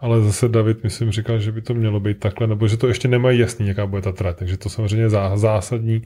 ale 0.00 0.20
zase 0.20 0.48
David, 0.48 0.84
myslím, 0.84 1.10
říkal, 1.10 1.38
že 1.38 1.52
by 1.52 1.62
to 1.62 1.74
mělo 1.74 2.00
být 2.00 2.18
takhle, 2.18 2.46
nebo 2.46 2.68
že 2.68 2.76
to 2.76 2.88
ještě 2.88 3.08
nemají 3.08 3.38
jasný, 3.38 3.68
jaká 3.68 3.86
bude 3.86 4.02
ta 4.02 4.12
trať, 4.12 4.36
takže 4.36 4.56
to 4.56 4.68
samozřejmě 4.68 5.08
zásadní 5.34 6.02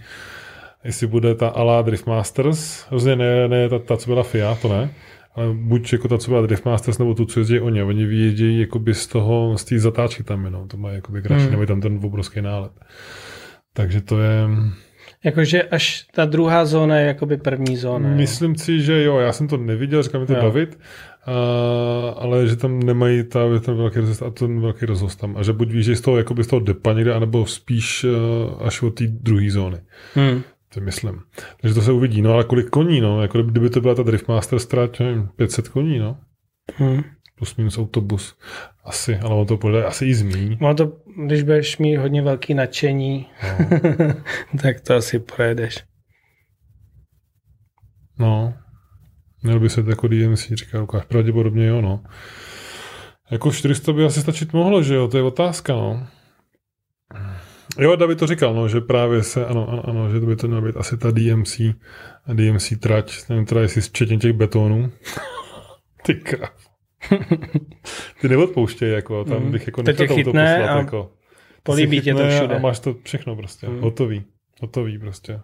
jestli 0.87 1.07
bude 1.07 1.35
ta 1.35 1.49
ala 1.49 1.83
Driftmasters, 1.83 2.87
rozhodně 2.91 3.17
ne, 3.17 3.49
ne 3.49 3.69
ta, 3.69 3.79
ta, 3.79 3.97
co 3.97 4.11
byla 4.11 4.23
FIA, 4.23 4.55
to 4.55 4.69
ne, 4.69 4.91
ale 5.35 5.47
buď 5.55 5.93
jako 5.93 6.09
ta, 6.09 6.19
co 6.19 6.31
byla 6.31 6.47
Driftmasters, 6.47 6.99
nebo 6.99 7.15
tu, 7.15 7.25
co 7.25 7.41
jezdí 7.41 7.61
oni. 7.61 7.83
Oni 7.83 8.07
vyjedějí 8.07 8.61
jakoby 8.61 8.95
z 8.95 9.07
toho, 9.07 9.59
z 9.59 9.65
té 9.65 9.79
zatáčky 9.79 10.23
tam 10.23 10.45
jenom, 10.45 10.69
to 10.69 10.77
má 10.77 10.91
jakoby 10.91 11.23
kratší, 11.23 11.43
hmm. 11.43 11.53
nebo 11.53 11.67
tam 11.67 11.81
ten 11.81 12.01
obrovský 12.05 12.43
nálet. 12.43 12.73
Takže 13.73 14.01
to 14.01 14.21
je... 14.21 14.49
Jakože 15.27 15.63
až 15.63 16.07
ta 16.15 16.25
druhá 16.25 16.65
zóna 16.65 16.97
je 16.97 17.07
jakoby 17.07 17.37
první 17.37 17.77
zóna. 17.77 18.09
Myslím 18.09 18.51
jo. 18.51 18.59
si, 18.59 18.83
že 18.83 19.03
jo, 19.03 19.19
já 19.19 19.33
jsem 19.33 19.49
to 19.49 19.57
neviděl, 19.57 20.03
říkám 20.03 20.21
mi 20.21 20.27
to 20.27 20.35
jo. 20.35 20.43
David, 20.43 20.79
a, 21.27 21.33
ale 22.19 22.47
že 22.47 22.57
tam 22.57 22.81
nemají 22.81 23.25
ta, 23.25 23.41
ten 23.65 23.77
velký 23.77 23.99
rozhost 23.99 24.23
a 24.23 24.31
ten 24.31 24.61
velký 24.61 24.87
rozhost 24.87 25.21
tam. 25.21 25.37
A 25.37 25.43
že 25.43 25.53
buď 25.53 25.71
víš, 25.71 25.85
že 25.85 25.97
z 25.97 26.01
toho, 26.01 26.17
jakoby 26.17 26.45
z 26.45 26.47
toho 26.47 26.61
depa 26.61 26.93
někde, 26.93 27.15
anebo 27.15 27.47
spíš 27.47 28.05
uh, 28.05 28.67
až 28.67 28.83
od 28.83 28.91
té 28.91 29.05
druhé 29.07 29.51
zóny. 29.51 29.79
Hmm 30.15 30.43
si 30.77 30.81
myslím. 30.81 31.23
Takže 31.61 31.75
to 31.75 31.83
se 31.83 31.93
uvidí. 31.93 32.23
No 32.23 32.33
ale 32.33 32.45
kolik 32.45 32.71
koní, 32.71 33.01
no? 33.01 33.23
Jako 33.23 33.43
kdyby 33.43 33.71
to 33.71 33.81
byla 33.81 33.95
ta 33.95 34.03
Driftmaster 34.03 34.59
strať, 34.59 35.01
nevím, 35.01 35.29
500 35.37 35.69
koní, 35.69 35.99
no. 35.99 36.19
Hmm. 36.75 37.03
Plus 37.39 37.57
minus 37.57 37.79
autobus. 37.79 38.37
Asi, 38.87 39.17
ale 39.17 39.35
on 39.35 39.47
to 39.47 39.57
půjde 39.57 39.85
asi 39.85 40.07
i 40.07 40.15
zmíní. 40.15 40.59
No 40.61 40.75
to, 40.75 40.93
když 41.27 41.43
budeš 41.43 41.79
mít 41.79 41.97
hodně 41.97 42.23
velký 42.23 42.55
nadšení, 42.55 43.27
no. 43.43 43.69
tak 44.63 44.81
to 44.81 44.95
asi 44.95 45.19
projedeš. 45.19 45.85
No. 48.19 48.55
Měl 49.43 49.61
by 49.61 49.69
se 49.69 49.83
to 49.83 49.91
jako 49.91 50.09
DMC, 50.09 50.53
říká 50.53 50.81
Lukáš. 50.81 51.05
Pravděpodobně 51.05 51.67
jo, 51.67 51.81
no. 51.81 52.03
Jako 53.31 53.53
400 53.53 53.93
by 53.93 54.05
asi 54.05 54.21
stačit 54.21 54.53
mohlo, 54.53 54.83
že 54.83 54.95
jo? 54.95 55.09
To 55.09 55.17
je 55.17 55.23
otázka, 55.23 55.73
no. 55.73 56.07
Jo, 57.79 57.97
David 57.97 58.19
to 58.19 58.27
říkal, 58.27 58.55
no, 58.55 58.69
že 58.69 58.81
právě 58.81 59.23
se, 59.23 59.47
ano, 59.47 59.69
ano, 59.69 59.89
ano, 59.89 60.11
že 60.11 60.21
to 60.21 60.27
by 60.27 60.37
to 60.37 60.47
mělo 60.47 60.63
být 60.63 60.77
asi 60.77 60.97
ta 60.97 61.11
DMC, 61.11 61.61
DMC 62.33 62.73
trať, 62.81 63.29
nevím 63.29 63.47
teda, 63.47 63.61
jestli 63.61 63.81
včetně 63.81 64.17
těch 64.17 64.33
betonů. 64.33 64.93
Ty 66.03 66.15
krav. 66.15 66.76
Ty 68.21 68.29
neodpouštěj, 68.29 68.91
jako, 68.91 69.25
tam 69.25 69.43
mm. 69.43 69.51
bych 69.51 69.67
jako 69.67 69.83
nechtěl 69.83 70.07
to 70.07 70.15
poslat, 70.15 70.47
a 70.47 70.79
jako. 70.79 71.13
Políbí 71.63 72.01
tě 72.01 72.15
to 72.15 72.29
všude. 72.29 72.57
A 72.57 72.59
máš 72.59 72.79
to 72.79 72.95
všechno 73.05 73.37
prostě, 73.37 73.69
mm. 73.69 73.81
hotový, 73.81 74.25
hotový 74.61 74.99
prostě. 74.99 75.41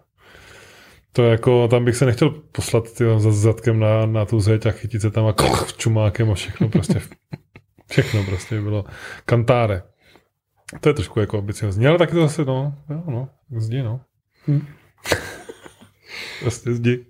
To 1.11 1.23
jako, 1.23 1.67
tam 1.67 1.85
bych 1.85 1.95
se 1.95 2.05
nechtěl 2.05 2.29
poslat 2.29 2.93
tyjo, 2.93 3.19
za 3.19 3.31
zadkem 3.31 3.79
na, 3.79 4.05
na 4.05 4.25
tu 4.25 4.39
zeď 4.39 4.65
a 4.65 4.71
chytit 4.71 5.01
se 5.01 5.11
tam 5.11 5.25
a 5.25 5.35
čumákem 5.77 6.31
a 6.31 6.33
všechno 6.33 6.69
prostě. 6.69 7.01
Všechno 7.91 8.23
prostě 8.23 8.61
bylo 8.61 8.85
kantáre. 9.25 9.83
To 10.79 10.89
je 10.89 10.93
trošku 10.93 11.19
jako 11.19 11.37
ambiciozní, 11.37 11.87
ale 11.87 11.97
taky 11.97 12.11
to 12.11 12.21
zase, 12.21 12.45
no, 12.45 12.75
jo, 12.89 13.03
no, 13.07 13.29
zdi, 13.57 13.83
no. 13.83 14.01
Hm. 14.47 14.67
prostě 16.39 16.73
zdi. 16.73 17.05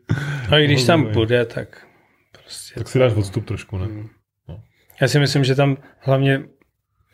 A 0.49 0.58
i 0.58 0.65
když 0.65 0.82
no, 0.82 0.88
tam 0.88 1.13
bude, 1.13 1.45
tak 1.45 1.88
prostě... 2.32 2.79
Tak 2.79 2.88
si 2.88 2.99
dáš 2.99 3.13
odstup 3.13 3.45
trošku, 3.45 3.77
ne? 3.77 3.86
Hm. 3.86 4.10
No. 4.93 4.97
Já 5.01 5.08
si 5.08 5.19
myslím, 5.19 5.43
že 5.43 5.56
tam 5.56 5.77
hlavně, 5.99 6.41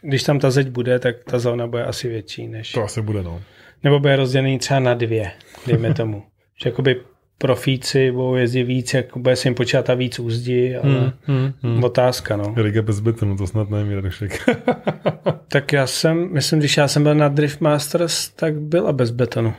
když 0.01 0.23
tam 0.23 0.39
ta 0.39 0.51
zeď 0.51 0.69
bude, 0.69 0.99
tak 0.99 1.23
ta 1.23 1.39
zóna 1.39 1.67
bude 1.67 1.83
asi 1.83 2.09
větší 2.09 2.47
než... 2.47 2.71
To 2.71 2.83
asi 2.83 3.01
bude, 3.01 3.23
no. 3.23 3.41
Nebo 3.83 3.99
bude 3.99 4.15
rozdělený 4.15 4.59
třeba 4.59 4.79
na 4.79 4.93
dvě, 4.93 5.31
dejme 5.67 5.93
tomu. 5.93 6.23
že 6.63 6.69
jakoby 6.69 7.01
profíci 7.37 8.11
budou 8.11 8.35
jezdit 8.35 8.63
víc, 8.63 8.93
jako 8.93 9.19
bude 9.19 9.35
se 9.35 9.47
jim 9.47 9.55
počítat 9.55 9.89
a 9.89 9.93
víc 9.93 10.19
úzdí, 10.19 10.75
ale 10.75 10.91
hmm, 10.91 11.11
hmm, 11.23 11.53
hmm. 11.61 11.83
otázka, 11.83 12.37
no. 12.37 12.53
Riga 12.57 12.81
bez 12.81 12.99
betonu, 12.99 13.37
to 13.37 13.47
snad 13.47 13.69
nevím, 13.69 13.91
Jarešek. 13.91 14.49
tak 15.47 15.73
já 15.73 15.87
jsem, 15.87 16.33
myslím, 16.33 16.59
když 16.59 16.77
já 16.77 16.87
jsem 16.87 17.03
byl 17.03 17.15
na 17.15 17.27
Drift 17.27 17.61
Masters, 17.61 18.29
tak 18.29 18.59
byla 18.59 18.93
bez 18.93 19.11
betonu. 19.11 19.53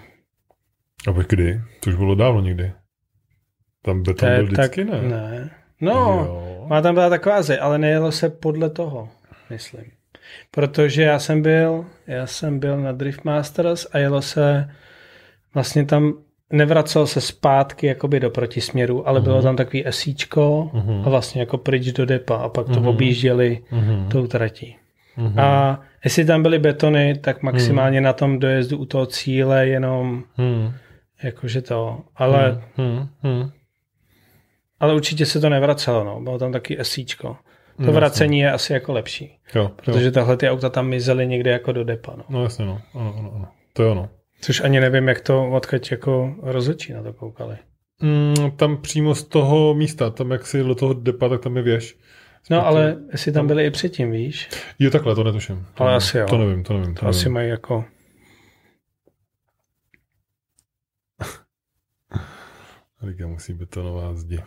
A 1.09 1.13
pak 1.13 1.27
kdy? 1.29 1.61
To 1.81 1.91
už 1.91 1.97
bylo 1.97 2.15
dávno 2.15 2.41
někdy. 2.41 2.73
Tam 3.83 4.03
beton 4.03 4.29
byl 4.29 4.47
vždycky, 4.47 4.85
tak, 4.85 5.03
ne? 5.03 5.09
Ne. 5.09 5.51
No, 5.81 6.27
jo. 6.27 6.65
má 6.69 6.81
tam 6.81 6.95
byla 6.95 7.09
taková 7.09 7.43
zeď, 7.43 7.59
ale 7.63 7.79
nejelo 7.79 8.13
se 8.13 8.29
podle 8.29 8.71
toho, 8.71 9.09
myslím. 9.51 9.85
Protože 10.51 11.03
já 11.03 11.19
jsem 11.19 11.43
byl, 11.43 11.85
já 12.07 12.27
jsem 12.27 12.59
byl 12.59 12.77
na 12.81 12.93
Drift 12.93 13.25
Masters 13.25 13.87
a 13.93 13.99
jelo 13.99 14.23
se 14.23 14.71
vlastně 15.55 15.85
tam 15.85 16.13
nevracel 16.53 17.07
se 17.07 17.21
zpátky 17.21 17.87
jakoby 17.87 18.21
do 18.21 18.31
protisměru, 18.31 19.09
ale 19.09 19.21
uh-huh. 19.21 19.25
bylo 19.25 19.37
mhm. 19.37 19.45
tam 19.45 19.57
takový 19.57 19.87
esíčko 19.87 20.71
uh-huh. 20.75 21.07
a 21.07 21.09
vlastně 21.09 21.41
jako 21.41 21.59
pryč 21.59 21.87
do 21.93 22.07
depa 22.07 22.37
a 22.37 22.49
pak 22.49 22.67
to 22.67 22.73
uh-huh. 22.73 22.89
objížděli 22.89 23.61
uh-huh. 23.73 24.09
tou 24.09 24.27
tratí. 24.27 24.77
Uh-huh. 25.19 25.41
A 25.41 25.81
jestli 26.05 26.25
tam 26.25 26.43
byly 26.43 26.59
betony, 26.59 27.19
tak 27.19 27.43
maximálně 27.43 28.01
uh-huh. 28.01 28.05
na 28.05 28.13
tom 28.13 28.39
dojezdu 28.39 28.79
u 28.79 28.85
toho 28.85 29.07
cíle 29.07 29.67
jenom 29.67 30.25
uh-huh. 30.39 30.73
jakože 31.23 31.63
to, 31.63 32.01
ale 32.17 32.63
uh-huh. 32.79 33.51
Ale 34.81 34.95
určitě 34.95 35.27
se 35.27 35.41
to 35.41 35.49
nevracelo, 35.49 36.05
no. 36.05 36.21
bylo 36.21 36.39
tam 36.39 36.53
taky 36.53 36.81
esíčko. 36.81 37.37
To 37.77 37.87
no, 37.87 37.93
vracení 37.93 38.39
jasně. 38.39 38.49
je 38.49 38.53
asi 38.53 38.73
jako 38.73 38.93
lepší, 38.93 39.39
jo, 39.55 39.71
protože 39.77 40.05
jo. 40.05 40.11
tahle 40.11 40.37
ty 40.37 40.51
auta 40.51 40.69
tam 40.69 40.89
mizely 40.89 41.27
někde 41.27 41.51
jako 41.51 41.73
do 41.73 41.85
depa. 41.85 42.15
No, 42.17 42.25
no 42.29 42.43
jasně, 42.43 42.67
no. 42.67 42.81
Ano, 42.95 43.15
ano, 43.19 43.33
ano. 43.35 43.49
To 43.73 43.83
je 43.83 43.89
ono. 43.89 44.09
Což 44.41 44.61
ani 44.61 44.81
nevím, 44.81 45.09
jak 45.09 45.21
to 45.21 45.51
odkaď 45.51 45.91
jako 45.91 46.35
rozhodčí 46.43 46.93
na 46.93 47.03
to 47.03 47.13
koukali. 47.13 47.57
Mm, 48.03 48.51
tam 48.57 48.77
přímo 48.77 49.15
z 49.15 49.25
toho 49.25 49.75
místa, 49.75 50.11
tam 50.11 50.31
jak 50.31 50.47
si 50.47 50.63
do 50.63 50.75
toho 50.75 50.93
depa, 50.93 51.29
tak 51.29 51.41
tam 51.41 51.57
je 51.57 51.63
věž. 51.63 51.97
No 52.51 52.67
ale 52.67 52.97
jestli 53.13 53.33
tam 53.33 53.47
byli 53.47 53.67
i 53.67 53.71
předtím, 53.71 54.11
víš? 54.11 54.49
Jo, 54.79 54.91
takhle, 54.91 55.15
to 55.15 55.25
netuším. 55.25 55.67
To 55.75 55.83
ale 55.83 55.91
nevím, 55.91 55.97
asi 55.97 56.19
jo. 56.19 56.27
To 56.27 56.39
nevím, 56.39 56.65
to 56.65 56.73
nevím. 56.73 56.95
To, 56.95 57.01
to 57.01 57.07
nevím. 57.07 57.19
asi 57.19 57.29
mají 57.29 57.49
jako... 57.49 57.85
Riga 63.03 63.27
musí 63.27 63.55
betonová 63.55 64.15
zdi. 64.15 64.41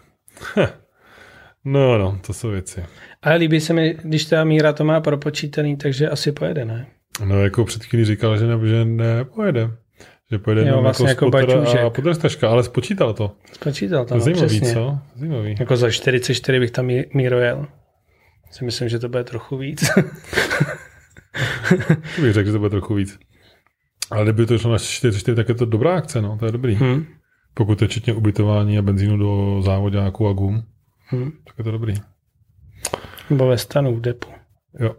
No, 1.65 1.97
no, 1.97 2.19
to 2.27 2.33
jsou 2.33 2.49
věci. 2.49 2.83
Ale 3.21 3.35
líbí 3.35 3.59
se 3.59 3.73
mi, 3.73 3.97
když 4.03 4.25
ta 4.25 4.43
míra 4.43 4.73
to 4.73 4.83
má 4.83 5.01
propočítaný, 5.01 5.77
takže 5.77 6.09
asi 6.09 6.31
pojede, 6.31 6.65
ne? 6.65 6.87
No, 7.25 7.43
jako 7.43 7.65
před 7.65 7.83
chvílí 7.83 8.05
říkal, 8.05 8.37
že, 8.37 8.47
ne, 8.47 8.67
že 8.67 8.85
nepojede. 8.85 9.69
Že 10.31 10.39
pojede 10.39 10.67
jo, 10.67 10.81
vlastně 10.81 11.09
jako, 11.09 11.31
jako 11.37 11.77
a 11.85 11.89
podrstažka, 11.89 12.49
ale 12.49 12.63
spočítal 12.63 13.13
to. 13.13 13.35
Spočítal 13.51 14.05
to, 14.05 14.15
no, 14.15 14.21
Zajímavý, 14.21 14.47
přesně. 14.47 14.73
co? 14.73 14.99
Zajímavý. 15.15 15.55
Jako 15.59 15.77
za 15.77 15.91
44 15.91 16.59
bych 16.59 16.71
tam 16.71 16.89
míro 17.13 17.39
jel. 17.39 17.67
Si 18.51 18.65
myslím, 18.65 18.89
že 18.89 18.99
to 18.99 19.09
bude 19.09 19.23
trochu 19.23 19.57
víc. 19.57 19.83
bych 22.21 22.33
řekl, 22.33 22.45
že 22.45 22.51
to 22.51 22.59
bude 22.59 22.69
trochu 22.69 22.93
víc. 22.93 23.19
Ale 24.11 24.23
kdyby 24.23 24.45
to 24.45 24.57
šlo 24.57 24.71
na 24.71 24.77
44, 24.77 25.35
tak 25.35 25.49
je 25.49 25.55
to 25.55 25.65
dobrá 25.65 25.95
akce, 25.95 26.21
no, 26.21 26.37
to 26.37 26.45
je 26.45 26.51
dobrý. 26.51 26.75
Hmm. 26.75 27.05
Pokud 27.53 27.81
je 27.81 27.87
včetně 27.87 28.13
ubytování 28.13 28.77
a 28.77 28.81
benzínu 28.81 29.17
do 29.17 29.61
závodáků 29.61 30.27
a 30.27 30.33
gum, 30.33 30.63
Hmm. 31.13 31.31
tak 31.31 31.57
je 31.57 31.63
to 31.63 31.71
dobrý. 31.71 31.93
Nebo 33.29 33.47
ve 33.47 33.57
stanu 33.57 33.95
v 33.95 34.01
depu. 34.01 34.27
Jo. 34.79 34.95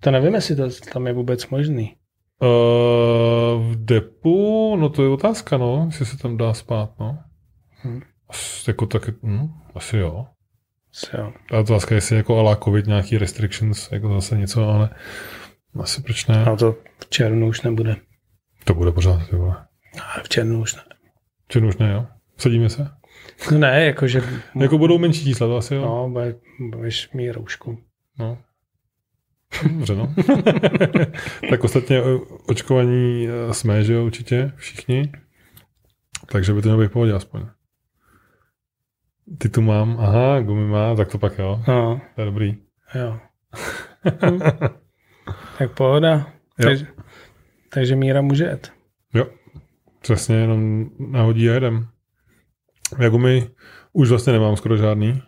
To 0.00 0.10
nevím, 0.10 0.34
jestli 0.34 0.56
to 0.56 0.68
tam 0.92 1.06
je 1.06 1.12
vůbec 1.12 1.48
možný. 1.48 1.96
Uh, 2.42 3.72
v 3.72 3.84
depu, 3.84 4.76
no 4.76 4.88
to 4.88 5.02
je 5.02 5.08
otázka, 5.08 5.56
no, 5.56 5.84
jestli 5.86 6.06
se 6.06 6.18
tam 6.18 6.36
dá 6.36 6.54
spát, 6.54 6.90
no. 7.00 7.18
Hmm. 7.82 8.02
As, 8.28 8.68
jako 8.68 8.86
tak, 8.86 9.10
hm, 9.22 9.48
asi 9.74 9.96
jo. 9.96 10.26
So. 10.92 11.32
A 11.52 11.58
otázka 11.58 11.94
je, 11.94 11.96
jestli 11.96 12.16
jako 12.16 12.38
ala 12.38 12.56
covid 12.56 12.86
nějaký 12.86 13.18
restrictions, 13.18 13.92
jako 13.92 14.14
zase 14.14 14.38
něco, 14.38 14.68
ale 14.68 14.90
asi 15.80 16.02
proč 16.02 16.26
ne. 16.26 16.44
A 16.44 16.56
to 16.56 16.72
v 16.98 17.10
červnu 17.10 17.48
už 17.48 17.62
nebude. 17.62 17.96
To 18.64 18.74
bude 18.74 18.92
pořád, 18.92 19.28
ty 19.30 19.36
vole. 19.36 19.66
A 20.02 20.22
v 20.22 20.28
červnu 20.28 20.60
už 20.60 20.74
ne. 20.74 20.82
Čili 21.48 21.68
už 21.68 21.76
ne, 21.76 21.92
jo? 21.92 22.06
Sadíme 22.38 22.68
se? 22.68 22.88
No 23.52 23.58
ne, 23.58 23.84
jakože... 23.84 24.22
Jako 24.60 24.78
budou 24.78 24.98
menší 24.98 25.24
čísla, 25.24 25.46
to 25.46 25.56
asi 25.56 25.74
jo? 25.74 25.82
No, 25.82 26.08
bude, 26.10 26.34
budeš 26.70 27.10
mít 27.12 27.30
roušku. 27.32 27.78
No. 28.18 28.38
Dobře, 29.72 29.94
no. 29.96 30.14
tak 31.50 31.64
ostatně 31.64 32.02
o- 32.02 32.18
očkovaní 32.48 33.28
eh, 33.28 33.54
jsme, 33.54 33.84
že 33.84 33.92
jo, 33.92 34.04
určitě, 34.06 34.52
všichni. 34.56 35.12
Takže 36.32 36.52
by 36.52 36.62
to 36.62 36.68
mělo 36.68 36.80
být 36.80 36.88
v 36.88 36.92
pohodě 36.92 37.12
aspoň. 37.12 37.46
Ty 39.38 39.48
tu 39.48 39.62
mám, 39.62 39.96
aha, 40.00 40.40
gumy 40.40 40.66
má, 40.66 40.94
tak 40.94 41.08
to 41.08 41.18
pak 41.18 41.38
jo, 41.38 41.62
No, 41.68 42.00
to 42.14 42.20
je 42.20 42.24
dobrý. 42.24 42.56
jo. 42.94 43.18
Tak 45.58 45.70
pohoda. 45.74 46.14
Jo. 46.58 46.66
Takže, 46.66 46.86
takže 47.72 47.96
Míra 47.96 48.20
může 48.20 48.44
jet. 48.44 48.72
Jo, 49.14 49.26
přesně, 50.06 50.36
jenom 50.36 50.86
nahodí 50.98 51.50
a 51.50 51.54
jedem. 51.54 51.86
Já 52.98 53.08
gumy 53.08 53.48
už 53.92 54.10
vlastně 54.10 54.32
nemám 54.32 54.56
skoro 54.56 54.76
žádný, 54.76 55.22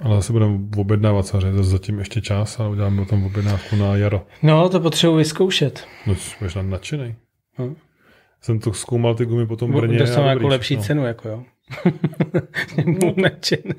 ale 0.00 0.16
zase 0.16 0.32
budeme 0.32 0.58
objednávat 0.76 1.26
samozřejmě, 1.26 1.56
zase 1.56 1.70
zatím 1.70 1.98
ještě 1.98 2.20
čas 2.20 2.60
a 2.60 2.68
uděláme 2.68 3.06
tam 3.06 3.24
objednávku 3.24 3.76
na 3.76 3.96
jaro. 3.96 4.26
No, 4.42 4.68
to 4.68 4.80
potřebuji 4.80 5.16
vyzkoušet. 5.16 5.86
No, 6.06 6.14
jsi 6.14 6.36
možná 6.40 6.62
nadšenej. 6.62 7.14
Hm. 7.58 7.74
Jsem 8.40 8.58
to 8.58 8.72
zkoumal 8.72 9.14
ty 9.14 9.26
gumy 9.26 9.46
potom 9.46 9.72
v 9.72 9.76
Brně. 9.76 9.98
Dostanu 9.98 10.26
a 10.26 10.30
jako 10.30 10.48
lepší 10.48 10.74
všechno. 10.74 10.84
cenu, 10.84 11.06
jako 11.06 11.28
jo. 11.28 11.44
Budu 12.84 13.14
nadšený. 13.16 13.74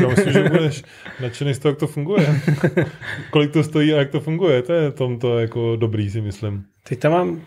Já 0.00 0.08
myslím, 0.08 0.32
že 0.32 0.48
budeš 0.48 0.82
nadšený 1.22 1.54
z 1.54 1.58
toho, 1.58 1.70
jak 1.70 1.78
to 1.78 1.86
funguje. 1.86 2.40
Kolik 3.30 3.52
to 3.52 3.62
stojí 3.62 3.94
a 3.94 3.96
jak 3.96 4.10
to 4.10 4.20
funguje. 4.20 4.62
To 4.62 4.72
je 4.72 4.92
tomto 4.92 5.38
jako 5.38 5.76
dobrý, 5.76 6.10
si 6.10 6.20
myslím. 6.20 6.64
Teď 6.88 6.98
tam 6.98 7.12
mám, 7.12 7.40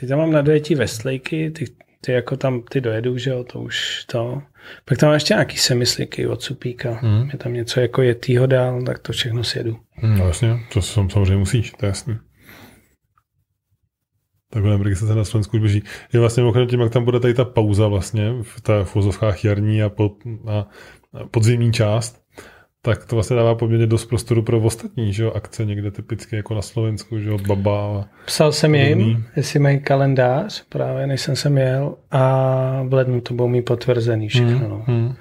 teď 0.00 0.08
tam 0.08 0.18
mám 0.18 0.32
na 0.32 0.42
dojetí 0.42 0.74
Westlakey, 0.74 1.50
ty, 1.50 1.64
ty 2.00 2.12
jako 2.12 2.36
tam 2.36 2.62
ty 2.62 2.80
dojedu, 2.80 3.18
že 3.18 3.30
jo, 3.30 3.44
to 3.44 3.60
už 3.60 4.04
to. 4.04 4.42
Pak 4.84 4.98
tam 4.98 5.08
mám 5.08 5.14
ještě 5.14 5.34
nějaký 5.34 5.56
semisliky 5.56 6.26
od 6.26 6.42
Supíka. 6.42 6.98
Hmm. 7.02 7.30
Je 7.32 7.38
tam 7.38 7.54
něco 7.54 7.80
jako 7.80 8.02
jetýho 8.02 8.46
dál, 8.46 8.82
tak 8.82 8.98
to 8.98 9.12
všechno 9.12 9.44
sjedu. 9.44 9.76
No 10.02 10.26
jasně, 10.26 10.60
to 10.72 10.82
sam- 10.82 11.10
samozřejmě 11.10 11.36
musíš, 11.36 11.70
to 11.70 11.86
je 11.86 11.88
jasný. 11.88 12.18
Takhle 14.50 14.76
registrace 14.76 15.14
na 15.14 15.24
Slovensku 15.24 15.56
už 15.56 15.60
běží. 15.60 15.82
Je 16.12 16.20
vlastně 16.20 16.40
mimochodem 16.40 16.68
tím, 16.68 16.80
jak 16.80 16.92
tam 16.92 17.04
bude 17.04 17.20
tady 17.20 17.34
ta 17.34 17.44
pauza 17.44 17.88
vlastně, 17.88 18.32
v 18.42 18.60
té 18.60 18.84
v 18.84 18.96
uvozovkách 18.96 19.44
jarní 19.44 19.82
a, 19.82 19.88
pod, 19.88 20.12
a, 20.46 20.52
a 21.12 21.26
podzimní 21.30 21.72
část, 21.72 22.23
tak 22.84 23.04
to 23.04 23.16
vlastně 23.16 23.36
dává 23.36 23.54
poměrně 23.54 23.86
dost 23.86 24.04
prostoru 24.04 24.42
pro 24.42 24.60
ostatní, 24.60 25.12
že 25.12 25.22
jo, 25.22 25.30
akce 25.30 25.64
někde 25.64 25.90
typicky 25.90 26.36
jako 26.36 26.54
na 26.54 26.62
Slovensku, 26.62 27.18
že 27.18 27.28
jo, 27.28 27.38
baba 27.38 28.08
Psal 28.26 28.52
jsem 28.52 28.74
jim, 28.74 29.24
jestli 29.36 29.58
mají 29.58 29.80
kalendář, 29.80 30.64
právě 30.68 31.06
než 31.06 31.20
jsem 31.20 31.36
sem 31.36 31.58
jel 31.58 31.96
a 32.10 32.82
v 32.88 32.94
lednu 32.94 33.20
to 33.20 33.34
budou 33.34 33.48
mít 33.48 33.62
potvrzený 33.62 34.28
všechno. 34.28 34.68
No. 34.68 34.84
hmm. 34.86 35.14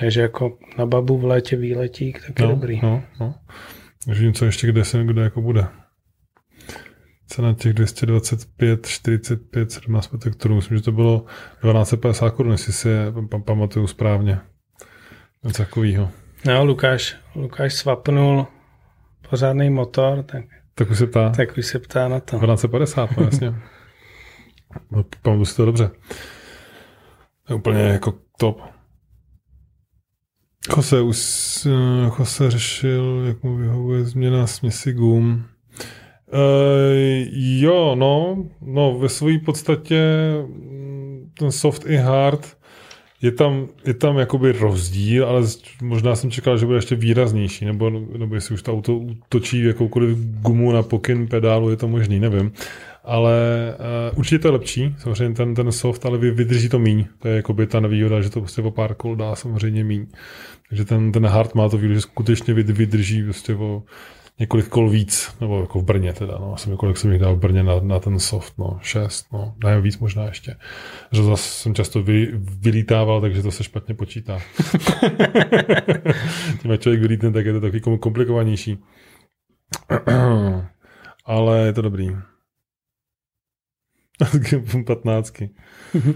Takže 0.00 0.20
jako 0.20 0.58
na 0.78 0.86
babu 0.86 1.18
v 1.18 1.24
létě 1.24 1.56
výletík, 1.56 2.22
tak 2.26 2.38
je 2.38 2.46
no, 2.46 2.52
dobrý. 2.52 2.80
No, 2.82 3.02
no. 3.20 3.34
Takže 4.06 4.26
něco 4.26 4.44
ještě, 4.44 4.66
kde 4.66 4.84
se 4.84 5.04
kde 5.04 5.22
jako 5.22 5.42
bude. 5.42 5.66
Cena 7.26 7.54
těch 7.54 7.72
225, 7.72 8.86
45, 8.86 9.72
17 9.72 10.06
protektorů, 10.06 10.54
myslím, 10.54 10.76
že 10.76 10.82
to 10.82 10.92
bylo 10.92 11.24
1250 11.62 12.30
korun, 12.30 12.52
jestli 12.52 12.72
si 12.72 12.88
je 12.88 13.10
pam- 13.10 13.42
pamatuju 13.42 13.86
správně. 13.86 14.38
Něco 15.44 15.62
takového. 15.62 16.10
No, 16.46 16.64
Lukáš, 16.64 17.16
Lukáš 17.34 17.74
svapnul 17.74 18.46
pořádný 19.30 19.70
motor, 19.70 20.22
tak, 20.22 20.44
Tak 20.74 20.90
už 20.90 20.98
se 20.98 21.06
ptá. 21.06 21.30
tak 21.30 21.58
už 21.58 21.66
se 21.66 21.78
ptá 21.78 22.08
na 22.08 22.20
to. 22.20 22.36
1250, 22.36 23.16
no 23.16 23.24
jasně. 23.24 23.54
No, 24.90 25.04
Pamatuju 25.22 25.44
si 25.44 25.56
to 25.56 25.64
dobře. 25.64 25.90
Je 27.48 27.54
úplně 27.54 27.80
jako 27.80 28.14
top. 28.38 28.60
Jose 30.76 31.00
už 31.00 31.18
Jose 32.18 32.50
řešil, 32.50 33.24
jak 33.26 33.42
mu 33.42 33.56
vyhovuje 33.56 34.04
změna 34.04 34.46
směsi 34.46 34.92
gum. 34.92 35.44
Uh, 36.32 36.40
jo, 37.60 37.94
no, 37.94 38.44
no, 38.60 38.98
ve 38.98 39.08
své 39.08 39.38
podstatě 39.38 40.32
mm, 40.46 41.32
ten 41.38 41.52
soft 41.52 41.86
i 41.86 41.96
hard 41.96 42.57
je 43.22 43.32
tam, 43.32 43.68
je 43.84 43.94
tam 43.94 44.18
jakoby 44.18 44.52
rozdíl, 44.52 45.26
ale 45.26 45.42
možná 45.82 46.16
jsem 46.16 46.30
čekal, 46.30 46.58
že 46.58 46.66
bude 46.66 46.78
ještě 46.78 46.94
výraznější, 46.94 47.64
nebo, 47.64 47.90
nebo 47.90 48.34
jestli 48.34 48.54
už 48.54 48.62
to 48.62 48.72
auto 48.72 49.00
točí 49.28 49.64
jakoukoliv 49.64 50.18
gumu 50.18 50.72
na 50.72 50.82
pokyn 50.82 51.26
pedálu, 51.26 51.70
je 51.70 51.76
to 51.76 51.88
možný, 51.88 52.20
nevím. 52.20 52.52
Ale 53.04 53.36
uh, 54.12 54.18
určitě 54.18 54.38
to 54.38 54.48
je 54.48 54.52
lepší, 54.52 54.94
samozřejmě 54.98 55.34
ten, 55.34 55.54
ten 55.54 55.72
soft, 55.72 56.06
ale 56.06 56.18
vy- 56.18 56.30
vydrží 56.30 56.68
to 56.68 56.78
míň. 56.78 57.04
To 57.18 57.28
je 57.28 57.36
jakoby 57.36 57.66
ta 57.66 57.80
nevýhoda, 57.80 58.20
že 58.20 58.30
to 58.30 58.40
prostě 58.40 58.62
po 58.62 58.70
pár 58.70 58.94
kol 58.94 59.16
dá 59.16 59.34
samozřejmě 59.34 59.84
míň. 59.84 60.06
Takže 60.68 60.84
ten, 60.84 61.12
ten 61.12 61.26
hard 61.26 61.54
má 61.54 61.68
to 61.68 61.78
výhodu, 61.78 61.94
že 61.94 62.00
skutečně 62.00 62.54
vyd- 62.54 62.72
vydrží 62.72 63.22
prostě 63.22 63.54
o 63.54 63.82
několik 64.40 64.68
kol 64.68 64.90
víc, 64.90 65.36
nebo 65.40 65.60
jako 65.60 65.80
v 65.80 65.84
Brně 65.84 66.12
teda, 66.12 66.38
no, 66.38 66.54
asi 66.54 66.70
kolik 66.76 66.96
jsem 66.96 67.12
jich 67.12 67.20
dal 67.20 67.36
v 67.36 67.38
Brně 67.38 67.62
na, 67.62 67.80
na 67.80 67.98
ten 67.98 68.18
soft, 68.18 68.58
no, 68.58 68.78
šest, 68.82 69.26
no, 69.32 69.54
ne, 69.64 69.80
víc 69.80 69.98
možná 69.98 70.24
ještě. 70.24 70.56
Že 71.12 71.22
zase 71.22 71.48
jsem 71.48 71.74
často 71.74 72.02
vy, 72.02 72.28
vylítával, 72.34 73.20
takže 73.20 73.42
to 73.42 73.50
se 73.50 73.64
špatně 73.64 73.94
počítá. 73.94 74.38
Tím, 76.62 76.70
jak 76.70 76.80
člověk 76.80 77.00
vylítne, 77.00 77.32
tak 77.32 77.46
je 77.46 77.52
to 77.52 77.60
takový 77.60 77.80
kom- 77.80 77.98
komplikovanější. 77.98 78.78
Ale 81.24 81.66
je 81.66 81.72
to 81.72 81.82
dobrý. 81.82 82.16
15. 84.86 85.34
uh, 85.40 86.10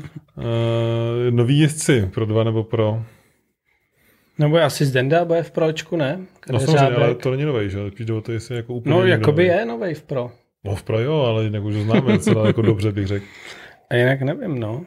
noví 1.31 1.59
jezdci 1.59 2.11
pro 2.15 2.27
dva 2.27 2.45
nebo 2.45 2.65
pro... 2.65 3.05
Nebo 4.39 4.57
asi 4.59 4.87
z 4.87 4.93
Denda 4.93 5.25
bude 5.25 5.43
v 5.43 5.51
pročku, 5.51 5.97
ne? 5.97 6.21
No 6.53 6.61
samozřejmě, 6.61 6.97
ale 6.97 7.15
to 7.15 7.31
není 7.31 7.45
nový, 7.45 7.71
že? 7.71 7.79
Spíš 7.91 8.07
jde 8.07 8.13
o 8.15 8.21
to, 8.21 8.33
jestli 8.33 8.55
je 8.55 8.57
jako 8.57 8.75
úplně 8.75 8.91
no 8.95 8.99
nový. 8.99 9.11
jakoby 9.11 9.45
je 9.45 9.65
novej 9.67 9.95
v 9.95 10.03
pro. 10.03 10.31
No 10.65 10.75
v 10.77 10.83
pro 10.83 11.01
jo, 11.01 11.15
ale 11.21 11.45
jinak 11.45 11.63
už 11.63 11.75
ho 11.75 11.83
známe 11.83 12.13
docela 12.13 12.47
jako 12.47 12.63
dobře, 12.63 12.93
bych 12.93 13.07
řekl. 13.07 13.27
A 13.91 13.95
jinak 13.95 14.23
nevím, 14.23 14.59
no. 14.59 14.85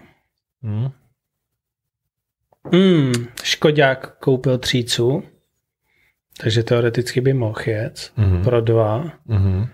Hmm. 0.63 0.89
Hmm, 2.73 3.13
Škodák 3.43 4.17
koupil 4.19 4.57
třícu, 4.57 5.23
takže 6.41 6.63
teoreticky 6.63 7.21
by 7.21 7.33
mohl 7.33 7.59
jet 7.65 8.11
Mhm. 8.17 8.43
pro 8.43 8.61
dva, 8.61 9.11
Mhm. 9.25 9.67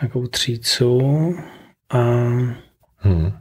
takovou 0.00 0.26
třícu 0.26 1.00
a 1.90 1.98
Hmm. 3.00 3.32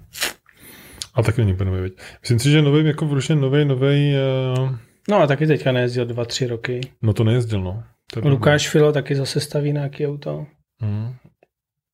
A 1.14 1.24
taky 1.24 1.42
není 1.42 1.54
úplně 1.54 1.72
nový? 1.72 1.92
Myslím 2.22 2.40
si, 2.40 2.52
že 2.52 2.62
nový, 2.62 2.86
jako 2.88 3.06
vyloženě 3.08 3.42
nový, 3.42 3.66
nový, 3.66 4.14
uh, 4.60 4.76
no 5.10 5.18
a 5.18 5.28
taky 5.28 5.48
teďka 5.48 5.72
nejezdil 5.72 6.06
dva, 6.06 6.26
tři 6.26 6.48
roky. 6.48 6.82
no 7.02 7.14
to 7.14 7.24
nejezdil, 7.24 7.62
no. 7.62 7.84
To. 8.14 8.30
Lukáš 8.30 8.70
Filo 8.70 8.92
taky 8.94 9.16
zase 9.16 9.40
staví 9.40 9.74
nějaký 9.74 10.08
auto. 10.08 10.46
Hmm. 10.80 11.16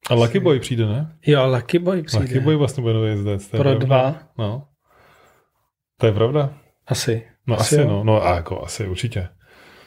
A 0.10 0.14
Lucky 0.14 0.40
Boy 0.40 0.60
přijde, 0.60 0.86
ne? 0.86 1.16
Jo, 1.26 1.48
Lucky 1.48 1.80
Boy 1.80 2.04
přijde. 2.04 2.24
Lucky 2.26 2.40
Boy 2.40 2.56
vlastně 2.56 2.82
bude 2.82 2.94
nový 2.94 3.10
jezdec. 3.10 3.48
pro 3.48 3.60
pravda. 3.60 3.86
dva, 3.86 4.20
No. 4.38 4.68
To 5.98 6.06
je 6.06 6.12
pravda. 6.14 6.54
asi. 6.88 7.28
No 7.48 7.60
Asi 7.60 7.76
asi, 7.80 7.88
no. 7.88 8.04
No 8.04 8.26
a 8.26 8.36
jako 8.36 8.64
asi 8.64 8.88
určitě. 8.88 9.28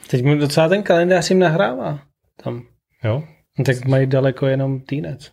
Teď 0.09 0.23
mu 0.25 0.35
docela 0.37 0.69
ten 0.69 0.83
kalendář 0.83 1.29
jim 1.29 1.39
nahrává 1.39 1.99
tam. 2.43 2.63
Jo? 3.03 3.23
No, 3.59 3.65
tak 3.65 3.85
mají 3.85 4.07
daleko 4.07 4.47
jenom 4.47 4.79
týnec. 4.79 5.31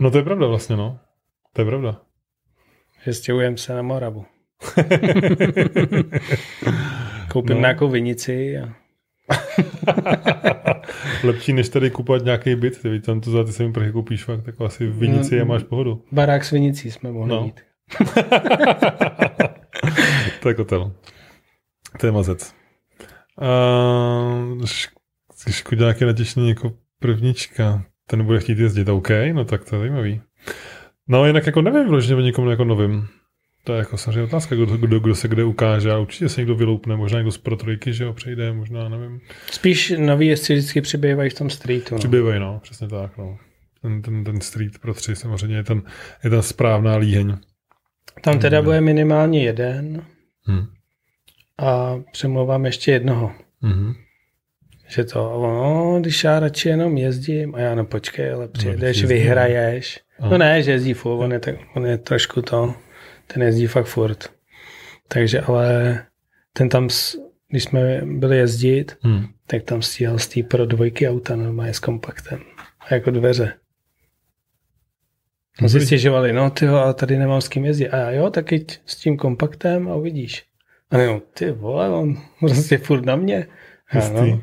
No 0.00 0.10
to 0.10 0.18
je 0.18 0.24
pravda 0.24 0.46
vlastně, 0.46 0.76
no. 0.76 0.98
To 1.52 1.60
je 1.60 1.64
pravda. 1.66 2.00
Že 3.04 3.12
stěhujeme 3.12 3.56
se 3.56 3.74
na 3.74 3.82
Moravu. 3.82 4.24
Koupím 7.34 7.50
No. 7.50 7.54
no. 7.54 7.60
nějakou 7.60 7.88
vinici 7.88 8.58
a 8.58 8.68
Lepší, 11.24 11.52
než 11.52 11.68
tady 11.68 11.90
kupovat 11.90 12.24
nějaký 12.24 12.54
byt, 12.56 12.82
ty 12.82 13.00
tam 13.00 13.20
to 13.20 13.30
za 13.30 13.44
ty 13.44 13.52
se 13.52 13.66
mi 13.66 13.72
prachy 13.72 13.92
koupíš 13.92 14.24
fakt, 14.24 14.42
tak 14.44 14.60
asi 14.60 14.86
v 14.86 14.98
vinici 14.98 15.34
Mm. 15.36 15.42
a 15.42 15.44
máš 15.44 15.62
pohodu. 15.62 16.04
barák 16.12 16.44
s 16.44 16.50
vinicí 16.50 16.90
jsme 16.90 17.12
mohli 17.12 17.28
No. 17.30 17.36
no. 17.36 17.42
mít. 17.44 17.60
to 20.42 20.48
je 20.48 20.54
kotel. 20.54 20.92
To 22.00 22.06
je 22.06 22.12
mazec. 22.12 22.54
Uh, 23.42 24.64
Škodák 25.50 26.00
je 26.00 26.06
natěšený 26.06 26.48
jako 26.48 26.72
prvnička. 27.00 27.82
Ten 28.06 28.24
bude 28.24 28.40
chtít 28.40 28.58
jezdit, 28.58 28.88
OK, 28.88 29.08
no 29.32 29.44
tak 29.44 29.64
to 29.64 29.76
je 29.76 29.80
zajímavý. 29.80 30.20
No 31.08 31.26
jinak 31.26 31.46
jako 31.46 31.62
nevím 31.62 31.88
vložně 31.88 32.14
o 32.16 32.20
někomu 32.20 32.50
jako 32.50 32.64
novým. 32.64 33.08
To 33.64 33.72
je 33.72 33.78
jako 33.78 33.96
samozřejmě 33.96 34.22
otázka, 34.22 34.54
kdo, 34.54 34.66
kdo, 34.66 35.00
kdo 35.00 35.14
se 35.14 35.28
kde 35.28 35.44
ukáže 35.44 35.92
a 35.92 35.98
určitě 35.98 36.28
se 36.28 36.40
někdo 36.40 36.54
vyloupne, 36.54 36.96
možná 36.96 37.18
někdo 37.18 37.32
z 37.32 37.38
Pro 37.38 37.56
trojky, 37.56 37.92
že 37.92 38.04
jo, 38.04 38.12
přejde, 38.12 38.52
možná, 38.52 38.88
nevím. 38.88 39.20
Spíš 39.50 39.92
noví 39.98 40.26
jezdci 40.26 40.54
vždycky 40.54 40.80
přibývají 40.80 41.30
v 41.30 41.34
tom 41.34 41.50
streetu. 41.50 41.94
No. 41.94 41.98
Přibývají, 41.98 42.40
no, 42.40 42.60
přesně 42.62 42.88
tak, 42.88 43.18
no. 43.18 43.38
Ten, 43.82 44.02
ten, 44.02 44.24
ten 44.24 44.40
street 44.40 44.78
pro 44.78 44.94
tři 44.94 45.16
samozřejmě 45.16 45.56
je 45.56 45.64
ten, 45.64 45.82
je 46.24 46.30
ten 46.30 46.42
správná 46.42 46.96
líheň. 46.96 47.36
Tam 48.20 48.38
teda 48.38 48.62
bude 48.62 48.80
minimálně 48.80 49.44
jeden 49.44 50.04
hmm. 50.46 50.66
a 51.58 51.96
přemlouvám 52.12 52.66
ještě 52.66 52.92
jednoho. 52.92 53.32
Hmm. 53.62 53.94
Že 54.88 55.04
to, 55.04 55.18
no, 55.18 55.98
když 56.00 56.24
já 56.24 56.40
radši 56.40 56.68
jenom 56.68 56.96
jezdím, 56.96 57.54
a 57.54 57.60
já 57.60 57.74
no 57.74 57.84
počkej, 57.84 58.32
ale 58.32 58.48
přijedeš, 58.48 59.02
no, 59.02 59.08
vyhraješ. 59.08 60.00
Aha. 60.20 60.30
No 60.30 60.38
ne, 60.38 60.62
že 60.62 60.70
jezdí 60.70 60.94
furt, 60.94 61.24
on 61.24 61.32
je, 61.32 61.40
tak, 61.40 61.54
on 61.74 61.86
je 61.86 61.98
trošku 61.98 62.42
to, 62.42 62.74
ten 63.26 63.42
jezdí 63.42 63.66
fakt 63.66 63.86
furt. 63.86 64.32
Takže 65.08 65.40
ale 65.40 65.98
ten 66.52 66.68
tam, 66.68 66.88
když 67.48 67.64
jsme 67.64 68.00
byli 68.04 68.36
jezdit, 68.36 68.96
hmm. 69.02 69.26
tak 69.46 69.62
tam 69.62 69.82
stíhal 69.82 70.18
z 70.18 70.28
té 70.28 70.42
pro 70.42 70.66
dvojky 70.66 71.08
auta 71.08 71.36
normálně 71.36 71.74
s 71.74 71.78
kompaktem. 71.78 72.40
A 72.80 72.94
jako 72.94 73.10
dveře. 73.10 73.52
No 75.60 75.68
si 75.68 75.86
stěžovali, 75.86 76.32
no 76.32 76.50
ty 76.50 76.66
ale 76.66 76.94
tady 76.94 77.18
nemám 77.18 77.40
s 77.40 77.48
kým 77.48 77.64
jezdit. 77.64 77.88
A 77.88 77.96
já 77.96 78.10
jo, 78.10 78.30
tak 78.30 78.52
jď 78.52 78.80
s 78.86 78.96
tím 78.96 79.16
kompaktem 79.16 79.88
a 79.88 79.94
uvidíš. 79.94 80.44
A 80.90 80.96
no, 80.98 81.20
ty 81.20 81.50
vole, 81.50 81.88
on 81.88 82.16
prostě 82.40 82.78
furt 82.78 83.04
na 83.04 83.16
mě. 83.16 83.46
Hustý, 83.88 84.30
no. 84.30 84.42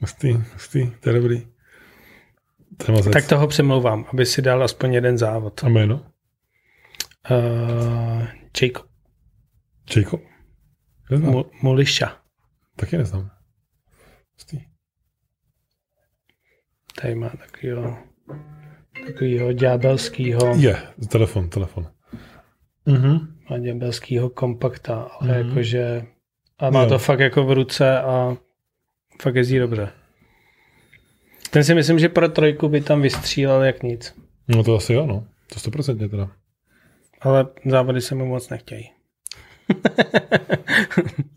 hustý, 0.00 0.32
hustý, 0.52 0.92
to 1.00 1.08
je 1.08 1.14
dobrý. 1.14 1.46
Tak 3.12 3.28
toho 3.28 3.46
přemlouvám, 3.46 4.06
aby 4.12 4.26
si 4.26 4.42
dal 4.42 4.62
aspoň 4.62 4.94
jeden 4.94 5.18
závod. 5.18 5.64
A 5.64 5.68
jméno? 5.68 6.06
Uh, 7.30 8.26
Jacob. 8.62 8.86
Jacob? 9.96 10.20
Muliša. 11.62 12.16
Taky 12.76 12.98
neznám. 12.98 13.30
Hustý. 14.34 14.60
Tady 17.00 17.14
má 17.14 17.28
takovýho, 17.28 17.98
takovýho 19.06 19.52
ďábelskýho. 19.52 20.56
Je, 20.56 20.82
telefon, 21.08 21.48
telefon. 21.50 21.92
Mhm. 22.86 23.38
Má 23.50 23.58
ďábelskýho 23.58 24.30
kompakta, 24.30 25.02
ale 25.02 25.28
mm-hmm. 25.28 25.48
jakože 25.48 26.06
a 26.58 26.70
má 26.70 26.82
jo. 26.82 26.88
to 26.88 26.98
fakt 26.98 27.20
jako 27.20 27.44
v 27.44 27.52
ruce 27.52 28.00
a 28.00 28.36
fakt 29.22 29.34
jezdí 29.34 29.58
dobře. 29.58 29.88
Ten 31.50 31.64
si 31.64 31.74
myslím, 31.74 31.98
že 31.98 32.08
pro 32.08 32.28
trojku 32.28 32.68
by 32.68 32.80
tam 32.80 33.02
vystřílel 33.02 33.62
jak 33.62 33.82
nic. 33.82 34.14
No 34.48 34.64
to 34.64 34.76
asi 34.76 34.92
jo, 34.92 35.06
no. 35.06 35.26
To 35.52 35.60
stoprocentně 35.60 36.08
teda. 36.08 36.30
Ale 37.20 37.46
závody 37.66 38.00
se 38.00 38.14
mu 38.14 38.26
moc 38.26 38.48
nechtějí. 38.48 38.90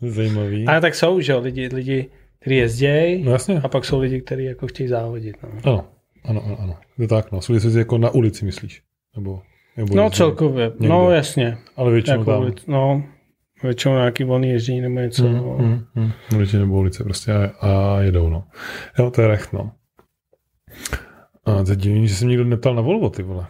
Zajímavý. 0.00 0.66
Ale 0.66 0.80
tak 0.80 0.94
jsou, 0.94 1.20
že 1.20 1.32
jo, 1.32 1.40
lidi, 1.40 1.68
lidi 1.72 2.10
kteří 2.42 2.56
jezdí 2.56 3.22
no, 3.24 3.32
jasně. 3.32 3.60
a 3.60 3.68
pak 3.68 3.84
jsou 3.84 4.00
lidi, 4.00 4.20
kteří 4.20 4.44
jako 4.44 4.66
chtějí 4.66 4.88
závodit. 4.88 5.36
No. 5.42 5.50
Ano, 5.64 5.84
ano, 6.24 6.42
ano, 6.46 6.56
ano. 6.60 6.76
Je 6.98 7.08
tak, 7.08 7.32
no. 7.32 7.40
Jsou 7.40 7.52
lidi, 7.52 7.78
jako 7.78 7.98
na 7.98 8.10
ulici, 8.10 8.44
myslíš? 8.44 8.82
Nebo, 9.16 9.42
nebo 9.76 9.96
no 9.96 10.10
celkově, 10.10 10.64
někde. 10.64 10.88
no 10.88 11.10
jasně. 11.10 11.58
Ale 11.76 11.92
většinou 11.92 12.18
jako 12.18 12.30
tam. 12.30 12.42
Ulic, 12.42 12.66
no, 12.66 13.04
většinou 13.62 13.94
nějaký 13.94 14.24
volný 14.24 14.50
ježdění 14.50 14.80
nebo 14.80 15.00
něco. 15.00 15.24
Hmm, 15.24 15.36
no. 15.36 15.56
hmm, 15.56 15.84
hmm. 15.94 16.12
Lidi 16.38 16.58
nebo 16.58 16.78
ulice 16.78 17.04
prostě 17.04 17.32
a, 17.32 17.50
a, 17.60 18.00
jedou, 18.00 18.28
no. 18.28 18.44
Jo, 18.98 19.10
to 19.10 19.22
je 19.22 19.28
recht, 19.28 19.52
no. 19.52 19.72
A 21.44 21.64
to 21.64 21.70
je 21.70 21.76
divný, 21.76 22.08
že 22.08 22.14
jsem 22.14 22.28
nikdo 22.28 22.44
neptal 22.44 22.74
na 22.74 22.82
Volvo, 22.82 23.10
ty 23.10 23.22
vole. 23.22 23.46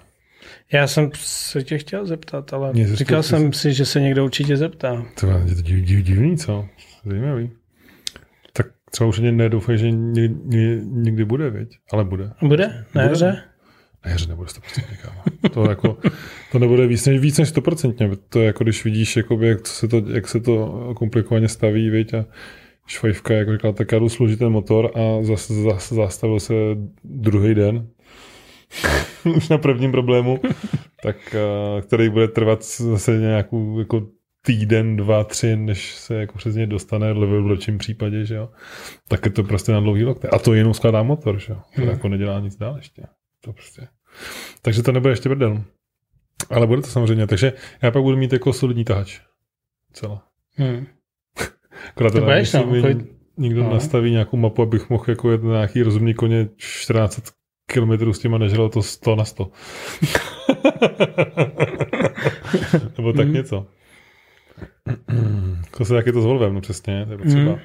Já 0.73 0.87
jsem 0.87 1.11
se 1.15 1.63
tě 1.63 1.79
chtěl 1.79 2.07
zeptat, 2.07 2.53
ale 2.53 2.73
Mě 2.73 2.97
říkal 2.97 3.23
jsem 3.23 3.53
si, 3.53 3.73
že 3.73 3.85
se 3.85 4.01
někdo 4.01 4.25
určitě 4.25 4.57
zeptá. 4.57 5.07
To 5.21 5.27
je 5.27 5.55
to 5.55 5.63
div, 5.63 5.85
div, 5.85 6.03
divný, 6.03 6.37
co? 6.37 6.69
Zajímavý. 7.05 7.51
Tak 8.53 8.67
třeba 8.91 9.09
už 9.09 9.19
nedoufej, 9.19 9.79
že 9.79 9.91
někdy, 9.91 10.81
někdy 10.85 11.25
bude, 11.25 11.51
věď? 11.51 11.69
Ale 11.93 12.05
bude. 12.05 12.31
Bude? 12.43 12.85
Na 12.95 13.03
jaře? 13.03 13.43
Na 14.05 14.11
jaře 14.11 14.29
nebude 14.29 14.49
100% 14.49 14.83
kámo. 15.03 15.23
To, 15.55 15.71
jako, 15.71 15.99
to 16.53 16.59
nebude 16.59 16.87
víc 16.87 17.07
než, 17.07 17.21
víc 17.21 17.39
než 17.39 17.55
100%. 17.55 18.19
To 18.29 18.41
je 18.41 18.47
jako 18.47 18.65
když 18.65 18.85
vidíš, 18.85 19.17
jakoby, 19.17 19.49
jak, 19.49 19.67
se 19.67 19.89
to, 19.89 20.03
jak 20.09 20.29
se 20.29 20.41
to 20.41 20.93
komplikovaně 20.97 21.49
staví, 21.49 21.91
věď? 21.91 22.15
A 22.15 22.25
švajfka, 22.87 23.35
jak 23.35 23.53
říkala, 23.53 23.73
tak 23.73 23.93
já 23.93 23.99
jdu 23.99 24.09
složit 24.09 24.39
ten 24.39 24.49
motor 24.49 24.91
a 24.95 25.23
zase 25.23 25.55
zas, 25.63 25.93
zastavil 25.93 26.41
se 26.41 26.55
druhý 27.05 27.55
den, 27.55 27.87
už 29.37 29.49
na 29.49 29.59
prvním 29.59 29.93
problému, 29.93 30.41
tak, 31.03 31.35
eh, 31.35 31.83
který 31.83 32.09
bude 32.09 32.29
trvat 32.29 32.65
zase 32.65 33.19
nějakou 33.19 33.79
jako 33.79 34.07
týden, 34.43 34.97
dva, 34.97 35.25
tři, 35.25 35.57
než 35.57 35.95
se 35.95 36.15
jako 36.15 36.39
přes 36.39 36.55
ně 36.55 36.67
dostane 36.67 37.13
v 37.13 37.47
lepším 37.47 37.79
případě, 37.79 38.25
že 38.25 38.35
jo. 38.35 38.49
Tak 39.09 39.25
je 39.25 39.31
to 39.31 39.45
prostě 39.45 39.73
na 39.73 39.81
dlouhý 39.81 40.05
lokte. 40.05 40.29
A 40.29 40.39
to 40.39 40.55
jenom 40.55 40.75
skládá 40.75 41.03
motor, 41.03 41.39
že 41.39 41.53
jo. 41.53 41.59
To 41.75 41.81
hmm. 41.81 41.91
jako 41.91 42.09
nedělá 42.09 42.41
nic 42.41 42.57
dál 42.57 42.77
ještě. 42.77 43.03
To 43.41 43.53
prostě. 43.53 43.89
Takže 44.63 44.83
to 44.83 44.93
nebude 44.93 45.13
ještě 45.13 45.29
brdel. 45.29 45.65
Ale 46.51 46.67
bude 46.67 46.83
to 46.83 46.89
samozřejmě. 46.89 47.27
Takže 47.27 47.53
já 47.83 47.91
pak 47.91 48.03
budu 48.03 48.17
mít 48.17 48.33
jako 48.33 48.53
solidní 48.53 48.85
tahač. 48.85 49.21
Celá. 49.93 50.23
Hmm. 50.55 50.87
Akorát 51.89 52.13
teda 52.13 52.27
budeš, 52.27 52.53
no, 52.53 52.73
někdo 53.39 53.63
no. 53.63 53.71
nastaví 53.71 54.11
nějakou 54.11 54.37
mapu, 54.37 54.63
abych 54.63 54.91
mohl 54.91 55.05
jako 55.09 55.31
jet 55.31 55.43
na 55.43 55.53
nějaký 55.53 55.83
rozumný 55.83 56.15
koně 56.15 56.49
14 56.57 57.21
kilometrů 57.67 58.13
s 58.13 58.19
těma 58.19 58.39
nežralo 58.39 58.69
to 58.69 58.83
100 58.83 59.17
na 59.17 59.25
100. 59.25 59.51
Nebo 62.97 63.13
tak 63.13 63.27
mm. 63.27 63.33
něco. 63.33 63.67
To 65.77 65.85
se 65.85 65.95
taky 65.95 66.13
to 66.13 66.23
s 66.23 66.25
Volvem, 66.25 66.55
no 66.55 66.61
přesně, 66.61 67.07
to 67.07 67.13
je 67.13 67.19
potřeba. 67.19 67.53
Mm. 67.53 67.59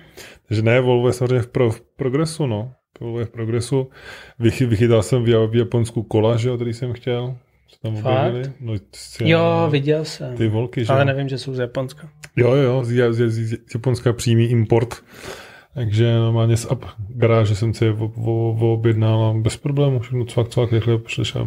Takže 0.48 0.62
ne, 0.62 0.82
Volvo 0.82 1.08
je 1.08 1.14
samozřejmě 1.14 1.42
v, 1.42 1.48
pro, 1.48 1.72
v 1.72 1.82
progresu, 1.82 2.46
no. 2.46 2.74
Volvo 3.00 3.20
je 3.20 3.26
v 3.26 3.30
progresu. 3.30 3.90
Vychy, 4.40 4.66
vychytal 4.66 5.04
jsem 5.04 5.24
v, 5.24 5.48
v 5.48 5.56
Japonsku 5.56 6.04
kola, 6.04 6.38
že 6.38 6.50
jo, 6.50 6.56
který 6.56 6.74
jsem 6.74 6.94
chtěl. 6.94 7.38
Co 7.68 7.80
tam 7.80 7.96
objevili? 7.96 8.54
No, 8.60 8.74
jo, 9.20 9.68
viděl 9.72 10.06
jsem. 10.06 10.36
Ty 10.36 10.48
volky, 10.48 10.86
že 10.86 10.94
Ale 10.94 11.06
nevím, 11.06 11.30
že 11.30 11.38
jsou 11.38 11.54
z 11.54 11.60
Japonska. 11.60 12.10
Jo, 12.36 12.54
jo, 12.54 12.84
z, 12.84 13.14
z, 13.14 13.30
z, 13.30 13.50
z 13.50 13.74
Japonska 13.74 14.14
přímý 14.14 14.46
import. 14.46 15.04
Takže 15.78 16.14
normálně 16.14 16.58
z 16.58 16.72
app 16.72 16.86
garáže 17.10 17.56
jsem 17.56 17.74
si 17.74 17.86
je 17.86 17.96
objednal 18.60 19.42
bez 19.42 19.58
problémů, 19.58 20.00
všechno 20.00 20.26
cvak, 20.26 20.50
cvak, 20.50 20.74
rychle 20.74 20.98
přišli 20.98 21.42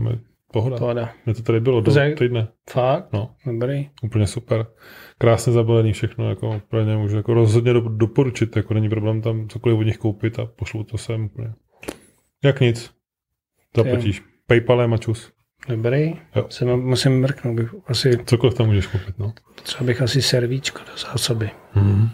pohoda. 0.52 0.76
Pohoda. 0.78 1.12
Mě 1.26 1.34
to 1.34 1.42
tady 1.42 1.60
bylo 1.60 1.80
do 1.80 1.90
Zaj... 1.90 2.14
týdne. 2.14 2.48
Fakt? 2.70 3.12
No. 3.12 3.30
Dobrý. 3.46 3.90
Úplně 4.02 4.26
super. 4.26 4.66
Krásně 5.18 5.52
zabalený 5.52 5.92
všechno, 5.92 6.28
jako 6.28 6.56
úplně 6.56 6.96
můžu 6.96 7.16
jako 7.16 7.34
rozhodně 7.34 7.72
do, 7.72 7.80
doporučit, 7.80 8.56
jako 8.56 8.74
není 8.74 8.88
problém 8.88 9.22
tam 9.22 9.48
cokoliv 9.48 9.78
od 9.78 9.82
nich 9.82 9.98
koupit 9.98 10.38
a 10.38 10.46
pošlu 10.46 10.84
to 10.84 10.98
sem 10.98 11.24
úplně. 11.24 11.52
Jak 12.44 12.60
nic. 12.60 12.90
Zaplatíš 13.76 14.22
Paypalem 14.46 14.94
a 14.94 14.98
čus. 14.98 15.32
Dobrý. 15.68 16.16
Jo. 16.36 16.46
Se 16.48 16.76
musím 16.76 17.20
mrknout. 17.20 17.56
Bych 17.56 17.74
asi... 17.86 18.18
Cokoliv 18.24 18.54
tam 18.54 18.66
můžeš 18.66 18.86
koupit, 18.86 19.18
no. 19.18 19.32
Třeba 19.62 19.86
bych 19.86 20.02
asi 20.02 20.22
servíčko 20.22 20.78
do 20.78 20.96
zásoby. 20.96 21.50
Mm. 21.74 22.08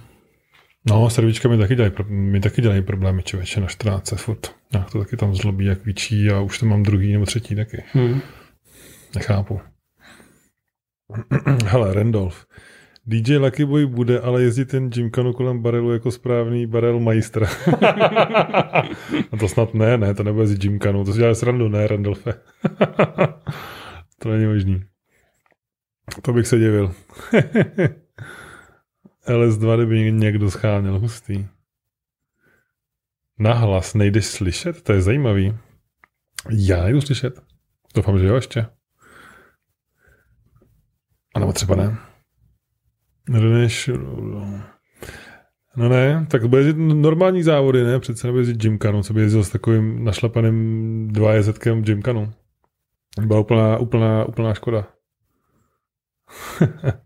No, 0.88 1.10
servíčka 1.10 1.48
mi 1.48 1.58
taky 1.58 1.74
dělají, 1.74 1.92
mi 2.08 2.40
taky 2.40 2.62
dělají 2.62 2.82
problémy 2.82 3.22
člověče 3.22 3.60
na 3.60 3.66
14 3.66 4.14
furt. 4.16 4.54
Já 4.74 4.80
to 4.80 4.98
taky 4.98 5.16
tam 5.16 5.34
zlobí 5.34 5.64
jak 5.64 5.84
víčí 5.84 6.30
a 6.30 6.40
už 6.40 6.58
to 6.58 6.66
mám 6.66 6.82
druhý 6.82 7.12
nebo 7.12 7.26
třetí 7.26 7.54
taky. 7.56 7.84
Hmm. 7.92 8.20
Nechápu. 9.14 9.60
Hele, 11.64 11.94
Randolph. 11.94 12.46
DJ 13.06 13.36
Lucky 13.36 13.64
Boy 13.64 13.86
bude 13.86 14.20
ale 14.20 14.42
jezdit 14.42 14.64
ten 14.64 14.90
Jimkanu 14.96 15.32
kolem 15.32 15.62
barelu 15.62 15.92
jako 15.92 16.10
správný 16.10 16.66
barel 16.66 17.00
majstr. 17.00 17.46
a 19.32 19.36
to 19.40 19.48
snad 19.48 19.74
ne, 19.74 19.98
ne, 19.98 20.14
to 20.14 20.22
nebude 20.22 20.42
jezdit 20.42 20.64
Jimkanu. 20.64 21.04
To 21.04 21.12
si 21.12 21.18
dělá 21.18 21.34
srandu, 21.34 21.68
ne, 21.68 21.86
Randolfe. 21.86 22.34
to 24.18 24.28
není 24.28 24.46
možný. 24.46 24.82
To 26.22 26.32
bych 26.32 26.46
se 26.46 26.58
divil. 26.58 26.94
LS2, 29.26 29.76
kdyby 29.76 30.12
někdo 30.12 30.50
scháněl, 30.50 30.98
hustý. 30.98 31.46
Nahlas 33.38 33.94
nejdeš 33.94 34.26
slyšet? 34.26 34.82
To 34.82 34.92
je 34.92 35.02
zajímavý. 35.02 35.58
Já 36.50 36.84
nejdu 36.84 37.00
slyšet. 37.00 37.42
Doufám, 37.94 38.18
že 38.18 38.26
jo 38.26 38.34
ještě. 38.34 38.66
A 41.34 41.38
nebo 41.38 41.52
třeba 41.52 41.76
ne. 41.76 41.98
Než... 43.28 43.90
No 45.76 45.88
ne, 45.88 46.26
tak 46.30 46.46
bude 46.46 46.62
jezdit 46.62 46.76
normální 46.76 47.42
závody, 47.42 47.84
ne? 47.84 48.00
Přece 48.00 48.26
nebude 48.26 48.40
jezdit 48.40 48.56
Gymkanu, 48.56 49.02
co 49.02 49.14
by 49.14 49.20
jezdil 49.20 49.44
s 49.44 49.50
takovým 49.50 50.04
našlapaným 50.04 51.08
dva 51.08 51.34
jezetkem 51.34 51.82
Gymkanu. 51.82 52.32
Byla 53.20 53.40
úplná, 53.40 53.78
úplná, 53.78 54.24
úplná 54.24 54.54
škoda. 54.54 54.88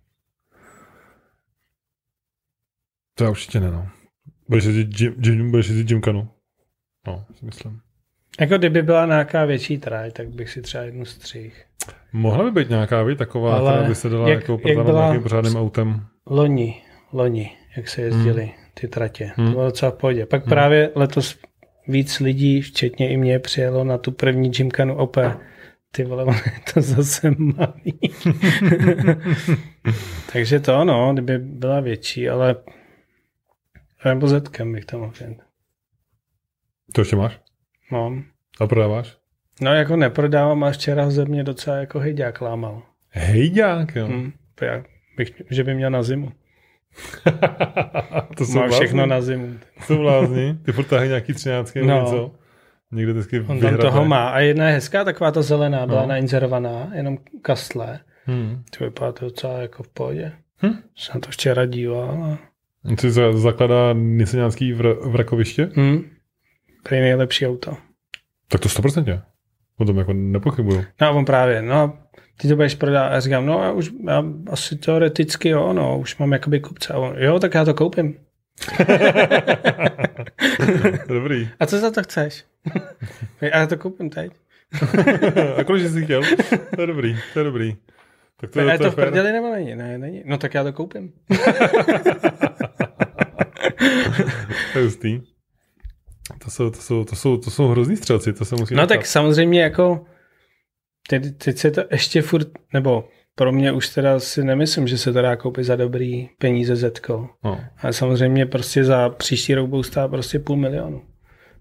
To 3.21 3.25
já 3.25 3.31
určitě 3.31 3.61
ne, 3.61 3.71
no. 3.71 3.89
Budeš 4.49 4.65
jezdit, 4.65 5.01
Jim, 5.27 5.51
budeš 5.51 5.69
jezdit 5.69 5.89
Gymkanu. 5.89 6.29
No, 7.07 7.25
si 7.39 7.47
myslím. 7.47 7.81
Jako 8.41 8.59
kdyby 8.59 8.83
byla 8.83 9.07
nějaká 9.07 9.45
větší 9.45 9.79
traj, 9.79 10.11
tak 10.11 10.29
bych 10.29 10.51
si 10.51 10.63
třeba 10.63 10.85
jednu 10.85 11.05
střih. 11.05 11.65
Mohla 12.13 12.45
by 12.45 12.51
být 12.51 12.71
nějaká, 12.71 13.03
víc 13.03 13.19
taková, 13.19 13.57
Ale 13.57 13.73
která 13.73 13.89
by 13.89 13.95
se 13.95 14.09
dala 14.09 14.29
jak, 14.29 14.41
jako 14.41 14.69
jak 14.69 14.85
byla 14.85 15.01
nějakým 15.01 15.23
pořádným 15.23 15.57
autem. 15.57 16.07
Loni, 16.27 16.83
loni, 17.13 17.51
jak 17.77 17.89
se 17.89 18.03
jezdili 18.03 18.43
hmm. 18.43 18.53
ty 18.75 18.89
tratě. 18.89 19.33
Hmm. 19.37 19.47
To 19.47 19.53
bylo 19.53 19.65
docela 19.65 19.91
v 19.91 19.95
pohodě. 19.95 20.27
Pak 20.27 20.43
hmm. 20.43 20.51
právě 20.51 20.91
letos 20.95 21.39
víc 21.89 22.21
lidí, 22.21 22.63
včetně 22.63 23.11
i 23.11 23.17
mě, 23.17 23.39
přijelo 23.39 23.85
na 23.85 23.99
tu 23.99 24.13
první 24.13 24.51
Gymkanu 24.51 24.97
OPE. 24.97 25.37
Ty 25.93 26.05
vole, 26.05 26.25
on 26.25 26.35
je 26.35 26.73
to 26.75 26.81
zase 26.81 27.31
malý. 27.39 28.01
Takže 30.33 30.61
to 30.61 30.85
no, 30.85 31.13
kdyby 31.13 31.39
byla 31.39 31.81
větší, 31.81 32.29
ale 32.29 32.57
nebo 34.05 34.27
zetkem 34.27 34.73
bych 34.73 34.85
tam 34.85 35.01
mohl 35.01 35.13
To 36.93 37.01
ještě 37.01 37.17
máš? 37.17 37.41
Mám. 37.91 38.25
A 38.61 38.67
prodáváš? 38.67 39.19
No 39.61 39.75
jako 39.75 39.97
neprodávám, 39.97 40.65
a 40.65 40.71
včera 40.71 41.11
ze 41.11 41.25
mě 41.25 41.45
docela 41.45 41.77
jako 41.77 41.99
hejďák 41.99 42.41
lámal. 42.41 42.83
Hejďák, 43.09 43.97
jo? 43.97 44.07
Hmm, 44.07 44.33
já 44.61 44.85
bych, 45.17 45.43
že 45.51 45.65
by 45.65 45.75
měl 45.75 45.91
na 45.91 46.03
zimu. 46.03 46.33
to 48.37 48.45
jsou 48.45 48.59
Má 48.59 48.69
všechno 48.69 49.07
na 49.07 49.21
zimu. 49.21 49.55
To 49.77 49.83
jsou 49.83 49.97
blázni. 49.97 50.59
Ty 50.65 50.73
furt 50.73 50.91
nějaký 50.91 51.35
třináctky 51.35 51.83
no. 51.83 52.01
něco. 52.01 52.35
Vždycky 52.91 53.41
On 53.41 53.61
tam 53.61 53.77
toho 53.77 54.05
má. 54.05 54.29
A 54.29 54.39
jedna 54.39 54.69
je 54.69 54.75
hezká, 54.75 55.05
taková 55.05 55.31
ta 55.31 55.43
zelená, 55.43 55.87
byla 55.87 56.03
no. 56.03 56.09
nainzerovaná, 56.09 56.91
jenom 56.95 57.19
kastle. 57.43 58.01
Hmm. 58.25 58.63
To 58.79 58.85
vypadá 58.85 59.13
to 59.13 59.25
docela 59.25 59.59
jako 59.59 59.83
v 59.83 59.89
pohodě. 59.89 60.33
Hm? 60.63 60.75
Jsem 60.97 61.21
to 61.21 61.31
včera 61.31 61.67
díval. 61.67 62.25
A... 62.25 62.39
Ty 62.97 63.11
zakladá 63.33 63.93
Nissaňánský 63.93 64.73
v, 64.73 64.83
v 65.01 65.17
Rakoviště? 65.17 65.71
Hmm. 65.75 66.11
To 66.83 66.95
je 66.95 67.01
nejlepší 67.01 67.47
auto. 67.47 67.77
Tak 68.49 68.61
to 68.61 68.69
100%. 68.69 69.23
O 69.79 69.85
tom 69.85 69.99
jako 69.99 70.13
nepochybuju. 70.13 70.85
No 71.01 71.17
on 71.17 71.25
právě, 71.25 71.63
no 71.63 71.99
ty 72.41 72.49
to 72.49 72.57
budeš 72.57 72.75
prodávat. 72.75 73.09
A 73.09 73.21
říkám, 73.21 73.47
no 73.47 73.63
já 73.63 73.73
už, 73.73 73.91
já 74.07 74.25
asi 74.51 74.77
teoreticky 74.77 75.49
jo, 75.49 75.73
no, 75.73 75.99
už 75.99 76.17
mám 76.17 76.33
jakoby 76.33 76.61
kupce. 76.61 76.93
A 76.93 76.99
on, 76.99 77.15
jo, 77.19 77.39
tak 77.39 77.55
já 77.55 77.65
to 77.65 77.75
koupím. 77.75 78.15
Dobrý. 81.09 81.49
A 81.61 81.67
co 81.67 81.79
za 81.79 81.91
to 81.91 82.03
chceš? 82.03 82.45
a 83.41 83.47
já 83.59 83.67
to 83.67 83.77
koupím 83.77 84.11
teď. 84.11 84.33
a 85.57 85.65
kolik 85.65 85.89
jsi 85.89 86.05
chtěl? 86.05 86.23
To 86.75 86.81
je 86.81 86.87
dobrý, 86.87 87.17
to 87.33 87.41
je 87.41 87.45
dobrý. 87.45 87.77
Tak 88.41 88.51
to, 88.51 88.61
a 88.61 88.73
je 88.73 88.79
to, 88.79 88.85
to 88.85 88.91
v 88.91 88.95
prdeli 88.95 89.33
nebo 89.33 89.53
není? 89.53 89.75
Ne, 89.75 89.99
není. 89.99 90.23
No 90.27 90.39
tak 90.39 90.55
já 90.55 90.65
to 90.65 90.73
koupím. 90.73 91.13
To 94.73 94.79
je 94.79 94.85
hustý. 94.85 95.21
To 96.45 96.51
jsou, 96.51 96.71
to 96.71 96.81
jsou, 96.81 97.05
to 97.05 97.17
jsou, 97.17 97.37
to 97.37 97.51
jsou 97.51 97.69
hrozný 97.69 97.97
střelci, 97.97 98.33
to 98.33 98.45
se 98.45 98.57
musí 98.57 98.75
No 98.75 98.87
tak 98.87 99.07
samozřejmě 99.07 99.63
jako 99.63 100.05
teď, 101.09 101.23
teď 101.45 101.59
se 101.59 101.71
to 101.71 101.83
ještě 101.91 102.23
furt, 102.23 102.49
nebo 102.73 103.09
pro 103.35 103.53
mě 103.53 103.73
už 103.73 103.89
teda 103.89 104.21
si 104.21 104.45
nemyslím, 104.45 104.89
že 104.89 104.99
se 104.99 105.13
to 105.13 105.23
dá 105.23 105.37
koupit 105.37 105.65
za 105.65 105.77
dobrý 105.77 106.29
peníze 106.39 106.77
Zetko. 106.77 107.29
No. 107.45 107.61
Ale 107.83 107.93
samozřejmě 107.93 108.47
prostě 108.47 108.85
za 108.85 109.09
příští 109.09 109.55
rok 109.55 109.69
budou 109.69 109.83
stát 109.83 110.09
prostě 110.09 110.39
půl 110.39 110.57
milionu. 110.57 111.03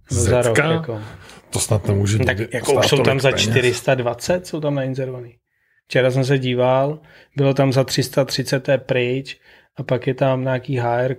Zetka? 0.09 0.41
Za 0.41 0.49
rok, 0.49 0.57
jako. 0.57 1.01
To 1.49 1.59
snad 1.59 1.88
nemůže 1.88 2.20
Tak 2.20 2.53
jako 2.53 2.74
už 2.74 2.88
jsou 2.88 3.03
tam 3.03 3.20
za 3.20 3.30
peněz. 3.30 3.49
420, 3.49 4.47
jsou 4.47 4.61
tam 4.61 4.76
nainzerovaný. 4.76 5.36
Včera 5.88 6.11
jsem 6.11 6.26
se 6.26 6.39
díval, 6.39 6.99
bylo 7.36 7.53
tam 7.53 7.74
za 7.74 7.84
330 7.84 8.67
je 8.67 8.78
pryč 8.78 9.39
a 9.80 9.84
pak 9.84 10.07
je 10.07 10.13
tam 10.13 10.43
nějaký 10.43 10.80
HR. 10.80 11.15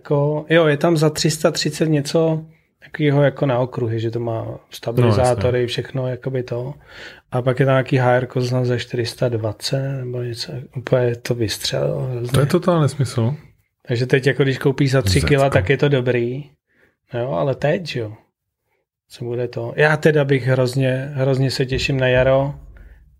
Jo, 0.48 0.66
je 0.66 0.76
tam 0.76 0.96
za 0.96 1.10
330 1.10 1.86
něco 1.86 2.44
takového 2.82 3.22
jako 3.22 3.46
na 3.46 3.58
okruhy, 3.58 4.00
že 4.00 4.10
to 4.10 4.20
má 4.20 4.58
stabilizátory, 4.70 5.60
no, 5.62 5.66
všechno 5.66 6.08
jakoby 6.08 6.42
to. 6.42 6.74
A 7.32 7.42
pak 7.42 7.60
je 7.60 7.66
tam 7.66 7.72
nějaký 7.72 7.98
HR 7.98 8.40
znám 8.40 8.64
za 8.64 8.78
420 8.78 9.98
nebo 9.98 10.22
něco, 10.22 10.52
úplně 10.76 11.16
to 11.16 11.34
vystřelilo. 11.34 12.00
Hrozně. 12.00 12.32
To 12.32 12.40
je 12.40 12.46
totál 12.46 12.80
nesmysl. 12.80 13.34
Takže 13.88 14.06
teď 14.06 14.26
jako 14.26 14.42
když 14.42 14.58
koupíš 14.58 14.90
za 14.90 15.02
3 15.02 15.20
kg, 15.20 15.52
tak 15.52 15.68
je 15.68 15.76
to 15.76 15.88
dobrý. 15.88 16.44
Jo, 17.14 17.30
ale 17.30 17.54
teď, 17.54 17.96
jo. 17.96 18.12
Co 19.08 19.24
bude 19.24 19.48
to? 19.48 19.72
Já 19.76 19.96
teda 19.96 20.24
bych 20.24 20.46
hrozně, 20.46 21.10
hrozně 21.14 21.50
se 21.50 21.66
těším 21.66 22.00
na 22.00 22.08
jaro 22.08 22.54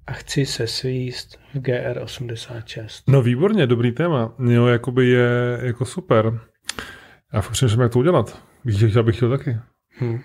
a 0.07 0.13
chci 0.13 0.47
se 0.47 0.67
svíst 0.67 1.41
v 1.55 1.59
GR86. 1.59 3.03
No 3.09 3.23
výborně, 3.23 3.67
dobrý 3.67 3.93
téma. 3.93 4.35
Jo, 4.49 4.67
jakoby 4.67 5.09
je 5.09 5.59
jako 5.63 5.85
super. 5.85 6.41
Já 7.33 7.41
fakt 7.41 7.53
přemýšlím, 7.53 7.81
jak 7.81 7.93
to 7.93 7.99
udělat. 7.99 8.43
Víš, 8.65 8.81
já 8.81 9.03
bych 9.03 9.17
chtěl 9.17 9.31
taky. 9.31 9.57
Hmm. 9.89 10.21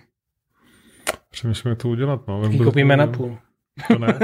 Přemýšlím, 1.32 1.70
jak 1.70 1.82
to 1.82 1.90
udělat. 1.90 2.28
No. 2.28 2.58
Koupíme 2.64 2.98
na 2.98 3.08
půl. 3.08 3.38
To 3.88 4.00
ne. 4.00 4.08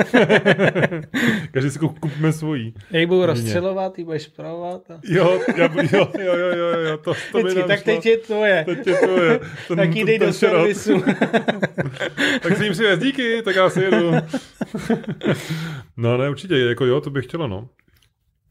Každý 1.51 1.69
si 1.69 1.79
kupíme 1.79 2.33
svojí. 2.33 2.73
Jak 2.91 3.07
budu 3.07 3.25
rozstřelovat, 3.25 3.93
ty 3.93 4.03
budeš 4.03 4.27
pravovat. 4.27 4.91
A... 4.91 4.99
Jo, 5.03 5.39
já, 5.57 5.69
jo, 5.75 6.07
jo, 6.19 6.35
jo, 6.35 6.55
jo, 6.55 6.79
jo, 6.79 6.97
to, 6.97 7.13
to 7.31 7.39
mi 7.39 7.55
Tak 7.63 7.81
teď 7.81 8.05
je 8.05 8.17
tvoje. 8.17 8.63
Teď 8.65 8.87
je 8.87 8.95
tvoje. 8.95 9.39
Ten, 9.67 9.77
tak 9.77 9.95
jdej 9.95 10.19
do 10.19 10.33
servisu. 10.33 11.01
tak 12.41 12.57
si 12.57 12.63
jim 12.63 12.75
si 12.75 12.83
díky, 12.97 13.41
tak 13.41 13.55
já 13.55 13.69
si 13.69 13.81
jedu. 13.81 14.11
no 15.97 16.17
ne, 16.17 16.29
určitě, 16.29 16.57
jako 16.57 16.85
jo, 16.85 17.01
to 17.01 17.09
bych 17.09 17.25
chtěla, 17.25 17.47
no. 17.47 17.69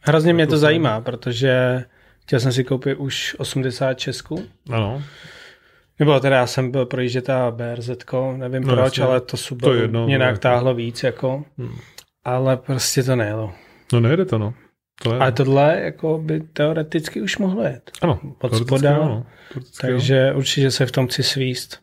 Hrozně 0.00 0.32
mě 0.32 0.46
to 0.46 0.58
zajímá, 0.58 1.00
protože 1.00 1.84
chtěl 2.22 2.40
jsem 2.40 2.52
si 2.52 2.64
koupit 2.64 2.94
už 2.94 3.36
80 3.38 3.94
Česku. 3.94 4.44
Ano. 4.70 5.02
Nebo 6.00 6.20
teda 6.20 6.36
já 6.36 6.46
jsem 6.46 6.70
byl 6.70 6.86
projíždět 6.86 7.30
a 7.30 7.50
BRZ, 7.50 7.90
nevím 8.36 8.62
no, 8.62 8.74
proč, 8.74 8.98
jasně. 8.98 9.04
ale 9.04 9.20
to 9.20 9.36
Subaru 9.36 9.74
to 9.74 9.82
jedno, 9.82 10.06
mě 10.06 10.18
nějak 10.18 10.38
táhlo 10.38 10.74
víc, 10.74 11.02
jako. 11.02 11.44
Hmm. 11.58 11.76
Ale 12.24 12.56
prostě 12.56 13.02
to 13.02 13.16
nejelo. 13.16 13.52
No 13.92 14.00
nejde 14.00 14.24
to, 14.24 14.38
no. 14.38 14.54
To 15.02 15.14
je. 15.14 15.20
Ale 15.20 15.32
tohle 15.32 15.80
jako 15.80 16.18
by 16.18 16.40
teoreticky 16.40 17.20
už 17.20 17.38
mohlo 17.38 17.62
jet. 17.62 17.90
Ano, 18.02 18.20
od 18.40 18.56
spoda. 18.56 18.96
Ano, 18.96 19.26
takže 19.80 20.16
jo. 20.16 20.38
určitě 20.38 20.70
se 20.70 20.86
v 20.86 20.92
tom 20.92 21.06
chci 21.06 21.22
svíst. 21.22 21.78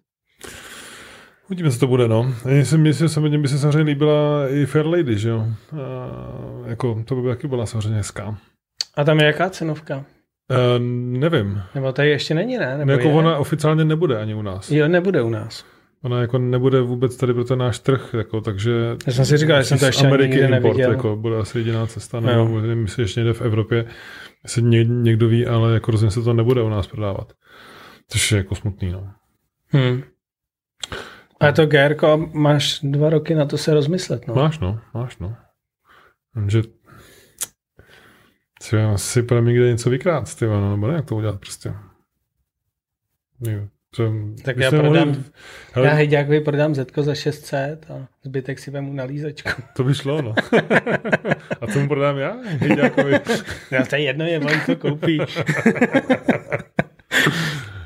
Uvidíme, 1.47 1.71
co 1.71 1.79
to 1.79 1.87
bude, 1.87 2.07
no. 2.07 2.33
Mně 2.45 2.65
se, 2.93 3.09
se, 3.09 3.19
by 3.21 3.47
se 3.47 3.59
samozřejmě 3.59 3.83
líbila 3.83 4.49
i 4.49 4.65
Fair 4.65 4.85
Lady, 4.85 5.17
že 5.17 5.29
jo. 5.29 5.47
A, 5.71 6.67
jako, 6.69 7.03
to 7.05 7.15
by 7.15 7.29
taky 7.29 7.47
byla 7.47 7.65
samozřejmě 7.65 7.97
hezká. 7.97 8.37
A 8.95 9.03
tam 9.03 9.19
je 9.19 9.25
jaká 9.25 9.49
cenovka? 9.49 10.05
Uh, 10.49 10.57
nevím. 11.19 11.61
Nebo 11.75 11.91
tady 11.91 12.09
ještě 12.09 12.33
není, 12.33 12.57
ne? 12.57 12.77
Nebo 12.77 12.91
jako 12.91 13.07
je? 13.07 13.13
ona 13.13 13.37
oficiálně 13.37 13.85
nebude 13.85 14.21
ani 14.21 14.33
u 14.33 14.41
nás. 14.41 14.71
Jo, 14.71 14.87
nebude 14.87 15.21
u 15.21 15.29
nás. 15.29 15.65
Ona 16.03 16.21
jako 16.21 16.37
nebude 16.37 16.81
vůbec 16.81 17.17
tady 17.17 17.33
pro 17.33 17.43
ten 17.43 17.59
náš 17.59 17.79
trh, 17.79 18.13
jako, 18.17 18.41
takže... 18.41 18.97
Já 19.07 19.13
jsem 19.13 19.25
si 19.25 19.37
říkal, 19.37 19.61
že 19.61 19.65
jsem 19.65 19.79
to 19.79 19.85
ještě 19.85 20.07
Ameriky 20.07 20.39
import, 20.39 20.51
neviděl. 20.51 20.91
Jako, 20.91 21.15
bude 21.15 21.37
asi 21.37 21.57
jediná 21.57 21.87
cesta, 21.87 22.19
nebo 22.19 22.61
nevím, 22.61 22.81
jestli 22.81 23.03
ještě 23.03 23.19
někde 23.19 23.33
v 23.33 23.41
Evropě, 23.41 23.85
jestli 24.43 24.61
někdo 24.85 25.27
ví, 25.27 25.47
ale 25.47 25.73
jako 25.73 25.91
rozhodně 25.91 26.11
se 26.11 26.21
to 26.21 26.33
nebude 26.33 26.61
u 26.61 26.69
nás 26.69 26.87
prodávat. 26.87 27.33
Což 28.09 28.31
je 28.31 28.37
jako 28.37 28.55
smutný, 28.55 28.91
no. 28.91 29.07
Hmm. 29.67 30.03
A 31.39 31.51
to 31.51 31.65
Gerko, 31.65 32.29
máš 32.33 32.79
dva 32.83 33.09
roky 33.09 33.35
na 33.35 33.45
to 33.45 33.57
se 33.57 33.73
rozmyslet, 33.73 34.27
no. 34.27 34.35
Máš, 34.35 34.59
no, 34.59 34.79
máš, 34.93 35.17
no. 35.17 35.35
Že 36.47 36.61
si 38.61 38.77
asi 38.81 39.23
půjdeme 39.23 39.51
někde 39.51 39.67
něco 39.67 39.89
vykrát, 39.89 40.35
ty 40.35 40.45
no, 40.45 40.71
nebo 40.71 40.87
ne, 40.87 40.93
jak 40.93 41.05
to 41.05 41.15
udělat 41.15 41.39
prostě. 41.39 41.73
Co, 43.91 44.13
tak 44.43 44.57
já 44.57 44.69
prodám, 44.69 45.07
mohli... 45.07 45.23
Hele... 45.71 45.87
já 45.87 45.93
hejďákovi 45.93 46.41
prodám 46.41 46.75
Zetko 46.75 47.03
za 47.03 47.15
600 47.15 47.85
a 47.91 48.07
zbytek 48.23 48.59
si 48.59 48.71
vemu 48.71 48.93
na 48.93 49.03
lízečku. 49.03 49.61
To 49.75 49.83
by 49.83 49.93
šlo, 49.93 50.21
no. 50.21 50.35
a 51.61 51.67
co 51.73 51.79
mu 51.79 51.87
prodám 51.87 52.17
já? 52.17 52.37
Hejďákovi. 52.43 53.13
no 53.71 53.85
to 53.85 53.95
je 53.95 54.01
jedno, 54.01 54.25
je, 54.25 54.39
on 54.39 54.59
to 54.65 54.75
koupí. 54.75 55.19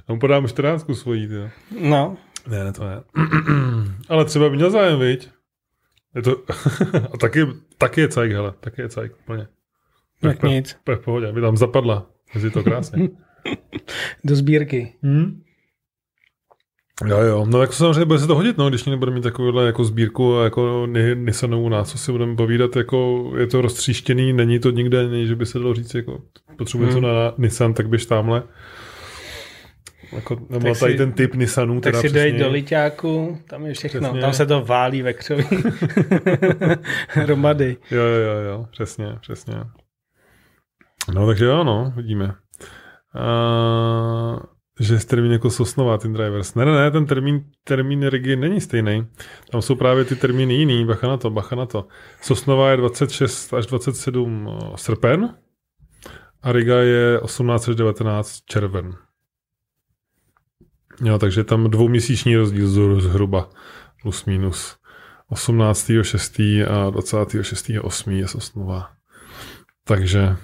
a 0.08 0.14
mu 0.14 0.20
podám 0.20 0.48
14 0.48 0.86
svojí, 0.94 1.34
jo. 1.34 1.50
No. 1.80 2.18
Ne, 2.48 2.64
ne, 2.64 2.74
to 2.74 2.84
ne. 2.84 3.02
Ale 4.10 4.26
třeba 4.26 4.50
by 4.50 4.56
měl 4.56 4.72
zájem, 4.72 5.00
viď? 5.00 5.30
Je 6.16 6.22
to... 6.22 6.44
a 7.14 7.18
taky, 7.18 7.48
taky 7.78 8.02
je 8.02 8.08
cajk, 8.08 8.32
hele, 8.32 8.54
taky 8.60 8.82
je 8.82 8.90
cajk, 8.90 9.12
úplně. 9.20 9.48
Tak 10.22 10.40
pe, 10.40 10.50
nic. 10.50 10.78
Pe, 10.84 10.96
v 10.96 11.00
pohodě, 11.00 11.28
aby 11.28 11.42
tam 11.42 11.58
zapadla. 11.58 12.10
Je 12.44 12.50
to 12.50 12.64
krásně. 12.64 13.10
Do 14.24 14.36
sbírky. 14.36 14.94
Hmm? 15.04 15.42
Jo, 17.08 17.20
jo. 17.20 17.46
No 17.46 17.60
tak 17.60 17.74
samozřejmě 17.74 18.06
bude 18.06 18.20
se 18.20 18.28
to 18.28 18.36
hodit, 18.36 18.58
no, 18.58 18.70
když 18.70 18.86
nebude 18.86 19.12
mít 19.12 19.22
takovouhle 19.22 19.66
jako 19.66 19.84
sbírku 19.84 20.38
a 20.38 20.44
jako 20.44 20.88
Nissanovou 21.16 21.70
nás, 21.70 21.92
co 21.92 21.98
si 21.98 22.12
budeme 22.12 22.36
povídat, 22.36 22.76
jako 22.76 23.32
je 23.38 23.48
to 23.48 23.62
roztříštěný, 23.62 24.34
není 24.34 24.60
to 24.60 24.72
nikde, 24.72 25.08
není, 25.08 25.28
že 25.28 25.36
by 25.36 25.46
se 25.46 25.60
dalo 25.60 25.74
říct, 25.74 25.94
jako 25.94 26.22
potřebuje 26.58 26.92
hmm. 26.92 27.02
to 27.02 27.08
na 27.08 27.34
Nissan, 27.38 27.74
tak 27.74 27.90
běž 27.90 28.06
tamhle. 28.06 28.44
Jako, 30.12 30.38
nebo 30.50 30.68
tak 30.68 30.80
tady 30.80 30.92
si, 30.92 30.98
ten 30.98 31.12
typ 31.12 31.36
Nissanů. 31.36 31.82
Tak 31.82 31.96
si 31.96 32.10
dojď 32.10 32.36
do 32.36 32.50
Liťáku, 32.50 33.38
tam 33.48 33.66
je 33.66 33.74
všechno, 33.74 34.02
přesně. 34.02 34.22
tam 34.22 34.34
se 34.34 34.46
to 34.46 34.62
válí 34.66 35.02
ve 35.02 35.14
křoví. 35.14 35.44
Hromady. 37.08 37.78
Jo, 37.92 38.04
jo, 38.04 38.22
jo, 38.22 38.40
jo, 38.50 38.66
přesně, 38.72 39.18
přesně. 39.22 39.56
No 41.14 41.28
takže 41.28 41.46
jo, 41.46 41.64
no, 41.64 41.94
vidíme. 41.96 42.36
Uh, 43.16 44.40
že 44.80 44.94
je 44.94 45.00
termín 45.00 45.32
jako 45.32 45.50
Sosnová 45.50 45.98
Team 45.98 46.14
Drivers. 46.14 46.56
Ne, 46.56 46.66
ne, 46.66 46.72
ne, 46.72 46.92
ten 46.92 47.06
termín, 47.06 47.46
termín 47.64 48.08
Rigi 48.08 48.36
není 48.36 48.62
stejný. 48.62 49.08
Tam 49.52 49.62
jsou 49.62 49.76
právě 49.76 50.06
ty 50.06 50.16
termíny 50.16 50.54
jiný, 50.54 50.86
bacha 50.86 51.08
na 51.08 51.18
to, 51.18 51.30
bacha 51.30 51.56
na 51.56 51.66
to. 51.66 51.88
Sosnová 52.22 52.72
je 52.72 52.78
26 52.78 53.54
až 53.54 53.66
27 53.66 54.50
eh, 54.50 54.78
srpen 54.78 55.36
a 56.42 56.52
Riga 56.52 56.76
je 56.76 57.20
18 57.20 57.70
až 57.70 57.76
19 57.76 58.40
červen. 58.46 58.96
Jo, 61.04 61.20
takže 61.20 61.44
tam 61.44 61.70
dvouměsíční 61.70 62.36
rozdíl 62.36 62.68
zhruba 63.02 63.50
plus 64.02 64.26
minus. 64.26 64.76
18.6. 65.32 66.68
a 66.68 66.92
26.8. 66.92 68.12
je 68.12 68.28
Sosnová. 68.28 68.90
Takže 69.84 70.38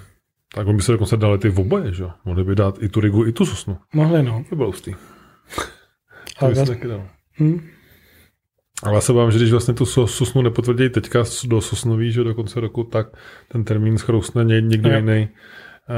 tak 0.54 0.66
on 0.66 0.76
by 0.76 0.82
se 0.82 0.92
dokonce 0.92 1.16
dali 1.16 1.38
ty 1.38 1.48
v 1.48 1.60
oboje, 1.60 1.94
že 1.94 2.02
jo? 2.02 2.10
Mohli 2.24 2.44
by 2.44 2.54
dát 2.54 2.82
i 2.82 2.88
tu 2.88 3.00
Rigu, 3.00 3.26
i 3.26 3.32
tu 3.32 3.46
Sosnu. 3.46 3.78
Mohli, 3.92 4.22
no. 4.22 4.44
To 4.48 4.56
bylo 4.56 4.68
hustý. 4.68 4.94
to 6.40 6.46
by 6.46 6.54
se 6.54 6.66
taky 6.66 6.88
dal. 6.88 7.08
Hmm. 7.32 7.60
Ale 8.82 8.94
já 8.94 9.00
se 9.00 9.12
že 9.30 9.38
když 9.38 9.52
vlastně 9.52 9.74
tu 9.74 9.86
Sosnu 9.86 10.42
nepotvrdí 10.42 10.88
teďka 10.88 11.24
do 11.44 11.60
Sosnoví, 11.60 12.12
že 12.12 12.24
do 12.24 12.34
konce 12.34 12.60
roku, 12.60 12.84
tak 12.84 13.06
ten 13.48 13.64
termín 13.64 13.98
schrousne 13.98 14.44
někdo 14.44 14.90
jiný. 14.90 15.28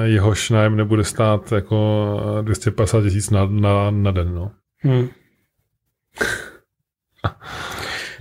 Jehož 0.04 0.50
nájem 0.50 0.76
nebude 0.76 1.04
stát 1.04 1.52
jako 1.52 2.20
250 2.42 3.02
tisíc 3.02 3.30
na, 3.30 3.46
na, 3.46 3.90
na 3.90 4.10
den, 4.10 4.34
no. 4.34 4.50
Hmm. 4.78 5.08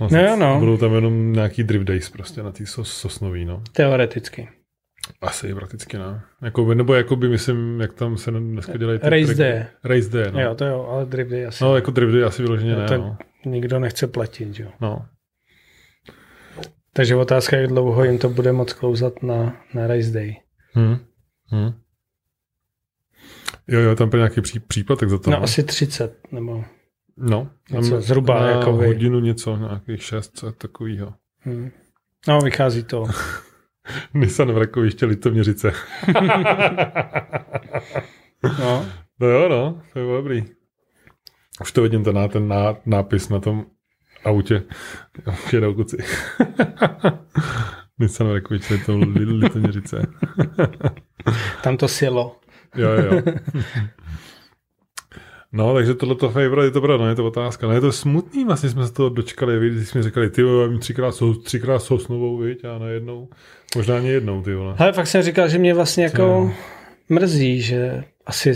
no, 0.00 0.08
no, 0.10 0.36
no. 0.36 0.58
Budou 0.58 0.76
tam 0.76 0.94
jenom 0.94 1.32
nějaký 1.32 1.62
drift 1.62 1.86
days 1.86 2.10
prostě 2.10 2.42
na 2.42 2.52
té 2.52 2.66
sos, 2.66 2.92
sosnový, 2.92 3.44
no. 3.44 3.62
Teoreticky. 3.72 4.48
Asi 5.20 5.54
prakticky 5.54 5.98
ne. 5.98 6.22
Jako, 6.42 6.74
nebo 6.74 6.94
jako 6.94 7.16
by 7.16 7.28
myslím, 7.28 7.80
jak 7.80 7.92
tam 7.92 8.16
se 8.16 8.30
dneska 8.30 8.76
dělají... 8.76 8.98
Ty 8.98 9.10
Race 9.10 9.34
Day. 9.34 9.64
Race 9.84 10.08
Day, 10.08 10.32
no. 10.32 10.40
Jo, 10.40 10.54
to 10.54 10.64
jo, 10.64 10.86
ale 10.90 11.06
drift 11.06 11.30
day 11.30 11.46
asi. 11.46 11.64
No, 11.64 11.74
jako 11.74 11.90
drift 11.90 12.12
day 12.12 12.24
asi 12.24 12.42
vyloženě 12.42 12.76
no, 12.76 12.86
ne, 12.86 12.98
no. 12.98 13.16
Nikdo 13.46 13.78
nechce 13.78 14.06
platit, 14.06 14.60
jo. 14.60 14.68
No. 14.80 15.06
Takže 16.92 17.16
otázka, 17.16 17.56
jak 17.56 17.68
dlouho 17.68 18.04
jim 18.04 18.18
to 18.18 18.28
bude 18.28 18.52
moc 18.52 18.72
klouzat 18.72 19.22
na, 19.22 19.56
na 19.74 19.86
Race 19.86 20.10
Day. 20.10 20.36
Hmm. 20.72 20.98
Hmm. 21.46 21.72
Jo, 23.68 23.80
jo, 23.80 23.96
tam 23.96 24.08
byl 24.10 24.18
nějaký 24.18 24.40
pří, 24.40 24.60
příplatek 24.60 25.08
za 25.08 25.18
to. 25.18 25.30
No, 25.30 25.36
ne? 25.36 25.42
asi 25.42 25.62
30, 25.62 26.18
nebo... 26.32 26.64
No. 27.16 27.50
Něco, 27.70 28.00
zhruba, 28.00 28.40
na 28.40 28.50
jako 28.50 28.72
hodinu 28.72 29.20
něco, 29.20 29.56
nějakých 29.56 30.02
6, 30.02 30.44
takovýho. 30.58 31.14
Hmm. 31.38 31.70
No, 32.28 32.40
vychází 32.40 32.82
to. 32.82 33.04
Nissan 34.14 34.52
v 34.52 34.58
Rakoviště 34.58 35.06
Litoměřice. 35.06 35.72
no. 38.58 38.86
No 39.20 39.26
jo, 39.28 39.48
no, 39.48 39.82
to 39.92 39.98
je 39.98 40.16
dobrý. 40.16 40.44
Už 41.60 41.72
to 41.72 41.82
vidím, 41.82 42.04
ten, 42.04 42.28
ten 42.28 42.48
ná, 42.48 42.76
nápis 42.86 43.28
na 43.28 43.40
tom 43.40 43.66
autě. 44.24 44.62
Jedou 45.52 45.74
kuci. 45.74 45.96
Nissan 47.98 48.28
v 48.28 48.34
Rakoviště 48.34 48.78
Litoměřice. 49.16 50.06
Tam 51.62 51.76
to 51.76 51.88
silo. 51.88 52.36
jo, 52.76 52.90
jo. 52.90 53.22
No, 55.52 55.74
takže 55.74 55.94
tohleto 55.94 56.30
favorite 56.30 56.66
je 56.66 56.70
to 56.70 56.80
pravda, 56.80 57.04
no, 57.04 57.10
je 57.10 57.14
to 57.14 57.26
otázka. 57.26 57.66
No, 57.66 57.72
je 57.72 57.80
to 57.80 57.92
smutný, 57.92 58.44
vlastně 58.44 58.68
jsme 58.68 58.86
se 58.86 58.92
toho 58.92 59.08
dočkali, 59.08 59.70
když 59.70 59.88
jsme 59.88 60.02
říkali, 60.02 60.30
ty 60.30 60.42
vole, 60.42 60.78
třikrát, 60.78 61.12
sou, 61.12 61.34
třikrát 61.34 61.78
sosnovou, 61.78 62.38
viď, 62.38 62.64
a 62.64 62.78
najednou, 62.78 63.28
možná 63.76 63.96
ani 63.96 64.08
jednou, 64.08 64.42
ty 64.42 64.54
vole. 64.54 64.74
Ale 64.78 64.92
fakt 64.92 65.06
jsem 65.06 65.22
říkal, 65.22 65.48
že 65.48 65.58
mě 65.58 65.74
vlastně 65.74 66.04
jako 66.04 66.22
no. 66.22 66.52
mrzí, 67.08 67.60
že 67.60 68.04
asi 68.26 68.54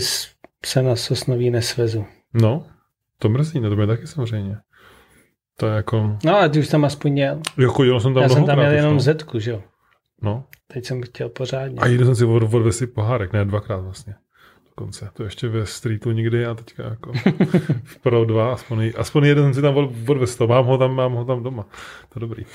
se 0.65 0.81
na 0.81 0.95
sosnový 0.95 1.49
nesvezu. 1.49 2.05
No, 2.33 2.65
to 3.19 3.29
mrzí, 3.29 3.59
no 3.59 3.69
to 3.69 3.75
mě 3.75 3.87
taky 3.87 4.07
samozřejmě. 4.07 4.57
To 5.57 5.67
je 5.67 5.73
jako... 5.73 6.17
No, 6.23 6.37
ale 6.37 6.49
ty 6.49 6.59
už 6.59 6.67
tam 6.67 6.85
aspoň 6.85 7.11
měl. 7.11 7.41
Jo, 7.57 7.71
chodil 7.71 7.99
jsem 7.99 8.13
tam 8.13 8.23
Já 8.23 8.29
jsem 8.29 8.45
tam 8.45 8.57
měl 8.57 8.71
jenom 8.71 8.93
no. 8.93 8.99
zetku, 8.99 9.39
že 9.39 9.51
jo. 9.51 9.63
No. 10.21 10.43
Teď 10.67 10.85
jsem 10.85 11.01
chtěl 11.01 11.29
pořádně. 11.29 11.77
A 11.79 11.87
jednou 11.87 12.05
jsem 12.05 12.15
si 12.15 12.25
odvezl 12.25 12.71
si 12.71 12.87
pohárek, 12.87 13.33
ne 13.33 13.45
dvakrát 13.45 13.77
vlastně 13.77 14.15
konce. 14.75 15.09
To 15.13 15.23
ještě 15.23 15.47
ve 15.47 15.65
streetu 15.65 16.11
nikdy 16.11 16.45
a 16.45 16.53
teďka 16.53 16.83
jako 16.83 17.11
v 17.83 17.97
Pro 17.97 18.25
2, 18.25 18.53
aspoň, 18.53 18.91
aspoň 18.97 19.25
jeden 19.25 19.53
si 19.53 19.61
tam 19.61 19.77
odvez 20.07 20.35
to. 20.35 20.47
Mám 20.47 20.65
ho 20.65 20.77
tam, 20.77 20.95
mám 20.95 21.13
ho 21.13 21.25
tam 21.25 21.43
doma. 21.43 21.63
To 22.09 22.19
je 22.19 22.19
dobrý. 22.19 22.45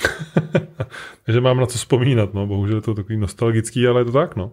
Takže 1.25 1.41
mám 1.41 1.61
na 1.61 1.67
co 1.67 1.79
vzpomínat, 1.79 2.35
no. 2.35 2.47
Bohužel 2.47 2.77
je 2.77 2.83
to 2.83 2.95
takový 2.95 3.17
nostalgický, 3.17 3.87
ale 3.87 4.01
je 4.01 4.05
to 4.05 4.13
tak, 4.13 4.37
no. 4.37 4.53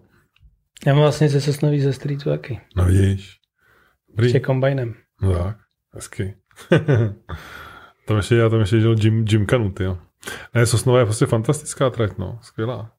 Já 0.86 0.94
mám 0.94 1.02
vlastně 1.02 1.30
ze 1.30 1.42
Sosnový 1.42 1.82
ze 1.82 1.94
streetu 1.94 2.30
taky. 2.30 2.60
No 2.76 2.86
vidíš. 2.86 3.40
Dobrý. 4.10 4.26
Ještě 4.26 4.40
kombajnem. 4.40 4.94
No 5.22 5.34
tak, 5.34 5.58
hezky. 5.94 6.36
tam 8.06 8.18
ještě, 8.18 8.36
já 8.36 8.50
tam 8.50 8.60
ještě 8.60 8.80
žil 8.80 8.96
Jim, 9.00 9.26
Jim 9.30 9.48
Canut, 9.48 9.80
jo. 9.80 9.98
Ne, 10.54 10.66
Sosnová 10.66 11.00
je 11.00 11.06
prostě 11.06 11.26
fantastická 11.26 11.90
trať, 11.90 12.18
no. 12.18 12.40
Skvělá. 12.42 12.92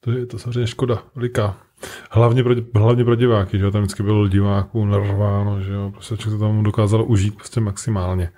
To 0.00 0.10
je 0.10 0.26
to 0.26 0.38
samozřejmě 0.38 0.66
škoda, 0.66 1.02
veliká. 1.14 1.62
Hlavně 2.10 2.42
pro, 2.42 2.54
hlavně 2.74 3.04
pro 3.04 3.14
diváky, 3.14 3.58
že 3.58 3.64
jo, 3.64 3.70
tam 3.70 3.82
vždycky 3.82 4.02
bylo 4.02 4.28
diváků 4.28 4.84
narváno, 4.84 5.60
že 5.60 5.72
jo, 5.72 5.90
prostě 5.90 6.16
člověk 6.16 6.40
to 6.40 6.46
tam 6.46 6.62
dokázal 6.62 7.04
užít 7.06 7.36
prostě 7.36 7.60
maximálně. 7.60 8.30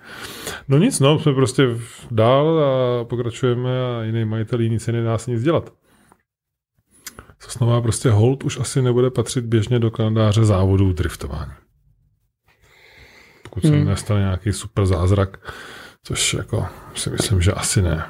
No 0.67 0.77
nic, 0.77 0.99
no, 0.99 1.19
jsme 1.19 1.33
prostě 1.33 1.67
dál 2.11 2.59
a 2.59 3.03
pokračujeme 3.05 3.69
a 3.69 4.03
jiný 4.03 4.25
majitel 4.25 4.59
nic 4.59 4.87
nedá 4.87 5.17
se 5.17 5.31
nic 5.31 5.43
dělat. 5.43 5.73
Sosnová 7.39 7.81
prostě 7.81 8.09
hold 8.09 8.43
už 8.43 8.59
asi 8.59 8.81
nebude 8.81 9.09
patřit 9.09 9.45
běžně 9.45 9.79
do 9.79 9.91
kalendáře 9.91 10.45
závodů 10.45 10.93
driftování. 10.93 11.51
Pokud 13.43 13.63
se 13.63 13.75
hmm. 13.75 13.85
nestane 13.85 14.19
nějaký 14.19 14.53
super 14.53 14.85
zázrak, 14.85 15.53
což 16.03 16.33
jako 16.33 16.67
si 16.95 17.09
myslím, 17.09 17.41
že 17.41 17.51
asi 17.51 17.81
ne. 17.81 18.05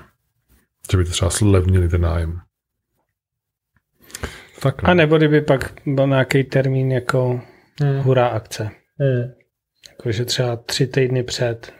Že 0.91 0.97
by 0.97 1.05
to 1.05 1.11
třeba 1.11 1.31
slevnili 1.31 1.89
ten 1.89 2.01
nájem. 2.01 2.41
Tak, 4.61 4.83
no. 4.83 4.89
A 4.89 4.93
nebo 4.93 5.17
kdyby 5.17 5.41
pak 5.41 5.73
byl 5.85 6.07
nějaký 6.07 6.43
termín 6.43 6.91
jako 6.91 7.41
hmm. 7.81 7.99
hurá 7.99 8.27
akce. 8.27 8.69
Hmm. 8.99 9.31
Jakože 9.89 10.25
třeba 10.25 10.55
tři 10.55 10.87
týdny 10.87 11.23
před. 11.23 11.73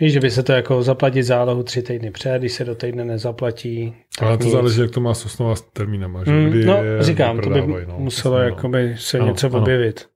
Víš, 0.00 0.12
že 0.12 0.20
by 0.20 0.30
se 0.30 0.42
to 0.42 0.52
jako 0.52 0.82
zaplatit 0.82 1.22
zálohu 1.22 1.62
tři 1.62 1.82
týdny 1.82 2.10
před, 2.10 2.38
když 2.38 2.52
se 2.52 2.64
do 2.64 2.74
týdne 2.74 3.04
nezaplatí. 3.04 3.94
Ale 4.20 4.38
to 4.38 4.44
nic. 4.44 4.52
záleží, 4.52 4.80
jak 4.80 4.90
to 4.90 5.00
má 5.00 5.14
Sosnova 5.14 5.56
s 5.56 5.62
termínama. 5.62 6.24
Že? 6.24 6.30
Hmm, 6.30 6.50
Kdy 6.50 6.64
no, 6.64 6.76
říkám, 7.00 7.40
to 7.40 7.50
by 7.50 7.86
no, 7.86 7.98
muselo 7.98 8.36
přesně, 8.36 8.50
jako 8.50 8.68
by 8.68 8.96
se 8.98 9.18
ano, 9.18 9.26
něco 9.26 9.46
ano. 9.46 9.58
objevit. 9.58 10.08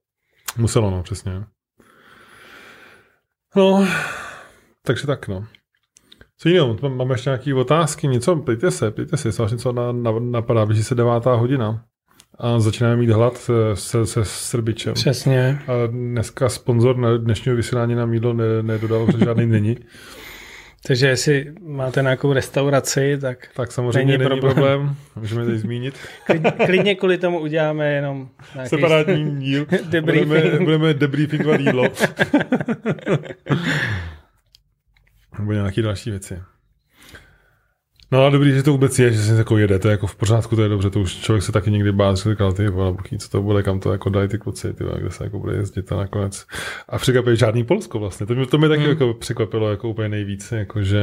Muselo, 0.57 0.91
no, 0.91 1.03
přesně. 1.03 1.31
No, 3.55 3.87
takže 4.83 5.07
tak, 5.07 5.27
no. 5.27 5.47
Co 6.41 6.49
jiného? 6.49 6.77
Máme 6.89 7.13
ještě 7.13 7.29
nějaké 7.29 7.53
otázky, 7.55 8.07
něco? 8.07 8.35
Pejte 8.35 8.71
se, 8.71 8.91
pejte 8.91 9.17
se, 9.17 9.27
jestli 9.27 9.45
něco 9.51 9.71
na, 9.71 9.91
na, 9.91 10.11
napadá, 10.19 10.65
blíží 10.65 10.83
se 10.83 10.95
devátá 10.95 11.33
hodina. 11.33 11.83
A 12.37 12.59
začínáme 12.59 12.95
mít 12.95 13.09
hlad 13.09 13.37
se, 13.37 13.53
se, 13.73 14.05
se 14.05 14.25
Srbičem. 14.25 14.93
Přesně. 14.93 15.59
A 15.67 15.71
dneska 15.87 16.49
sponzor 16.49 16.97
na 16.97 17.17
dnešního 17.17 17.57
vysílání 17.57 17.95
nám 17.95 18.13
jídlo 18.13 18.33
nedodal, 18.61 19.05
protože 19.05 19.25
žádný 19.25 19.45
není. 19.45 19.77
Takže 20.87 21.07
jestli 21.07 21.53
máte 21.61 22.01
nějakou 22.01 22.33
restauraci, 22.33 23.17
tak 23.21 23.47
Tak 23.55 23.71
samozřejmě 23.71 24.17
není, 24.17 24.29
není 24.29 24.41
problém. 24.41 24.53
problém. 24.55 24.95
Můžeme 25.15 25.45
tady 25.45 25.59
zmínit. 25.59 25.95
Klidně, 26.25 26.51
klidně 26.51 26.95
kvůli 26.95 27.17
tomu 27.17 27.39
uděláme 27.39 27.93
jenom 27.93 28.29
nějaký... 28.53 28.69
Separátní 28.69 29.39
díl. 29.39 29.65
budeme, 30.01 30.41
budeme 30.59 30.93
debriefingovat 30.93 31.59
jídlo. 31.59 31.83
Nebo 35.39 35.51
nějaké 35.51 35.81
další 35.81 36.11
věci. 36.11 36.39
No 38.11 38.25
a 38.25 38.29
dobrý, 38.29 38.51
že 38.53 38.63
to 38.63 38.71
vůbec 38.71 38.99
je, 38.99 39.11
že 39.11 39.21
se 39.21 39.35
jako 39.35 39.57
jede, 39.57 39.79
to 39.79 39.87
je 39.87 39.91
jako 39.91 40.07
v 40.07 40.15
pořádku, 40.15 40.55
to 40.55 40.63
je 40.63 40.69
dobře, 40.69 40.89
to 40.89 40.99
už 40.99 41.15
člověk 41.15 41.43
se 41.43 41.51
taky 41.51 41.71
někdy 41.71 41.91
bál, 41.91 42.15
že 42.15 42.29
říkal, 42.29 42.53
ty 42.53 42.67
vole, 42.67 42.95
co 43.19 43.29
to 43.29 43.41
bude, 43.41 43.63
kam 43.63 43.79
to 43.79 43.91
jako 43.91 44.09
dají 44.09 44.27
ty 44.27 44.37
kluci, 44.37 44.73
ty 44.73 44.83
vole, 44.83 44.99
kde 44.99 45.11
se 45.11 45.23
jako 45.23 45.39
bude 45.39 45.55
jezdit 45.55 45.91
a 45.91 45.95
nakonec. 45.95 46.45
A 46.89 46.97
překvapuje 46.97 47.35
žádný 47.35 47.63
Polsko 47.63 47.99
vlastně, 47.99 48.25
to 48.25 48.35
mě, 48.35 48.45
to 48.45 48.57
mě 48.57 48.69
taky 48.69 48.83
mm. 48.83 48.89
jako 48.89 49.13
překvapilo 49.13 49.69
jako 49.69 49.89
úplně 49.89 50.09
nejvíc, 50.09 50.51
jako 50.51 50.83
že 50.83 50.99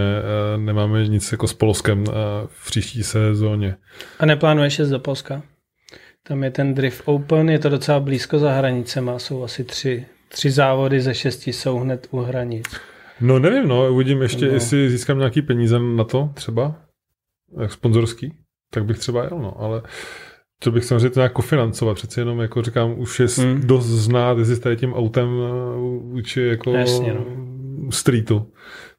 uh, 0.56 0.62
nemáme 0.62 1.08
nic 1.08 1.32
jako 1.32 1.48
s 1.48 1.54
Polskem 1.54 2.00
uh, 2.00 2.14
v 2.48 2.66
příští 2.66 3.02
sezóně. 3.02 3.76
A 4.18 4.26
neplánuješ 4.26 4.78
jít 4.78 4.88
do 4.88 4.98
Polska? 4.98 5.42
Tam 6.22 6.44
je 6.44 6.50
ten 6.50 6.74
Drift 6.74 7.02
Open, 7.04 7.50
je 7.50 7.58
to 7.58 7.68
docela 7.68 8.00
blízko 8.00 8.38
za 8.38 8.52
hranicema, 8.52 9.18
jsou 9.18 9.44
asi 9.44 9.64
tři, 9.64 10.06
tři 10.28 10.50
závody 10.50 11.00
ze 11.00 11.14
šesti 11.14 11.52
jsou 11.52 11.78
hned 11.78 12.06
u 12.10 12.20
hranic. 12.20 12.66
No 13.20 13.38
nevím, 13.38 13.68
no, 13.68 13.92
uvidím 13.92 14.22
ještě, 14.22 14.46
no. 14.46 14.52
jestli 14.52 14.90
získám 14.90 15.18
nějaký 15.18 15.42
peníze 15.42 15.78
na 15.78 16.04
to 16.04 16.30
třeba, 16.34 16.74
jak 17.60 17.72
sponzorský, 17.72 18.32
tak 18.70 18.84
bych 18.84 18.98
třeba 18.98 19.24
jel, 19.24 19.38
no, 19.38 19.60
ale 19.60 19.82
to 20.58 20.70
bych 20.70 20.84
samozřejmě 20.84 21.10
to 21.10 21.20
nějak 21.20 21.32
kofinancovat, 21.32 21.96
přece 21.96 22.20
jenom, 22.20 22.40
jako 22.40 22.62
říkám, 22.62 22.98
už 22.98 23.20
je 23.20 23.26
hmm. 23.38 23.60
dost 23.66 23.86
znát, 23.86 24.38
jestli 24.38 24.54
s 24.54 24.60
tady 24.60 24.76
tím 24.76 24.94
autem 24.94 25.28
vůči 26.00 26.40
jako 26.40 26.72
Jasně, 26.72 27.14
no. 27.14 27.24
streetu. 27.92 28.52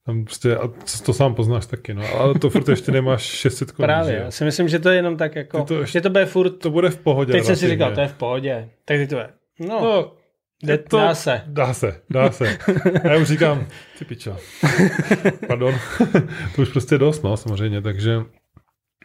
Tam 0.06 0.26
prostě, 0.26 0.56
a 0.56 0.70
to 1.06 1.14
sám 1.14 1.36
poznáš 1.36 1.66
taky, 1.66 1.94
no. 1.94 2.04
Ale 2.20 2.34
to 2.34 2.50
furt 2.50 2.70
ještě 2.70 2.92
nemáš 2.92 3.22
600 3.40 3.72
korun. 3.72 3.88
Právě, 3.88 4.16
já 4.16 4.32
si 4.32 4.44
myslím, 4.44 4.68
že 4.68 4.80
to 4.80 4.90
je 4.90 4.96
jenom 4.96 5.18
tak 5.18 5.36
jako, 5.36 5.64
to 5.64 5.80
ještě, 5.80 5.98
že 5.98 6.02
to 6.02 6.10
bude 6.10 6.26
furt... 6.26 6.50
To 6.50 6.70
bude 6.70 6.90
v 6.90 6.98
pohodě. 6.98 7.32
Teď 7.32 7.44
jsem 7.44 7.56
si 7.56 7.70
říkal, 7.70 7.92
to 7.96 8.02
je 8.02 8.08
v 8.08 8.14
pohodě. 8.14 8.70
Tak 8.86 8.98
ty 8.98 9.08
to 9.08 9.18
je. 9.18 9.30
No, 9.60 9.82
no 9.82 10.12
Jde, 10.64 10.78
to, 10.78 10.98
dá 10.98 11.16
se. 11.16 11.42
Dá 11.48 11.74
se, 11.74 12.02
dá 12.10 12.32
se. 12.32 12.58
A 13.04 13.08
já 13.08 13.18
už 13.18 13.28
říkám, 13.28 13.68
ty 14.00 14.06
pičo. 14.06 14.38
Pardon. 15.48 15.74
to 16.56 16.62
už 16.62 16.70
prostě 16.70 16.98
dost, 16.98 17.24
no, 17.24 17.38
samozřejmě, 17.38 17.82
takže 17.82 18.22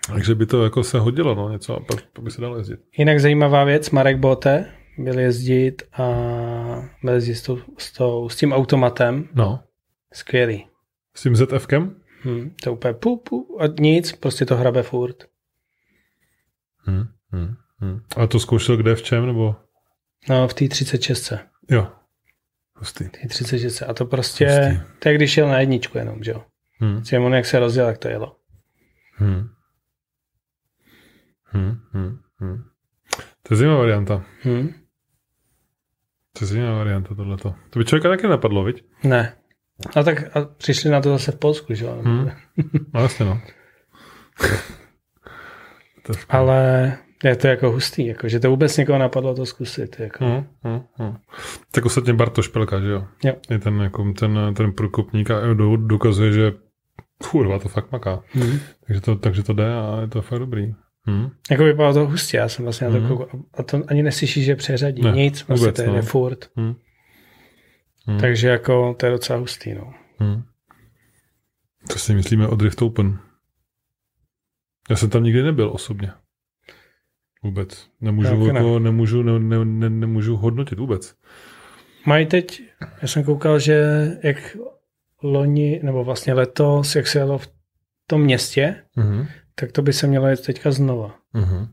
takže 0.06 0.34
by 0.34 0.46
to 0.46 0.64
jako 0.64 0.84
se 0.84 0.98
hodilo, 0.98 1.34
no, 1.34 1.48
něco 1.48 1.76
a 1.76 1.80
pak, 1.80 2.02
pak 2.12 2.24
by 2.24 2.30
se 2.30 2.40
dalo 2.40 2.56
jezdit. 2.56 2.80
Jinak 2.98 3.20
zajímavá 3.20 3.64
věc, 3.64 3.90
Marek 3.90 4.18
Bote 4.18 4.72
byl 4.98 5.18
jezdit 5.18 5.82
a 5.92 6.04
byl 7.02 7.14
jezdit 7.14 7.34
s, 7.34 7.42
tou, 7.42 7.58
s, 7.78 7.92
tou, 7.92 8.28
s 8.28 8.36
tím 8.36 8.52
automatem. 8.52 9.28
No. 9.34 9.60
Skvělý. 10.12 10.66
S 11.14 11.22
tím 11.22 11.36
ZFkem? 11.36 11.96
Hmm, 12.22 12.54
to 12.62 12.72
úplně 12.72 12.94
pu, 12.94 13.16
pu, 13.16 13.56
a 13.60 13.64
nic, 13.80 14.12
prostě 14.12 14.46
to 14.46 14.56
hrabe 14.56 14.82
furt. 14.82 15.16
Hmm, 16.76 17.04
hmm, 17.30 17.54
hmm. 17.78 18.00
A 18.16 18.26
to 18.26 18.40
zkoušel 18.40 18.76
kde, 18.76 18.94
v 18.94 19.02
čem, 19.02 19.26
nebo? 19.26 19.56
No, 20.28 20.48
v 20.48 20.54
té 20.54 20.68
36. 20.68 21.32
Jo. 21.70 21.88
Hustý. 22.76 23.08
Té 23.08 23.28
36. 23.28 23.82
A 23.82 23.94
to 23.94 24.04
prostě, 24.06 24.46
Hustý. 24.46 24.80
to 24.98 25.08
je 25.08 25.14
když 25.14 25.36
jel 25.36 25.48
na 25.48 25.60
jedničku 25.60 25.98
jenom, 25.98 26.22
že 26.24 26.30
jo. 26.30 26.44
Hmm. 26.78 27.02
Tím 27.02 27.22
on 27.22 27.34
jak 27.34 27.46
se 27.46 27.58
rozděl, 27.58 27.86
tak 27.86 27.98
to 27.98 28.08
jelo. 28.08 28.36
Hmm. 29.14 29.48
Hmm, 31.44 31.80
hmm, 31.92 32.18
hmm. 32.36 32.62
To 33.42 33.54
je 33.54 33.58
zajímavá 33.58 33.80
varianta. 33.80 34.24
Hmm. 34.42 34.74
To 36.38 36.44
je 36.44 36.46
zajímavá 36.48 36.78
varianta 36.78 37.14
tohleto. 37.14 37.54
To 37.70 37.78
by 37.78 37.84
člověka 37.84 38.08
taky 38.08 38.26
napadlo, 38.28 38.64
viď? 38.64 38.84
Ne. 39.04 39.36
A 39.96 40.02
tak 40.02 40.36
a 40.36 40.44
přišli 40.44 40.90
na 40.90 41.00
to 41.00 41.08
zase 41.08 41.32
v 41.32 41.38
Polsku, 41.38 41.74
že 41.74 41.84
jo? 41.84 42.02
Hmm. 42.04 42.30
No 42.94 43.02
jasně, 43.02 43.24
no. 43.24 43.40
Ale 46.28 46.98
je 47.24 47.36
to 47.36 47.46
jako 47.46 47.70
hustý, 47.70 48.06
jako, 48.06 48.28
že 48.28 48.40
to 48.40 48.50
vůbec 48.50 48.76
někoho 48.76 48.98
napadlo 48.98 49.34
to 49.34 49.46
zkusit. 49.46 50.00
Jako. 50.00 50.24
Hmm, 50.24 50.44
hmm, 50.62 50.82
hmm. 50.94 51.16
Tak 51.70 51.84
ostatně 51.84 52.14
Bartoš 52.14 52.48
Pelka, 52.48 52.80
že 52.80 52.90
jo? 52.90 53.06
jo. 53.24 53.34
Je 53.50 53.58
ten, 53.58 53.80
jako, 53.80 54.12
ten, 54.18 54.38
ten 54.56 54.72
průkopník 54.72 55.30
a 55.30 55.40
dokazuje, 55.76 56.32
že 56.32 56.52
kurva, 57.30 57.58
to 57.58 57.68
fakt 57.68 57.92
maká. 57.92 58.22
Hmm. 58.32 58.58
Takže, 58.86 59.00
to, 59.00 59.16
takže 59.16 59.42
to 59.42 59.52
jde 59.52 59.74
a 59.74 59.98
je 60.00 60.08
to 60.08 60.22
fakt 60.22 60.38
dobrý. 60.38 60.74
Hmm. 61.06 61.30
Jako 61.50 61.64
vypadalo 61.64 61.94
to 61.94 62.06
hustě, 62.06 62.36
já 62.36 62.48
jsem 62.48 62.64
vlastně 62.64 62.88
hmm. 62.88 63.02
na 63.02 63.08
to 63.08 63.16
koukal. 63.16 63.40
A 63.54 63.62
to 63.62 63.82
ani 63.88 64.02
neslyšíš, 64.02 64.44
že 64.44 64.56
přeřadí. 64.56 65.02
Ne, 65.02 65.12
Nic, 65.12 65.44
vlastně 65.48 65.66
vůbec, 65.66 65.76
to 65.76 65.82
je 65.82 65.88
no. 65.88 66.02
furt. 66.02 66.50
Hmm. 66.56 66.74
Hmm. 68.06 68.20
Takže 68.20 68.48
jako 68.48 68.94
to 68.98 69.06
je 69.06 69.12
docela 69.12 69.38
hustý, 69.38 69.74
no. 69.74 69.94
Hmm. 70.18 70.42
Co 71.88 71.98
si 71.98 72.14
myslíme 72.14 72.48
o 72.48 72.56
Drift 72.56 72.82
Open? 72.82 73.18
Já 74.90 74.96
jsem 74.96 75.10
tam 75.10 75.24
nikdy 75.24 75.42
nebyl 75.42 75.70
osobně. 75.72 76.12
Vůbec. 77.42 77.86
Nemůžu, 78.00 78.46
jako, 78.46 78.78
ne. 78.78 78.84
nemůžu, 78.84 79.22
ne, 79.22 79.38
ne, 79.38 79.64
ne, 79.64 79.90
nemůžu 79.90 80.36
hodnotit 80.36 80.78
vůbec. 80.78 81.14
Mají 82.06 82.26
teď, 82.26 82.62
já 83.02 83.08
jsem 83.08 83.24
koukal, 83.24 83.58
že 83.58 84.08
jak 84.22 84.56
loni, 85.22 85.80
nebo 85.82 86.04
vlastně 86.04 86.34
letos, 86.34 86.96
jak 86.96 87.06
se 87.06 87.18
jelo 87.18 87.38
v 87.38 87.48
tom 88.06 88.22
městě, 88.22 88.76
mm-hmm 88.96 89.26
tak 89.54 89.72
to 89.72 89.82
by 89.82 89.92
se 89.92 90.06
mělo 90.06 90.26
jet 90.26 90.46
teďka 90.46 90.70
znova. 90.70 91.14
Uh-huh. 91.34 91.68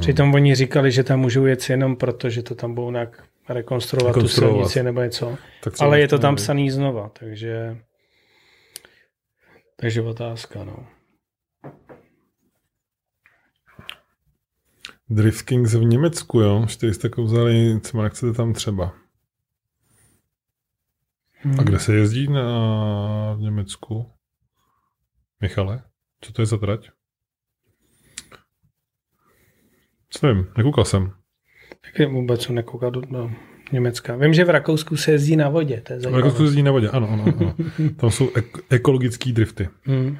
Přitom 0.00 0.34
oni 0.34 0.54
říkali, 0.54 0.92
že 0.92 1.04
tam 1.04 1.20
můžou 1.20 1.46
jet 1.46 1.70
jenom 1.70 1.96
proto, 1.96 2.30
že 2.30 2.42
to 2.42 2.54
tam 2.54 2.74
budou 2.74 2.90
nějak 2.90 3.24
rekonstruovat, 3.48 4.16
rekonstruovat. 4.16 4.54
tu 4.54 4.68
silnici 4.68 4.82
nebo 4.82 5.00
něco. 5.00 5.38
Ale 5.80 6.00
je 6.00 6.08
to 6.08 6.18
tam 6.18 6.36
psaný 6.36 6.70
znova, 6.70 7.10
takže 7.20 7.76
takže 9.76 10.02
otázka, 10.02 10.64
no. 10.64 10.86
Drift 15.10 15.42
Kings 15.42 15.74
v 15.74 15.84
Německu, 15.84 16.40
jo? 16.40 16.66
400 16.68 17.08
vzali, 17.22 17.80
co 17.80 17.96
má 17.96 18.08
chcete 18.08 18.32
tam 18.32 18.52
třeba. 18.52 18.94
Hmm. 21.32 21.60
A 21.60 21.62
kde 21.62 21.78
se 21.78 21.94
jezdí 21.94 22.28
na 22.28 22.42
v 23.34 23.40
Německu? 23.40 24.10
Michale, 25.40 25.82
co 26.20 26.32
to 26.32 26.42
je 26.42 26.46
za 26.46 26.56
trať? 26.58 26.90
Co 30.10 30.26
nevím, 30.26 30.46
nekoukal 30.56 30.84
jsem. 30.84 31.12
Taky 31.84 32.06
vůbec 32.06 32.42
jsem 32.42 32.54
nekoukal 32.54 32.90
do, 32.90 33.00
do 33.00 33.30
Německa. 33.72 34.16
Vím, 34.16 34.34
že 34.34 34.44
v 34.44 34.50
Rakousku 34.50 34.96
se 34.96 35.10
jezdí 35.10 35.36
na 35.36 35.48
vodě. 35.48 35.80
To 35.80 35.92
je 35.92 35.98
v 35.98 36.14
Rakousku 36.14 36.38
se 36.38 36.44
jezdí 36.44 36.62
na 36.62 36.72
vodě, 36.72 36.88
ano, 36.88 37.10
ano, 37.10 37.24
ano. 37.40 37.54
Tam 37.96 38.10
jsou 38.10 38.30
ek- 38.34 38.58
ekologické 38.70 39.32
drifty. 39.32 39.68
Hmm. 39.82 40.18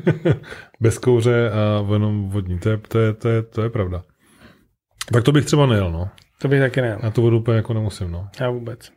Bez 0.80 0.98
kouře 0.98 1.50
a 1.50 1.92
jenom 1.92 2.30
vodní. 2.30 2.58
To 2.58 2.68
je, 2.68 2.76
to, 2.88 2.98
je, 2.98 3.12
to, 3.12 3.28
je, 3.28 3.42
to 3.42 3.62
je 3.62 3.70
pravda. 3.70 4.02
Tak 5.12 5.24
to 5.24 5.32
bych 5.32 5.44
třeba 5.44 5.66
nejel, 5.66 5.92
no. 5.92 6.08
To 6.42 6.48
bych 6.48 6.60
taky 6.60 6.80
nejel. 6.80 6.98
Já 7.02 7.10
to 7.10 7.22
vodu 7.22 7.38
úplně 7.38 7.56
jako 7.56 7.74
nemusím, 7.74 8.10
no. 8.10 8.28
Já 8.40 8.50
vůbec. 8.50 8.92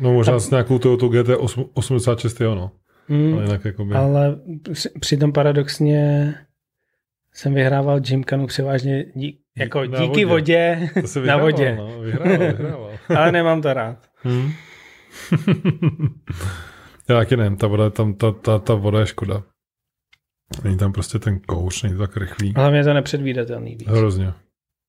No 0.00 0.12
možná 0.12 0.38
s 0.38 0.50
nějakou 0.50 0.78
Toyota 0.78 1.06
GT86, 1.06 2.44
jo, 2.44 2.54
no. 2.54 2.70
Hmm, 3.08 3.34
ale 3.34 3.42
jinak 3.42 3.64
jako 3.64 3.84
by... 3.84 3.94
Ale 3.94 4.36
přitom 5.00 5.32
paradoxně 5.32 6.34
jsem 7.32 7.54
vyhrával 7.54 8.00
Gymkanu 8.00 8.46
převážně 8.46 9.04
dí, 9.14 9.38
jako 9.56 9.84
na 9.84 10.00
díky 10.00 10.24
vodě, 10.24 10.88
vodě 10.94 11.20
na 11.26 11.36
vodě. 11.36 11.76
No, 11.76 12.00
vyhrával, 12.00 12.38
vyhrával. 12.38 12.90
Ale 13.16 13.32
nemám 13.32 13.62
to 13.62 13.72
rád. 13.72 13.98
Hmm. 14.16 14.52
Já 17.08 17.16
taky 17.16 17.36
nevím, 17.36 17.56
ta 17.56 17.66
voda, 17.66 17.90
tam, 17.90 18.14
ta, 18.14 18.32
ta, 18.32 18.58
ta 18.58 18.74
voda 18.74 19.00
je 19.00 19.06
škoda. 19.06 19.42
Není 20.64 20.76
tam 20.76 20.92
prostě 20.92 21.18
ten 21.18 21.40
kouř, 21.40 21.82
není 21.82 21.94
to 21.94 22.00
tak 22.00 22.16
rychlý. 22.16 22.54
Ale 22.54 22.70
mě 22.70 22.84
to 22.84 22.94
nepředvídatelný 22.94 23.76
víc. 23.76 23.88
Hrozně. 23.88 24.32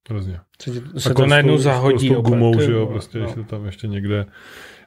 Hrozně. 0.09 0.39
Se, 0.61 0.71
se 0.99 1.13
to 1.13 1.25
najednou 1.25 1.57
zahodí. 1.57 2.09
S 2.09 2.11
gumou, 2.11 2.59
že 2.59 2.71
jo, 2.71 2.87
prostě, 2.87 3.19
no. 3.19 3.23
když 3.23 3.35
to 3.35 3.43
tam 3.43 3.65
ještě 3.65 3.87
někde, 3.87 4.25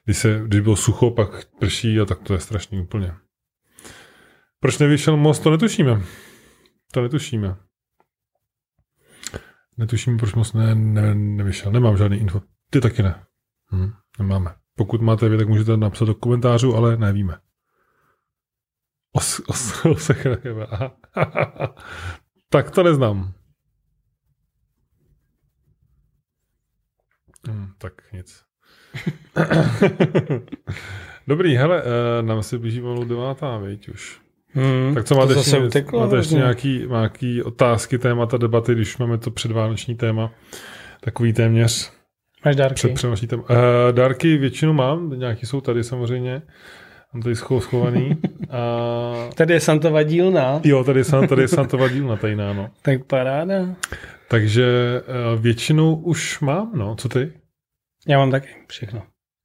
když, 0.05 0.19
se, 0.19 0.43
když 0.47 0.61
bylo 0.61 0.77
sucho, 0.77 1.11
pak 1.11 1.45
prší 1.59 2.01
a 2.01 2.05
tak 2.05 2.23
to 2.23 2.33
je 2.33 2.41
strašný 2.41 2.81
úplně. 2.81 3.13
Proč 4.61 4.79
nevyšel 4.79 5.17
most, 5.17 5.43
to 5.43 5.51
netušíme. 5.51 6.03
To 6.93 7.03
netušíme. 7.03 7.57
Netuším, 9.77 10.17
proč 10.19 10.35
moc 10.35 10.53
ne, 10.53 10.75
ne, 10.75 11.15
nevyšel. 11.15 11.73
Nemám 11.73 11.97
žádný 11.97 12.17
info. 12.17 12.43
Ty 12.71 12.81
taky 12.81 13.03
ne. 13.03 13.25
Hm, 13.73 13.93
nemáme. 14.19 14.55
Pokud 14.77 15.01
máte 15.01 15.29
vy, 15.29 15.37
tak 15.37 15.49
můžete 15.49 15.77
napsat 15.77 16.05
do 16.05 16.15
komentářů, 16.15 16.77
ale 16.77 16.97
nevíme. 16.97 17.39
Os, 19.17 19.41
os, 19.47 19.85
os, 19.85 20.11
tak 22.51 22.71
to 22.71 22.83
neznám. 22.83 23.33
Hm, 27.49 27.69
tak 27.79 27.93
nic. 28.13 28.43
Dobrý, 31.27 31.57
hele, 31.57 31.83
uh, 31.83 32.27
nám 32.27 32.43
se 32.43 32.59
blíží 32.59 32.81
pomalu 32.81 33.05
devátá, 33.05 33.59
viď 33.59 33.89
už. 33.89 34.21
Hmm, 34.49 34.95
tak 34.95 35.05
co 35.05 35.15
máte, 35.15 35.33
ještě, 35.33 35.59
uteklo, 35.59 36.01
máte 36.01 36.17
ještě 36.17 36.35
nějaký, 36.35 36.87
nějaký 36.89 37.43
otázky, 37.43 37.99
témata, 37.99 38.37
debaty, 38.37 38.75
když 38.75 38.99
máme 38.99 39.19
to 39.19 39.31
předvánoční 39.31 39.95
téma, 39.95 40.31
takový 41.01 41.33
téměř. 41.33 41.93
Máš 42.45 42.57
dárky? 42.57 42.89
Před 42.89 43.29
téma. 43.29 43.43
Uh, 43.43 43.47
dárky 43.93 44.37
většinu 44.37 44.73
mám, 44.73 45.19
nějaký 45.19 45.47
jsou 45.47 45.61
tady 45.61 45.85
samozřejmě. 45.85 46.43
Mám 47.17 47.23
tady 47.23 47.37
schovaný. 47.37 48.17
A... 48.51 49.31
Tady 49.35 49.55
je 49.55 49.61
Santova 49.61 50.03
dílna. 50.03 50.61
Jo, 50.65 50.85
tady 50.85 51.01
je, 51.01 51.29
tady 51.29 51.43
je 51.43 51.49
Santova 51.49 51.89
dílna 51.89 52.17
tajná, 52.17 52.53
no. 52.53 52.71
tak 52.83 53.05
paráda. 53.05 53.55
Takže 54.29 54.67
uh, 55.35 55.41
většinu 55.41 55.97
už 55.97 56.41
mám, 56.41 56.71
no. 56.75 56.97
Co 56.97 57.09
ty? 57.09 57.33
Já 58.09 58.19
mám 58.19 58.31
taky 58.31 58.49
všechno. 58.69 59.03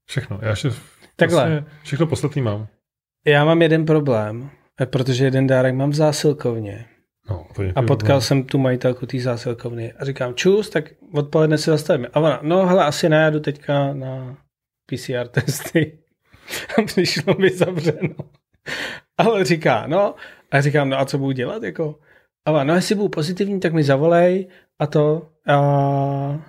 Všechno. 0.09 0.39
Já 0.41 0.49
ještě 0.49 0.69
Takhle. 1.15 1.49
Vlastně 1.49 1.71
všechno 1.83 2.07
poslední 2.07 2.41
mám. 2.41 2.67
Já 3.25 3.45
mám 3.45 3.61
jeden 3.61 3.85
problém. 3.85 4.49
Eh, 4.81 4.85
protože 4.85 5.25
jeden 5.25 5.47
dárek 5.47 5.75
mám 5.75 5.89
v 5.89 5.95
zásilkovně. 5.95 6.85
No, 7.29 7.47
to 7.55 7.63
je 7.63 7.73
a 7.75 7.81
potkal 7.81 8.17
no. 8.17 8.21
jsem 8.21 8.43
tu 8.43 8.57
majitelku 8.57 9.05
té 9.05 9.19
zásilkovny 9.19 9.93
a 9.93 10.05
říkám, 10.05 10.33
čus, 10.35 10.69
tak 10.69 10.85
odpoledne 11.13 11.57
se 11.57 11.71
zastavíme. 11.71 12.07
A 12.13 12.19
ona, 12.19 12.39
no 12.43 12.65
hele, 12.65 12.85
asi 12.85 13.09
najadu 13.09 13.39
teďka 13.39 13.93
na 13.93 14.37
PCR 14.85 15.27
testy. 15.27 16.00
A 16.77 16.81
přišlo 16.81 17.35
mi 17.39 17.49
zavřeno. 17.49 18.15
Ale 19.17 19.45
říká, 19.45 19.83
no, 19.87 20.15
a 20.51 20.61
říkám, 20.61 20.89
no 20.89 20.99
a 20.99 21.05
co 21.05 21.17
budu 21.17 21.31
dělat, 21.31 21.63
jako? 21.63 21.99
A 22.45 22.63
no 22.63 22.75
jestli 22.75 22.95
budu 22.95 23.09
pozitivní, 23.09 23.59
tak 23.59 23.73
mi 23.73 23.83
zavolej 23.83 24.47
a 24.79 24.87
to, 24.87 25.29
a, 25.47 25.55
a 25.55 26.41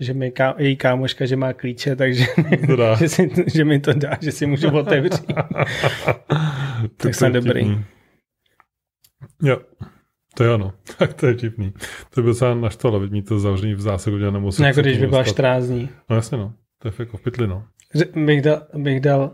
že 0.00 0.14
mi 0.14 0.30
ká, 0.30 0.54
její 0.58 0.76
kámoška, 0.76 1.26
že 1.26 1.36
má 1.36 1.52
klíče, 1.52 1.96
takže 1.96 2.24
že, 2.98 3.08
si, 3.08 3.30
že 3.54 3.64
mi 3.64 3.80
to 3.80 3.92
dá, 3.92 4.18
že 4.20 4.32
si 4.32 4.46
můžu 4.46 4.70
otevřít. 4.70 5.26
tak 6.96 7.14
jsem 7.14 7.32
dobrý. 7.32 7.78
Jo, 9.42 9.58
to 10.34 10.44
je 10.44 10.50
ono. 10.50 10.72
Tak 10.98 11.14
to 11.14 11.26
je 11.26 11.34
vtipný. 11.34 11.74
To 12.10 12.22
by 12.22 12.26
docela 12.26 12.54
naštvalo, 12.54 13.00
mít 13.00 13.28
to 13.28 13.38
zavření 13.38 13.74
v 13.74 13.80
zásadě 13.80 14.30
nemusel. 14.30 14.62
No, 14.62 14.66
jako 14.66 14.80
když 14.80 14.98
by 14.98 15.06
byla 15.06 15.24
14 15.24 15.64
dní. 15.64 15.88
No 16.10 16.16
jasně 16.16 16.38
no, 16.38 16.54
to 16.78 16.88
je 16.88 16.94
jako 16.98 17.16
v 17.16 17.20
pytli 17.20 17.46
no. 17.46 17.64
Bych 18.14 18.42
dal, 18.42 18.62
bych 18.74 19.00
dal 19.00 19.30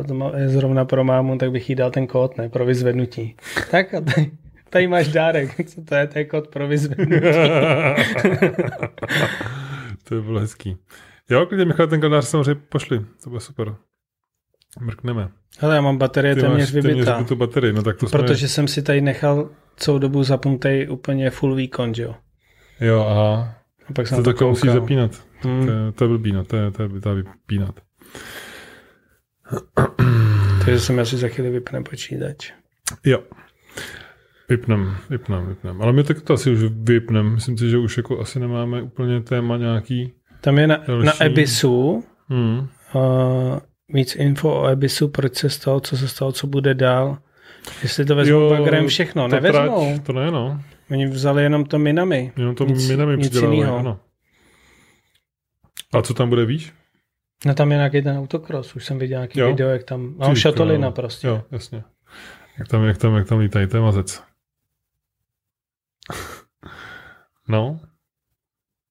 uh, 0.00 0.06
to 0.06 0.36
je 0.36 0.48
zrovna 0.48 0.84
pro 0.84 1.04
mámu, 1.04 1.38
tak 1.38 1.50
bych 1.50 1.70
jí 1.70 1.74
dal 1.76 1.90
ten 1.90 2.06
kód, 2.06 2.36
ne, 2.38 2.48
pro 2.48 2.64
vyzvednutí. 2.66 3.36
tak 3.70 3.94
a 3.94 4.00
tady, 4.00 4.30
tady 4.70 4.86
máš 4.86 5.08
dárek. 5.08 5.68
Co 5.68 5.82
to 5.82 5.94
je, 5.94 6.06
to 6.06 6.18
je 6.18 6.24
kód 6.24 6.48
pro 6.48 6.68
vyzvednutí. 6.68 7.20
to 10.04 10.14
by 10.14 10.22
bylo 10.22 10.40
hezký. 10.40 10.76
Jo, 11.30 11.46
klidně 11.46 11.64
Michal, 11.64 11.86
ten 11.86 12.00
kalendář 12.00 12.24
samozřejmě 12.24 12.60
pošli, 12.68 13.04
to 13.24 13.30
bude 13.30 13.40
super. 13.40 13.74
Mrkneme. 14.80 15.28
Ale 15.60 15.74
já 15.74 15.80
mám 15.80 15.98
baterie 15.98 16.34
Ty 16.34 16.40
téměř 16.40 16.72
vybitá. 16.72 17.16
vybitou 17.16 17.36
baterii, 17.36 17.72
no 17.72 17.82
tak 17.82 17.96
to 17.96 18.08
jsme... 18.08 18.18
Protože 18.18 18.48
jsem 18.48 18.68
si 18.68 18.82
tady 18.82 19.00
nechal 19.00 19.50
celou 19.76 19.98
dobu 19.98 20.22
zapnutý 20.22 20.86
úplně 20.88 21.30
full 21.30 21.54
výkon, 21.54 21.94
že 21.94 22.02
jo. 22.02 22.14
Jo, 22.80 23.06
aha. 23.08 23.54
A 23.90 23.92
pak 23.92 24.06
jsem 24.06 24.24
To 24.24 24.32
to 24.32 24.48
musí 24.48 24.68
zapínat. 24.68 25.27
Hmm. 25.42 25.66
To, 25.66 25.72
je, 25.72 25.92
to 25.92 26.04
je 26.04 26.08
blbý, 26.08 26.32
no. 26.32 26.44
To 26.44 26.56
je, 26.56 26.70
to 26.70 26.82
je, 26.82 26.88
to 27.00 27.08
je 27.08 27.14
vypínat. 27.14 27.74
Takže 30.64 30.80
jsem 30.80 30.98
asi 30.98 31.16
za 31.16 31.28
chvíli 31.28 31.50
vypne 31.50 31.82
počítač. 31.82 32.52
Jo. 33.04 33.18
Vypnem, 34.48 34.96
vypnem, 35.10 35.46
vypnem. 35.46 35.82
Ale 35.82 35.92
my 35.92 36.04
tak 36.04 36.20
to 36.20 36.34
asi 36.34 36.50
už 36.50 36.58
vypnem. 36.72 37.34
Myslím 37.34 37.58
si, 37.58 37.70
že 37.70 37.78
už 37.78 37.96
jako 37.96 38.20
asi 38.20 38.40
nemáme 38.40 38.82
úplně 38.82 39.20
téma 39.20 39.56
nějaký. 39.56 40.12
Tam 40.40 40.58
je 40.58 40.66
na, 40.66 40.76
Další. 40.76 41.06
na 41.06 41.12
Ebisu 41.24 42.04
Hmm. 42.30 42.58
uh, 42.58 43.58
víc 43.88 44.16
info 44.16 44.50
o 44.60 44.68
Ebisu, 44.68 45.08
proč 45.08 45.34
se 45.34 45.50
stalo, 45.50 45.80
co 45.80 45.96
se 45.96 46.08
stalo, 46.08 46.32
co 46.32 46.46
bude 46.46 46.74
dál. 46.74 47.18
Jestli 47.82 48.04
to 48.04 48.16
vezmou 48.16 48.50
bagrem 48.50 48.86
všechno. 48.88 49.28
ta 49.28 49.36
Nevezmou. 49.36 49.92
Trať, 49.94 50.06
to 50.06 50.12
ne, 50.12 50.30
no. 50.30 50.60
Oni 50.90 51.06
vzali 51.06 51.42
jenom 51.42 51.64
to 51.64 51.78
minami. 51.78 52.32
Jenom 52.36 52.54
to 52.54 52.64
Nic- 52.64 52.88
minami 52.88 53.16
nic 53.16 53.28
přidělali, 53.28 53.62
ano. 53.64 54.00
A 55.94 56.02
co 56.02 56.14
tam 56.14 56.28
bude, 56.28 56.44
víš? 56.46 56.72
No 57.46 57.54
tam 57.54 57.70
je 57.72 57.76
nějaký 57.76 58.02
ten 58.02 58.18
autocross, 58.18 58.76
už 58.76 58.84
jsem 58.84 58.98
viděl 58.98 59.18
nějaký 59.18 59.38
Jo. 59.40 59.46
video, 59.48 59.68
jak 59.68 59.84
tam, 59.84 60.14
no 60.18 60.28
Ty 60.30 60.36
šatolina 60.40 60.78
krávo. 60.78 60.94
prostě. 60.94 61.26
Jo, 61.26 61.44
jasně. 61.50 61.84
Jak 62.58 62.68
tam, 62.68 62.84
jak 62.84 62.98
tam, 62.98 63.14
jak 63.14 63.28
tam 63.28 63.38
lítají, 63.38 63.66
to 63.66 63.76
je 63.76 63.80
mazec. 63.82 64.22
No. 67.50 67.80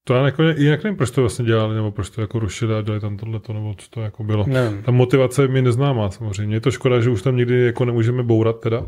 To 0.07 0.13
já 0.13 0.25
jako, 0.25 0.43
jinak 0.43 0.83
nevím, 0.83 0.97
proč 0.97 1.11
to 1.11 1.21
vlastně 1.21 1.45
dělali, 1.45 1.75
nebo 1.75 1.91
proč 1.91 2.09
to 2.09 2.21
jako 2.21 2.39
rušili 2.39 2.75
a 2.75 2.81
dělali 2.81 3.01
tam 3.01 3.17
tohleto, 3.17 3.53
nebo 3.53 3.73
co 3.77 3.89
to 3.89 4.01
jako 4.01 4.23
bylo. 4.23 4.45
Nevím. 4.47 4.83
Ta 4.83 4.91
motivace 4.91 5.47
mi 5.47 5.61
neznámá 5.61 6.11
samozřejmě. 6.11 6.55
Je 6.55 6.61
to 6.61 6.71
škoda, 6.71 7.01
že 7.01 7.09
už 7.09 7.21
tam 7.21 7.35
nikdy 7.37 7.65
jako 7.65 7.85
nemůžeme 7.85 8.23
bourat 8.23 8.59
teda. 8.59 8.81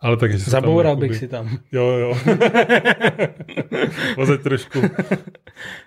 Ale 0.00 0.16
tak, 0.16 0.32
se 0.32 0.50
Zaboural 0.50 0.92
tam, 0.92 1.00
bych 1.00 1.10
jakoby- 1.10 1.18
si 1.18 1.28
tam. 1.28 1.58
Jo, 1.72 1.86
jo. 1.86 2.14
Vozet 4.16 4.42
trošku. 4.42 4.78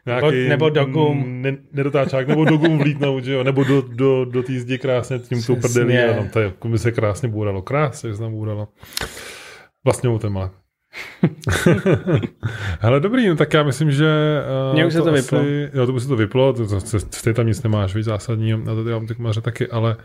Nějaký 0.05 0.49
nebo 0.49 0.70
do 0.70 0.86
gum. 0.86 1.41
Ne, 1.41 1.57
nedotáčák, 1.74 2.28
nebo 2.28 2.45
do 2.45 2.57
gum 2.57 2.78
vlítnout, 2.78 3.24
že 3.24 3.34
jo? 3.34 3.43
Nebo 3.43 3.63
do, 3.63 3.82
do, 3.82 4.26
do 4.26 4.43
té 4.43 4.59
zdi 4.59 4.78
krásně 4.78 5.20
tím 5.20 5.43
tou 5.43 5.55
Přesně. 5.55 5.82
prdelí. 5.86 5.97
A 5.97 6.13
tam 6.13 6.30
to 6.30 6.39
je, 6.39 6.45
jako 6.45 6.67
by 6.67 6.80
se 6.80 6.91
krásně 6.91 7.30
bouralo. 7.30 7.61
Krásně 7.61 8.13
se 8.13 8.20
tam 8.22 8.32
bouralo. 8.32 8.67
Vlastně 9.84 10.09
u 10.09 10.20
téma. 10.20 10.51
Hele, 12.79 12.99
dobrý, 12.99 13.27
no 13.27 13.35
tak 13.35 13.53
já 13.53 13.63
myslím, 13.63 13.91
že... 13.91 14.07
Uh, 14.69 14.73
Mně 14.73 14.85
už 14.85 14.93
se 14.93 15.01
to 15.01 15.13
asi, 15.13 15.21
vyplo. 15.21 15.39
Jo, 15.73 15.85
to 15.85 15.93
by 15.93 15.99
se 15.99 16.07
to 16.07 16.15
vyplo, 16.15 16.53
to, 16.53 16.67
to, 16.67 16.79
to, 16.79 16.99
ty 17.23 17.33
tam 17.33 17.47
nic 17.47 17.63
nemáš, 17.63 17.95
víc 17.95 18.05
zásadní, 18.05 18.53
a 18.53 18.57
to 18.65 18.89
já 18.89 18.95
mám 18.95 19.07
ty 19.07 19.15
komaře 19.15 19.41
taky, 19.41 19.67
ale 19.67 19.95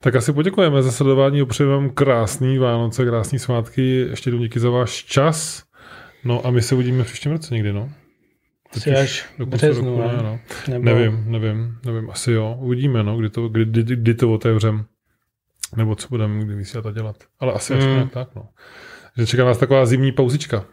tak 0.00 0.16
asi 0.16 0.32
poděkujeme 0.32 0.82
za 0.82 0.92
sledování, 0.92 1.42
opřeji 1.42 1.68
vám 1.68 1.90
krásný 1.90 2.58
Vánoce, 2.58 3.04
krásný 3.06 3.38
svátky, 3.38 4.06
ještě 4.10 4.28
jednou 4.30 4.42
díky 4.42 4.60
za 4.60 4.70
váš 4.70 5.04
čas, 5.04 5.64
no 6.24 6.46
a 6.46 6.50
my 6.50 6.62
se 6.62 6.74
uvidíme 6.74 7.04
v 7.04 7.06
příštím 7.06 7.32
roce 7.32 7.54
někdy, 7.54 7.72
no. 7.72 7.90
Asi 8.76 8.94
až 8.94 9.22
v 9.22 9.38
do 9.38 9.46
konce 9.46 9.66
březnu, 9.66 9.96
roku, 9.96 10.16
ne? 10.16 10.22
no. 10.22 10.38
Nebo... 10.68 10.84
Nevím, 10.84 11.24
nevím, 11.26 11.78
nevím, 11.86 12.10
asi 12.10 12.32
jo, 12.32 12.56
uvidíme, 12.60 13.02
no, 13.02 13.16
kdy 13.16 13.30
to, 13.30 13.48
kdy, 13.48 13.64
kdy, 13.64 13.96
kdy 13.96 14.14
to 14.14 14.32
otevřem, 14.32 14.84
nebo 15.76 15.94
co 15.94 16.08
budeme 16.08 16.44
kdy 16.44 16.54
vysílat 16.54 16.86
a 16.86 16.90
dělat, 16.90 17.16
ale 17.40 17.52
asi 17.52 17.74
až 17.74 17.84
Mm. 17.84 17.90
nějak 17.90 18.10
tak, 18.12 18.28
no. 18.34 18.48
Že 19.16 19.26
čeká 19.26 19.44
nás 19.44 19.58
taková 19.58 19.86
zimní 19.86 20.12
pauzička. 20.12 20.64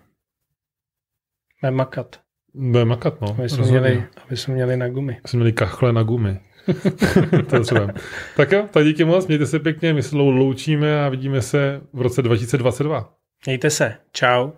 Budeme 1.61 1.77
makat. 1.77 2.19
Bude 2.53 2.85
makat, 2.85 3.21
no. 3.21 3.35
Aby 3.39 3.49
jsme, 3.49 3.65
měli, 3.65 4.03
aby 4.25 4.37
jsme 4.37 4.53
měli 4.53 4.77
na 4.77 4.89
gumy. 4.89 5.21
Jsme 5.25 5.37
měli 5.37 5.53
kachle 5.53 5.93
na 5.93 6.03
gumy. 6.03 6.39
to 7.49 7.57
potřebujeme. 7.57 7.93
Tak 8.35 8.51
jo, 8.51 8.67
tak 8.71 8.85
díky 8.85 9.05
moc, 9.05 9.27
mějte 9.27 9.45
se 9.45 9.59
pěkně, 9.59 9.93
my 9.93 10.03
se 10.03 10.15
loučíme 10.15 11.05
a 11.05 11.09
vidíme 11.09 11.41
se 11.41 11.81
v 11.93 12.01
roce 12.01 12.21
2022. 12.21 13.13
Mějte 13.45 13.69
se. 13.69 13.95
Čau. 14.11 14.51